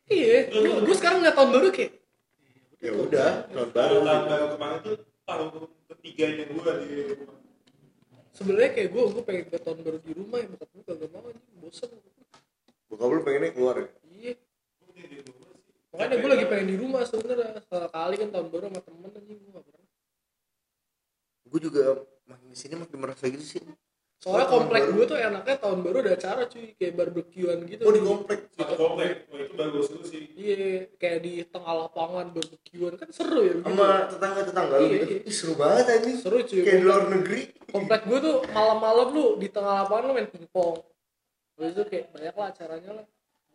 Sekarang 1.16 1.32
nggak 1.32 1.36
tahun 1.40 1.50
baru 1.56 1.68
kayak 1.72 1.92
Ya 2.76 2.92
udah, 2.92 3.30
tahun 3.48 3.70
baru. 3.72 3.96
tahun 4.04 4.24
baru 4.28 4.46
kemarin 4.52 4.78
tuh 4.84 4.96
tahun 5.24 5.48
ketiganya 5.88 6.44
gue 6.44 6.72
di 6.84 6.88
rumah. 7.16 7.38
Sebenarnya 8.36 8.70
kayak 8.76 8.88
gue 8.92 9.02
gue 9.16 9.24
pengen 9.24 9.44
ke 9.48 9.58
tahun 9.64 9.78
baru 9.80 9.98
di 10.04 10.12
rumah 10.12 10.38
ya. 10.44 10.46
Bokap 10.52 10.68
gue 10.76 10.82
gak 10.84 11.08
mau 11.08 11.24
anjing. 11.24 11.56
Bosan. 11.56 11.88
Bokap 12.92 13.08
lu 13.08 13.20
pengennya 13.24 13.50
keluar 13.56 13.74
ya? 13.80 13.88
iya. 14.12 14.32
Makanya 15.88 16.16
gue 16.20 16.30
lagi 16.36 16.46
pengen 16.52 16.68
di 16.68 16.76
rumah 16.76 17.02
sebenarnya. 17.08 17.48
Sekali 17.64 17.88
kali 17.88 18.14
kan 18.20 18.28
tahun 18.28 18.48
baru 18.52 18.64
sama 18.68 18.80
temen 18.84 19.10
anjing. 19.16 19.38
Gue 19.40 19.52
gak 19.56 19.64
pernah. 19.64 19.84
Gue 21.48 21.60
juga 21.64 21.82
makin 22.28 22.46
di 22.52 22.58
sini 22.60 22.74
makin 22.76 22.98
merasa 23.00 23.24
gitu 23.24 23.40
sih. 23.56 23.64
Soalnya 24.16 24.48
komplek 24.48 24.82
gue 24.88 25.04
tuh 25.04 25.14
enaknya 25.14 25.56
tahun 25.56 25.78
baru 25.80 25.96
ada 26.00 26.12
acara 26.14 26.42
cuy 26.44 26.72
kayak 26.72 26.94
barbekyuan 26.94 27.58
gitu 27.64 27.82
Oh 27.82 27.92
di 27.92 28.00
komplek. 28.00 28.38
satu 28.50 28.74
komplek 28.74 29.28
oh, 29.28 29.38
itu 29.38 29.54
bagus 29.54 29.86
dulu 29.86 30.04
sih 30.04 30.22
iya 30.34 30.56
kayak 30.94 31.18
di 31.20 31.32
tengah 31.44 31.74
lapangan 31.78 32.26
barbekyuan 32.30 32.94
kan 32.94 33.08
seru 33.08 33.40
ya 33.40 33.54
begitu. 33.54 33.70
Sama 33.70 33.88
tetangga-tetangga 34.08 34.74
lu 34.74 34.82
Iya, 34.82 34.96
gitu. 34.96 35.06
iya. 35.06 35.30
Seru 35.30 35.52
banget 35.54 35.84
anjing. 35.90 36.16
seru 36.16 36.38
cuy 36.40 36.60
Kayak 36.60 36.74
di 36.74 36.82
luar 36.82 37.02
negeri. 37.06 37.42
komplek 37.66 38.00
gue 38.04 38.18
tuh 38.20 38.36
malam-malam 38.50 39.06
lu 39.10 39.26
di 39.36 39.48
tengah 39.48 39.74
lapangan 39.80 40.02
lu 40.02 40.12
main 40.12 40.28
pingpong 40.28 40.76
Habis 41.54 41.72
itu 41.72 41.82
kayak 41.86 42.06
banyak 42.10 42.34
lah 42.34 42.46
acaranya 42.50 42.90
lah 42.94 43.06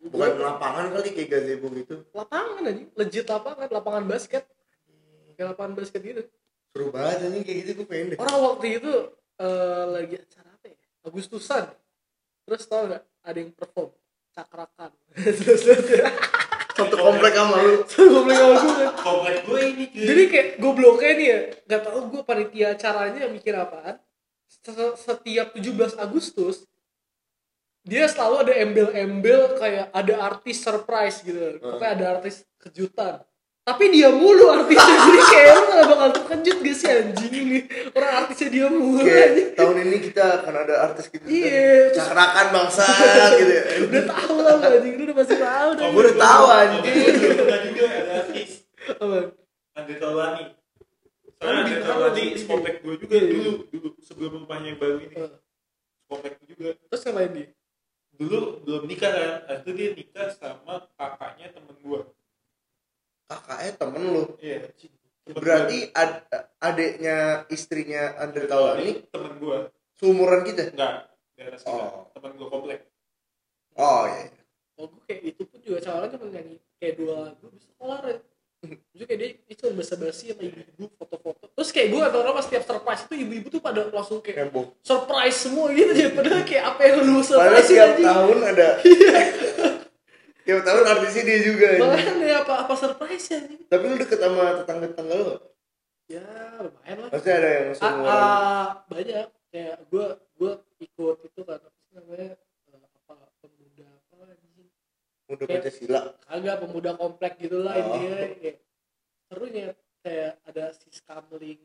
Bukan 0.02 0.30
lapangan 0.36 0.84
kali 0.90 1.08
kayak 1.12 1.28
gazebo 1.28 1.66
gitu. 1.72 1.94
lapangan 2.12 2.62
aja 2.64 2.82
legit 2.96 3.26
lapangan 3.28 3.66
lapangan 3.68 4.04
basket 4.04 4.44
kayak 5.32 5.46
lapangan 5.50 5.74
basket 5.74 6.00
gitu 6.00 6.22
Seru 6.70 6.88
banget 6.88 7.18
anjing 7.24 7.42
kayak 7.42 7.58
gitu 7.60 7.70
gue 7.76 7.86
pengen 7.86 8.06
deh. 8.10 8.16
orang 8.16 8.38
waktu 8.40 8.66
itu 8.78 8.92
eh, 9.36 9.84
lagi 9.88 10.16
acara 10.16 10.48
ya 10.48 10.51
Agustusan. 11.02 11.66
Terus 12.42 12.62
tau 12.64 12.86
gak 12.86 13.02
ada 13.22 13.38
yang 13.38 13.50
perform 13.50 13.90
cakrakan. 14.30 14.90
Terus 15.14 15.60
terus 15.62 15.86
Satu 16.72 16.96
komplek 16.96 17.36
sama 17.36 17.60
lu. 17.60 17.84
komplek 17.84 18.32
sama 18.34 18.54
gue 18.56 18.72
kan. 18.72 18.90
komplek 18.96 19.36
gue 19.44 19.60
ini 19.62 19.84
cuy. 19.86 20.04
Jadi 20.08 20.22
kayak 20.26 20.48
gobloknya 20.56 21.10
nih 21.12 21.26
ya 21.26 21.38
gak 21.68 21.80
tau 21.84 22.00
gue 22.08 22.22
panitia 22.22 22.66
acaranya 22.72 23.28
mikir 23.28 23.52
apaan 23.52 24.00
Se- 24.48 24.96
setiap 24.96 25.52
17 25.52 25.68
Agustus 25.96 26.64
dia 27.82 28.06
selalu 28.06 28.46
ada 28.46 28.54
embel-embel 28.56 29.58
kayak 29.58 29.90
ada 29.90 30.14
artis 30.22 30.62
surprise 30.62 31.20
gitu. 31.20 31.58
Pokoknya 31.58 31.90
ada 31.92 32.04
artis 32.16 32.46
kejutan 32.56 33.20
tapi 33.62 33.84
dia 33.88 34.10
mulu 34.10 34.50
artisnya 34.50 34.82
jadi 35.06 35.20
kayak 35.24 35.50
lu 35.52 35.62
gak 35.68 35.86
bakal 35.86 36.08
terkejut 36.12 36.56
gak 36.60 36.74
sih 36.74 36.88
anjing 36.90 37.32
ini? 37.32 37.58
Orang 37.90 38.12
artisnya 38.18 38.48
dia 38.50 38.66
mulu 38.66 39.00
Kayak 39.00 39.22
anjing. 39.28 39.48
tahun 39.54 39.76
ini 39.80 39.96
kita 40.02 40.24
akan 40.36 40.54
ada 40.58 40.74
artis 40.82 41.04
gitu. 41.06 41.24
Iya, 41.24 41.94
Cakrakan 41.94 42.46
bangsa 42.50 42.84
gitu 43.38 43.52
ya. 43.52 43.62
udah 43.86 44.02
tahu 44.04 44.34
lah 44.36 44.54
lu, 44.56 44.66
anjing. 44.68 44.92
Lu 44.94 45.02
udah 45.04 45.16
pasti 45.16 45.36
tahu 45.36 45.68
dah 45.72 45.82
Oh, 45.82 45.90
gue 45.90 46.02
udah 46.02 46.16
tahu 46.18 46.44
anjing. 46.48 46.82
gue 46.82 47.12
juga 47.64 47.84
ada 47.86 48.12
artis. 48.20 48.50
Apa? 48.82 49.18
Andre 49.72 49.94
Taulani 49.96 50.44
soalnya 51.32 51.60
Andre 51.60 51.70
di- 51.70 51.82
Taulani 51.82 52.22
komplek 52.44 52.74
gue 52.80 52.94
juga 52.98 53.14
iya, 53.14 53.22
iya. 53.22 53.32
dulu 53.32 53.50
dulu 53.68 53.88
sebelum 53.98 54.30
rumahnya 54.42 54.68
yang 54.68 54.78
baru 54.78 54.98
ini. 55.00 55.14
Gue 56.10 56.30
juga. 56.44 56.68
Terus 56.86 57.02
ngapain 57.04 57.30
dia 57.30 57.46
dulu 58.12 58.38
belum 58.60 58.82
nikah 58.84 59.08
kan 59.08 59.32
itu 59.56 59.70
dia 59.72 59.88
nikah 59.92 60.28
sama 60.30 60.84
kakaknya 60.94 61.48
temen 61.48 61.74
gue 61.74 62.00
Kakaknya 63.34 63.72
temen 63.74 64.02
lu. 64.04 64.22
iya 64.38 64.60
Berarti 65.24 65.78
ad- 65.88 66.26
adiknya 66.58 67.16
istrinya 67.48 68.18
Andre 68.18 68.44
Taulani 68.44 69.06
temen 69.06 69.32
gue 69.36 69.58
seumuran 69.94 70.42
kita. 70.42 70.68
enggak 70.68 71.08
atas 71.38 71.62
kita 71.62 71.72
Oh. 71.72 72.06
temen 72.12 72.34
gue 72.34 72.46
komplek 72.46 72.78
Oh 73.74 74.04
iya. 74.04 74.26
iya. 74.26 74.40
oh 74.76 74.86
gue 74.86 75.02
kayak 75.04 75.22
itu 75.26 75.42
pun 75.42 75.58
juga 75.58 75.78
caranya 75.80 76.12
cuma 76.12 76.26
nyanyi 76.28 76.56
kayak 76.76 76.94
dua 76.96 77.14
lagu 77.24 77.46
bisa 77.48 77.68
kelar 77.72 78.02
ya 78.04 78.16
Terus 78.62 79.04
kayak 79.04 79.18
dia, 79.18 79.28
dia 79.42 79.56
cuma 79.56 79.70
basa-basi 79.74 80.24
sama 80.28 80.42
ibu-ibu 80.44 80.84
foto-foto 80.94 81.44
Terus 81.50 81.70
kayak 81.70 81.88
gue 81.88 82.02
atau 82.04 82.18
apa 82.22 82.40
setiap 82.40 82.62
surprise 82.62 83.02
itu 83.02 83.14
ibu-ibu 83.16 83.46
tuh 83.48 83.58
pada 83.58 83.80
langsung 83.88 84.18
kayak 84.18 84.38
Heboh. 84.44 84.70
surprise 84.80 85.34
semua 85.36 85.66
gitu 85.72 85.90
ya 85.90 86.08
Padahal 86.12 86.42
kayak 86.42 86.64
apa 86.68 86.80
yang 86.80 86.96
lu 87.00 87.18
Padahal 87.18 87.26
surprise 87.26 87.66
tiap 87.68 87.88
anjing 87.88 88.06
tahun 88.06 88.38
ada. 88.44 88.68
tiap 90.42 90.60
tahun 90.60 90.84
artisnya 90.84 91.22
dia 91.22 91.38
juga. 91.42 91.68
ya 92.20 92.36
apa, 92.40 92.54
apa 92.62 92.74
surprise 92.74 93.26
ya 93.26 93.40
Tapi 93.64 93.84
lu 93.84 93.96
deket 93.96 94.18
sama 94.18 94.58
tetangga-tetangga 94.58 95.14
lu? 95.14 95.24
nggak? 95.26 95.40
Ya 96.08 96.24
lumayan 96.58 96.96
lah 96.98 97.08
Pasti 97.08 97.28
ada 97.30 97.48
yang 97.48 97.66
Ah, 97.66 97.74
seumuran. 97.74 98.10
ah, 98.12 98.66
banyak 98.86 99.26
kayak 99.48 99.76
gue 99.86 100.06
gue 100.34 100.52
ikut 100.80 101.16
itu 101.22 101.40
kan 101.42 101.58
apa 101.58 101.78
sih 101.78 101.90
namanya 101.92 102.28
eh, 102.66 102.80
apa 102.98 103.14
pemuda 103.38 103.86
apa 103.86 104.16
Udah 105.28 105.46
kayak- 105.46 105.62
Pancasila. 105.62 106.00
kagak 106.20 106.56
pemuda 106.58 106.90
komplek 106.94 107.32
gitu 107.38 107.58
lah 107.60 107.74
Oh. 107.74 107.82
intinya 107.86 108.16
kayak 108.34 108.56
serunya 109.24 109.66
kayak 110.02 110.32
ada 110.44 110.64
si 110.74 110.88
skamling 110.90 111.60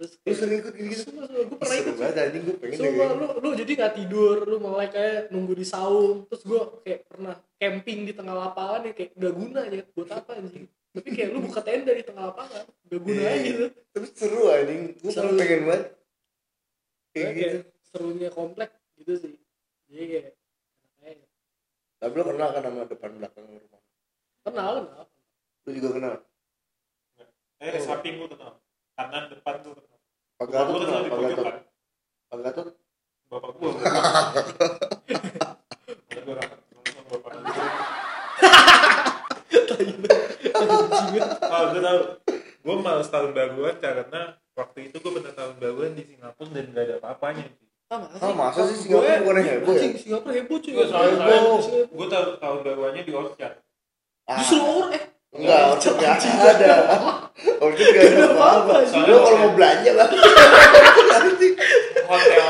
terus 0.00 0.16
Lu 0.16 0.32
sering 0.32 0.58
ikut 0.58 0.72
gitu? 0.72 1.02
semua 1.04 1.24
semua 1.26 1.44
gue 1.44 1.58
pernah 1.58 1.76
ikut 1.76 1.94
banget 1.94 2.16
anjing 2.18 2.42
gue 2.42 2.56
pengen 2.56 2.72
deh 2.72 2.88
semua 2.88 3.06
lu 3.12 3.26
lu 3.36 3.48
jadi 3.52 3.72
nggak 3.76 3.94
tidur 3.94 4.36
lu 4.42 4.56
malah 4.56 4.88
kayak 4.88 5.28
nunggu 5.28 5.52
di 5.52 5.66
saung 5.66 6.24
terus 6.24 6.40
gue 6.42 6.56
kayak 6.80 7.00
pernah 7.04 7.36
camping 7.54 7.98
di 8.02 8.12
tengah 8.12 8.32
lapangan 8.34 8.80
ya 8.82 8.92
kayak 8.94 9.10
gak 9.12 9.34
guna 9.34 9.60
ya 9.62 9.84
buat 9.90 10.08
apa 10.10 10.30
anjing 10.34 10.64
tapi 10.90 11.08
kayak 11.10 11.28
lu 11.30 11.38
buka 11.42 11.60
tenda 11.60 11.92
di 11.92 12.00
tengah 12.00 12.24
lapangan 12.26 12.64
gak 12.64 12.96
guna 12.98 13.20
Iya. 13.20 13.28
aja 13.30 13.40
gitu 13.44 13.64
Tapi 13.90 14.06
seru 14.10 14.42
anjing. 14.48 14.80
Gue 14.96 15.10
Seru. 15.10 15.22
pernah 15.28 15.38
pengen 15.40 15.60
banget. 15.64 15.84
Kayak 17.10 17.28
Kayak 17.28 17.36
gitu. 17.36 17.58
serunya 17.84 18.30
komplek 18.30 18.70
gitu 18.96 19.12
sih 19.16 19.34
jadi 19.86 20.04
kayak 20.08 20.28
Tapi 22.00 22.12
lu 22.14 22.24
kenal 22.24 22.48
kan 22.48 22.62
sama 22.64 22.82
depan 22.86 23.10
belakang 23.12 23.44
rumah. 23.44 23.82
kenal 24.40 24.72
kenal 24.80 25.04
Lu 25.60 25.70
juga 25.70 25.88
kenal. 25.92 26.14
eh 27.60 27.68
Oh. 27.68 27.82
samping 27.84 28.16
gue 28.16 28.28
kenal 28.30 28.56
kanan 28.96 29.22
depan 29.28 29.54
kenal 29.60 29.89
Pak 30.40 30.48
bapak 30.48 30.72
Gatot 30.72 31.04
di 31.04 31.10
Pak 31.12 31.20
Gatot. 31.20 31.44
Pak. 31.44 32.38
Gatot. 32.40 32.66
bapak 33.28 33.50
gue 33.60 33.70
oh 40.40 41.64
gue 41.72 41.80
tahu. 41.82 42.00
Gue 42.60 42.74
males 42.80 43.08
tahun 43.08 43.30
baruan 43.32 43.76
karena 43.80 44.20
waktu 44.52 44.78
itu 44.88 44.96
gue 45.00 45.12
pernah 45.12 45.32
tahun 45.32 45.54
baruan 45.56 45.92
di 45.96 46.02
Singapura 46.04 46.48
dan 46.52 46.64
gak 46.72 46.84
ada 46.84 46.94
apa-apanya. 47.00 47.44
Ah, 47.90 48.06
Ah, 48.22 48.32
masa 48.32 48.64
sih 48.70 48.86
Singapura 48.86 49.20
bukannya 49.20 49.42
heboh 49.44 49.74
ya? 49.74 49.88
Singapura 49.96 50.32
heboh 50.36 50.56
cuy. 50.56 50.72
Gue 51.90 52.06
tahun 52.08 52.28
tahun 52.38 52.58
baruannya 52.62 53.02
di 53.04 53.12
Orchard. 53.12 53.54
Ah, 54.24 54.38
Justru 54.40 54.60
orang 54.62 54.92
eh 54.94 55.04
Enggak, 55.30 55.60
Orchard 55.70 55.94
nggak 55.94 56.14
ada. 56.58 56.74
Orchard 57.62 57.90
nggak 57.94 58.06
ada 58.10 58.24
apa-apa. 58.34 58.74
Soalnya 58.82 59.14
kalau 59.14 59.38
mau 59.38 59.52
belanja 59.54 59.90
bang. 59.94 60.10
hotel 62.10 62.46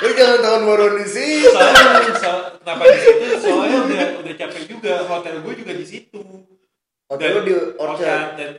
Lu 0.00 0.08
jangan 0.16 0.38
tahun 0.40 0.62
baru 0.64 0.86
di 0.96 1.06
sini. 1.12 1.44
soalnya 1.44 2.12
soal, 2.16 2.40
kenapa 2.56 2.82
di 2.88 2.98
situ 3.04 3.24
soalnya 3.44 3.78
udah 3.84 4.04
udah 4.24 4.34
capek 4.40 4.62
juga 4.64 4.92
hotel 5.04 5.34
gue 5.44 5.54
juga 5.60 5.72
di 5.76 5.86
situ 5.86 6.20
Hotel 7.12 7.28
lu 7.36 7.40
di 7.44 7.54
Orchard. 7.76 8.40
Dan 8.40 8.50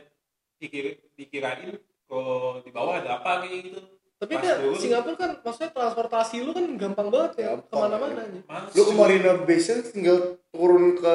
dikira, 0.62 0.90
dikirain 1.18 1.74
kalau 2.06 2.62
di 2.62 2.70
bawah 2.70 3.02
ada 3.02 3.18
apa 3.18 3.42
kayak 3.42 3.74
gitu 3.74 3.97
tapi 4.18 4.34
kan 4.34 4.56
dulu- 4.58 4.74
Singapura 4.76 5.14
kan 5.14 5.30
maksudnya 5.40 5.70
transportasi 5.70 6.36
lu 6.40 6.50
kan 6.50 6.64
gampang 6.74 7.08
banget 7.08 7.32
ya 7.38 7.48
Gampang. 7.52 7.70
ke 7.70 7.76
mana-mana 7.78 8.20
aja. 8.20 8.40
Males. 8.44 8.72
Lu 8.72 8.82
ke 8.82 8.92
Marina 8.92 9.32
Bay 9.40 9.58
Sands 9.58 9.88
tinggal 9.88 10.18
turun 10.50 10.94
ke 10.94 11.14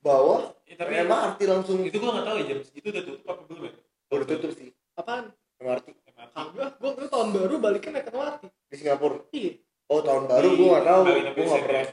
bawah. 0.00 0.56
Ya, 0.64 0.74
tapi 0.74 0.92
MRT 0.98 1.38
langsung. 1.44 1.78
itu 1.80 1.92
gue 1.92 2.08
nggak 2.08 2.24
tahu 2.24 2.36
ya 2.36 2.44
jam 2.46 2.58
segitu 2.62 2.86
udah 2.88 3.02
tutup 3.02 3.24
apa 3.26 3.42
belum 3.44 3.62
ya 3.62 3.72
Udah 4.10 4.26
tutup 4.26 4.50
sih. 4.50 4.68
Apaan? 4.94 5.24
MRT 5.58 5.86
MRT. 6.08 6.32
Kagak, 6.34 6.70
gua 6.76 6.90
gua 6.90 7.06
tahun 7.06 7.28
baru 7.30 7.54
baliknya 7.58 7.90
naik 7.94 8.08
MRT. 8.08 8.42
di 8.64 8.76
Singapura. 8.76 9.16
Iya, 9.30 9.52
Oh 9.86 10.00
tahun 10.00 10.22
baru 10.24 10.48
gua 10.50 10.66
nggak 10.70 10.84
tahu. 10.86 11.02
Gua 11.04 11.44
nggak 11.44 11.62
pernah. 11.62 11.78
ya. 11.78 11.86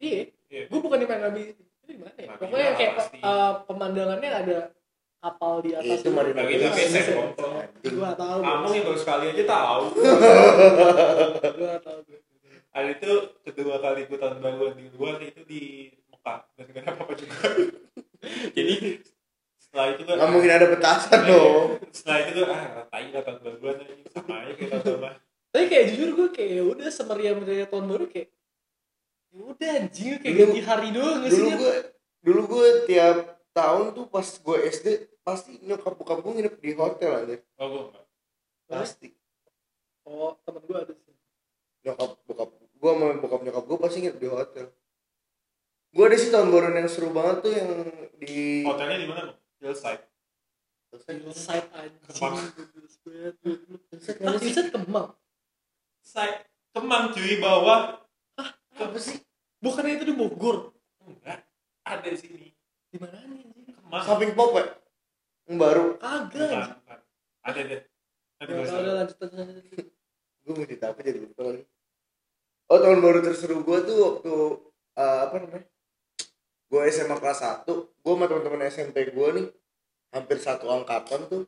iya. 0.00 0.20
Iya. 0.48 0.62
Gua 0.66 0.78
bukan 0.80 0.96
di 0.96 1.06
Marina 1.06 1.28
Bay. 1.28 1.44
Itu 1.52 1.84
di 1.84 1.98
mana 2.00 2.16
ya? 2.16 2.28
Pokoknya 2.34 2.70
kayak 2.74 2.92
eh, 3.12 3.52
pemandangannya 3.62 4.30
ada 4.32 4.58
kapal 5.20 5.52
di 5.60 5.70
atas. 5.72 5.98
Itu 6.00 6.08
Marina 6.10 6.40
Bay 6.40 6.56
Gua 7.94 8.12
tahu. 8.12 8.38
kamu 8.40 8.66
yang 8.72 8.84
baru 8.84 8.98
sekali 8.98 9.24
aja 9.28 9.44
tahu 9.44 9.82
Gua 11.58 11.74
tahu. 11.78 11.98
gua. 12.02 12.18
Hari 12.70 12.90
itu 12.92 13.12
kedua 13.44 13.76
kali 13.78 14.00
gue 14.04 14.18
tahun 14.18 14.38
baruan 14.38 14.74
di 14.74 14.90
luar 14.90 15.16
itu 15.20 15.42
di 15.44 15.62
Mekah 16.08 16.38
dan 16.52 16.66
gak 16.68 16.80
ada 16.80 16.90
apa-apa 16.92 17.14
juga. 17.14 17.38
Jadi 18.56 18.74
setelah 19.56 19.86
itu 19.88 20.00
gue 20.02 20.10
Nggak 20.12 20.28
mungkin 20.28 20.50
ada 20.52 20.66
petasan 20.68 21.20
dong. 21.24 21.66
Setelah 21.88 22.18
itu 22.20 22.30
gue 22.34 22.46
ah 22.48 22.62
tai 22.84 23.06
lah 23.08 23.22
tahun 23.22 23.38
baruan 23.40 23.76
sama 24.08 24.34
aja 24.40 24.52
kayak 24.52 24.70
tahun 24.76 24.86
lama. 24.96 25.10
Tapi 25.48 25.64
kayak 25.68 25.86
jujur 25.88 26.08
gue 26.12 26.28
kayak 26.32 26.50
ya 26.52 26.62
udah 26.64 26.88
semeriah 26.90 27.32
meriah 27.32 27.68
tahun 27.68 27.86
baru 27.86 28.04
kayak 28.06 28.28
ya 29.30 29.42
udah 29.44 29.70
anjing 29.76 30.06
kayak 30.16 30.34
Dulu- 30.34 30.42
ganti 30.44 30.60
hari 30.62 30.88
doang 30.90 31.18
dulu 31.22 31.48
gue 31.56 31.74
dulu 32.24 32.40
gue 32.48 32.68
tiap 32.86 33.16
tahun 33.52 33.84
tuh 33.92 34.06
pas 34.08 34.26
gue 34.26 34.56
SD 34.68 34.88
pasti 35.24 35.56
nyokap 35.64 35.96
bokap 35.96 36.20
gue 36.20 36.32
nginep 36.36 36.54
di 36.60 36.70
hotel 36.76 37.10
aja 37.24 37.36
oh 37.56 37.66
gue 37.72 37.82
enggak. 37.88 38.04
Pasti. 38.68 39.08
Oh 40.04 40.36
temen 40.44 40.60
gue 40.68 40.76
ada 40.76 40.92
sih. 40.92 41.16
Nyokap 41.88 42.10
bokap 42.28 42.50
gue 42.60 42.90
sama 42.92 43.06
bokap 43.16 43.40
nyokap 43.40 43.64
gue 43.64 43.78
pasti 43.80 43.98
nginep 44.04 44.18
di 44.20 44.28
hotel. 44.28 44.66
Gue 45.96 46.04
ada 46.04 46.16
sih 46.20 46.28
tahun 46.28 46.52
baru 46.52 46.76
yang 46.76 46.90
seru 46.92 47.08
banget 47.16 47.36
tuh 47.40 47.52
yang 47.56 47.70
di 48.20 48.68
hotelnya 48.68 49.00
di 49.00 49.08
mana 49.08 49.20
bang? 49.32 49.36
Hillside. 49.64 50.04
Hillside. 50.92 51.68
Anjing. 51.72 52.34
Hillside 53.88 54.18
mana 54.20 54.36
sih? 54.36 54.52
Hillside 54.52 54.70
Kemang. 54.76 55.08
Side 56.04 56.38
kemang 56.76 57.16
cuy 57.16 57.40
bawah. 57.40 58.04
Apa 58.76 58.98
sih? 59.00 59.24
Bukannya 59.64 59.96
itu 59.96 60.04
di 60.04 60.14
Bogor? 60.20 60.76
Enggak. 61.00 61.48
Ada 61.88 62.12
di 62.12 62.18
sini. 62.20 62.46
Di 62.92 63.00
mana 63.00 63.24
nih 63.24 63.40
anjing? 63.40 63.72
Kemang. 63.72 64.04
Samping 64.04 64.36
pop 64.36 64.52
ya 64.60 64.83
baru? 65.48 66.00
Kagak 66.00 66.80
ada 67.44 67.60
deh. 67.60 67.82
Ya, 68.44 68.44
udah, 68.48 68.94
lanjut 69.04 69.16
gue 70.44 70.52
mau 70.52 70.64
cerita 70.68 70.92
apa 70.92 71.00
jadi 71.00 71.24
lupa 71.24 71.40
lagi. 71.48 71.64
Oh 72.68 72.78
tahun 72.80 73.00
baru 73.00 73.18
terseru 73.24 73.64
gue 73.64 73.78
tuh 73.88 73.96
waktu 74.00 74.32
uh, 75.00 75.18
apa 75.28 75.34
namanya? 75.40 75.64
Gue 76.68 76.80
SMA 76.92 77.16
kelas 77.16 77.40
1 77.40 77.68
gue 77.68 78.12
sama 78.12 78.24
teman-teman 78.28 78.68
SMP 78.68 79.08
gue 79.08 79.28
nih 79.40 79.46
hampir 80.12 80.36
satu 80.40 80.68
angkatan 80.68 81.28
tuh. 81.28 81.44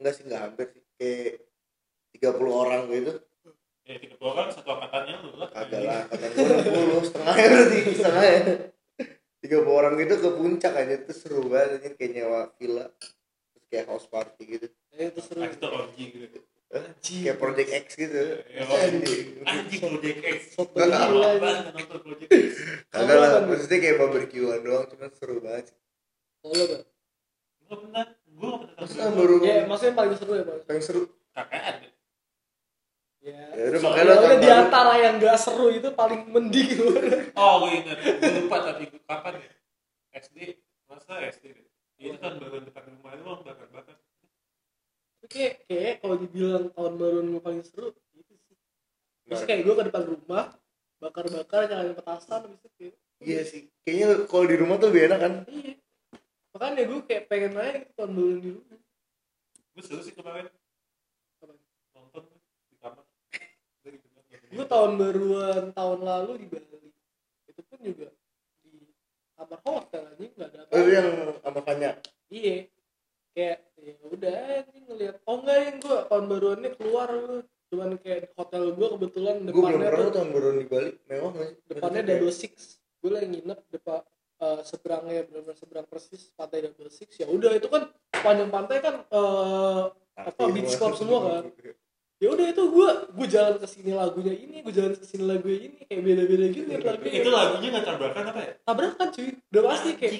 Enggak 0.00 0.12
sih 0.16 0.24
enggak 0.24 0.42
hampir 0.48 0.66
sih. 0.72 0.84
Kayak 0.96 1.44
30 2.16 2.48
orang 2.48 2.88
gitu 2.88 3.20
ya 3.84 4.00
tiga 4.00 4.16
puluh 4.16 4.32
orang 4.32 4.48
satu 4.48 4.80
angkatannya 4.80 5.14
lu 5.20 5.30
lah. 5.36 5.48
Kagak 5.52 5.80
lah 5.84 6.08
angkatan 6.08 6.28
gue 6.32 6.44
60 7.04 7.08
setengahnya 7.12 7.46
berarti 7.52 7.78
setengahnya 7.92 8.72
30 9.44 9.60
orang 9.68 9.92
gitu 10.00 10.14
ke 10.24 10.30
puncak 10.40 10.72
aja 10.72 10.94
tuh 11.04 11.12
seru 11.12 11.44
banget 11.52 11.76
aja 11.76 11.88
kayak 11.92 12.10
nyewa 12.16 12.40
villa 12.56 12.88
terus 13.52 13.64
kayak 13.68 13.86
house 13.92 14.08
party 14.08 14.42
gitu. 14.48 14.66
Eh, 14.96 15.12
itu 15.12 15.20
seru. 15.20 15.44
Itu 15.44 15.68
gitu. 16.00 16.38
Anjing 16.74 17.20
kayak 17.22 17.38
project 17.38 17.70
X 17.70 17.86
gitu. 17.94 18.40
Ya, 18.50 18.64
Anjing. 18.66 19.28
anjing 19.46 19.80
project 19.84 20.18
X. 20.24 20.40
Nggak, 20.58 20.88
gila 21.12 21.30
nonton 21.76 21.98
project 22.00 22.30
X? 22.32 22.50
Kagak 22.88 23.16
lah 23.20 23.30
maksudnya 23.44 23.78
kayak 23.84 23.96
barbekyuan 24.00 24.60
doang 24.64 24.84
cuman 24.88 25.10
seru 25.12 25.36
banget. 25.44 25.76
Kalau 26.40 26.54
lo 26.56 26.64
Bang? 26.66 26.84
Gue 27.64 27.76
pernah, 27.80 28.04
gue 28.10 28.48
gak 28.48 28.60
pernah 28.76 29.06
kan 29.08 29.12
baru 29.16 29.34
ya 29.40 29.64
maksudnya 29.64 29.94
paling 29.96 30.14
seru 30.20 30.32
ya 30.36 30.44
bang? 30.44 30.60
Paling 30.68 30.84
seru. 30.84 31.02
Kakak 31.32 31.62
ada. 31.64 31.88
Ya 33.24 33.40
ya 33.56 33.64
udah 33.72 33.80
makanya 33.80 34.04
lo 34.04 34.12
udah 34.20 34.36
di 34.36 34.48
baru 34.48 34.60
antara 34.68 34.92
yang 35.00 35.14
gak 35.16 35.38
seru 35.40 35.66
itu 35.72 35.88
paling 35.96 36.28
mending 36.28 36.70
Oh, 37.40 37.64
gue 37.64 37.70
ingat. 37.80 37.96
Gue 37.98 38.32
lupa 38.44 38.56
tapi 38.60 38.82
gue 38.92 39.00
kapan 39.08 39.40
ya? 39.40 39.50
SD, 40.14 40.60
masa 40.86 41.18
SD 41.24 41.44
deh. 41.56 41.66
Itu 41.98 42.20
kan 42.20 42.36
baru 42.36 42.62
depan 42.62 42.84
rumah 42.94 43.16
itu 43.16 43.22
bakar-bakar. 43.24 43.96
Tapi 45.18 45.26
kayak 45.32 45.54
kayak 45.66 45.94
kalau 46.04 46.16
dibilang 46.20 46.68
tahun 46.76 46.92
baru 47.00 47.16
yang 47.24 47.40
paling 47.40 47.64
seru 47.64 47.96
itu 48.12 48.34
sih 48.44 48.54
Maksudnya 49.24 49.48
kayak 49.48 49.62
gue 49.64 49.74
ke 49.74 49.84
depan 49.88 50.04
rumah 50.04 50.44
bakar-bakar 51.00 51.60
nyalain 51.64 51.96
petasan 51.96 52.40
habis 52.44 52.60
itu 52.60 52.68
kayak 52.76 52.94
iya 53.24 53.40
sih 53.44 53.72
kayaknya 53.84 54.28
kalau 54.28 54.44
di 54.48 54.56
rumah 54.56 54.76
tuh 54.80 54.88
lebih 54.92 55.12
enak 55.12 55.20
kan 55.20 55.32
iya 55.52 55.74
makanya 56.52 56.82
gue 56.86 57.00
kayak 57.08 57.24
pengen 57.28 57.52
aja 57.60 57.72
gitu 57.82 57.92
tahun 57.98 58.12
baru 58.14 58.32
di 58.40 58.50
rumah 58.56 58.78
Gue 59.74 59.82
seru 59.82 60.06
sih 60.06 60.14
kemarin. 60.14 60.46
Apa? 61.42 61.50
Nonton 61.98 62.30
di 62.70 62.78
kamar. 62.78 63.02
Udah 63.02 63.90
gitu, 63.90 64.06
nonton. 64.14 64.38
Gue 64.54 64.66
tahun 64.70 64.90
baruan 64.94 65.62
tahun 65.74 66.00
lalu 66.06 66.32
di 66.40 66.46
Bali. 66.46 66.90
Itu 67.50 67.60
pun 67.66 67.78
juga 67.82 68.08
di 68.62 68.94
kamar 69.34 69.60
hotel 69.66 70.02
aja 70.14 70.24
nggak 70.24 70.48
ada 70.54 70.60
oh 70.70 70.78
itu 70.78 70.78
apa 70.78 70.90
yang 70.94 71.08
sama 71.42 71.60
Fanya. 71.66 71.90
Iya. 72.30 72.56
Kayak 73.34 73.58
ya 73.82 73.94
udah 74.06 74.36
anjing 74.62 74.84
ngeliat. 74.86 75.16
Oh 75.26 75.36
enggak 75.42 75.58
yang 75.58 75.76
gue 75.82 75.98
tahun 76.06 76.24
baruannya 76.30 76.70
keluar 76.78 77.08
gue 77.10 77.40
cuman 77.74 77.90
kayak 77.98 78.30
hotel 78.38 78.62
gue 78.70 78.88
kebetulan 78.94 79.36
gue 79.42 79.50
belum 79.50 79.66
depannya 79.66 79.88
pernah 79.90 80.06
tuh 80.06 80.14
tahun 80.14 80.30
baru 80.30 80.48
di 80.54 80.66
Bali. 80.70 80.90
Mewah 81.10 81.30
nggak 81.34 81.46
sih? 81.50 81.56
Depannya 81.66 82.02
double 82.06 82.34
six. 82.34 82.52
Gue 83.02 83.10
lagi 83.10 83.26
nginep 83.28 83.58
depan 83.74 84.00
eh, 84.38 84.60
seberangnya 84.62 85.20
benar-benar 85.26 85.56
seberang 85.58 85.86
persis 85.90 86.30
pantai 86.38 86.62
double 86.62 86.92
six. 86.94 87.18
Ya 87.18 87.26
udah 87.26 87.50
itu 87.58 87.66
kan 87.66 87.90
panjang 88.22 88.50
pantai 88.54 88.78
kan 88.78 89.02
eh, 89.02 89.82
kayak 90.14 90.30
apa, 90.38 90.42
beach 90.54 90.74
club 90.78 90.94
semua 90.94 91.18
kan? 91.26 91.44
ya 92.22 92.28
udah 92.30 92.46
itu 92.46 92.62
gue 92.62 92.90
gue 93.10 93.26
jalan 93.26 93.54
ke 93.58 93.66
sini 93.94 94.02
lagunya 94.02 94.34
ini 94.34 94.56
gue 94.66 94.72
jalan 94.74 94.92
ke 94.98 95.06
sini 95.06 95.24
lagunya 95.24 95.58
ini 95.70 95.78
kayak 95.86 96.02
beda-beda 96.02 96.46
gitu 96.50 96.66
ya 96.66 96.78
lagunya 96.82 97.14
Itu 97.22 97.30
lagunya 97.30 97.68
nggak 97.70 97.86
tabrakan 97.86 98.24
apa 98.34 98.40
ya? 98.42 98.52
tabrakan 98.66 99.06
cuy. 99.14 99.30
Udah 99.54 99.62
pasti 99.70 99.90
kayak 99.94 100.14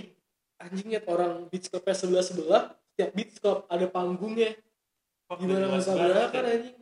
anjingnya 0.63 1.01
orang 1.11 1.33
beach 1.51 1.67
clubnya 1.67 1.95
sebelah 1.99 2.25
sebelah 2.25 2.63
setiap 2.95 3.11
beach 3.19 3.35
club 3.43 3.59
ada 3.67 3.87
panggungnya. 3.91 4.51
Kok 5.27 5.37
gimana 5.43 5.65
nggak 5.67 5.83
banget 5.83 5.91
tabrakan 5.91 6.43
ya? 6.47 6.53
anjing? 6.55 6.77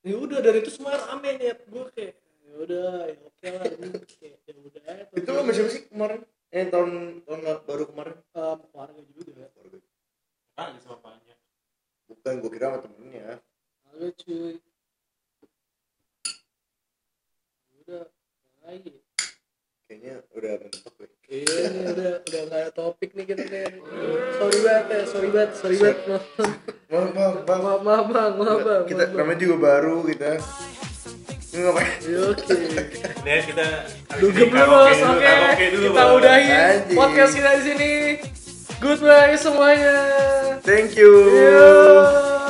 Ya 0.00 0.14
udah 0.16 0.38
dari 0.40 0.58
itu 0.64 0.70
semua 0.72 0.96
rame 0.96 1.30
nih 1.36 1.52
gue 1.60 1.84
kayak 1.92 2.12
ya 2.40 2.54
udah 2.56 2.88
ya 3.04 3.16
oke 3.20 3.46
lah 3.52 3.66
kayak 3.68 4.36
ya 4.48 4.54
udah 4.56 4.82
itu 5.12 5.28
lo 5.28 5.40
sama 5.44 5.52
siapa 5.52 5.70
sih 5.70 5.82
kemarin? 5.92 6.20
Eh 6.50 6.64
tahun 6.72 6.90
tahun 7.28 7.40
baru 7.68 7.84
kemarin? 7.92 8.16
Um, 8.32 8.58
keluarga 8.72 9.00
juga. 9.12 9.44
Kali 10.56 10.78
sama 10.80 10.96
banyak. 11.04 11.36
bukan 12.10 12.42
gue 12.42 12.50
kira 12.50 12.66
sama 12.72 12.78
temennya. 12.82 13.38
Halo 13.86 14.08
cuy 14.18 14.58
udah 17.90 18.06
lagi 18.62 19.02
kayaknya 19.90 20.22
udah 20.30 20.52
mentok 20.62 20.94
gue 20.94 21.10
iya 21.26 21.74
nih 21.74 21.84
udah 21.90 22.12
udah 22.22 22.40
nggak 22.46 22.60
ada 22.62 22.70
topik 22.70 23.10
nih 23.18 23.24
kita 23.26 23.42
nih. 23.50 23.82
Sorry 24.38 24.58
banget 24.62 24.86
ya 24.86 25.00
sorry 25.10 25.28
banget 25.34 25.50
sorry 25.58 25.76
banget 25.82 25.98
maaf. 26.06 26.22
Maaf 26.86 27.10
maaf 27.10 27.34
maaf. 27.34 27.42
Maaf 27.50 27.82
maaf 27.82 28.06
bang 28.14 28.32
maaf 28.38 28.58
bang 28.62 28.82
kita 28.86 29.02
namanya 29.10 29.38
juga 29.42 29.56
baru 29.58 30.06
kita. 30.06 30.38
Ini 31.50 31.60
ngapain? 31.66 31.90
Ya, 32.06 32.18
oke. 32.30 32.54
Dan 33.26 33.40
kita 33.42 33.66
dugem 34.22 34.48
dulu 34.54 34.76
oke 34.86 35.66
dulu, 35.74 35.86
kita 35.90 36.02
udahi 36.14 36.46
Anjing. 36.46 36.94
podcast 36.94 37.32
kita 37.34 37.50
di 37.58 37.62
sini. 37.66 37.92
Goodbye 38.78 39.34
semuanya. 39.34 39.96
Thank 40.62 40.94
you. 40.94 41.10
Yo. 41.10 42.49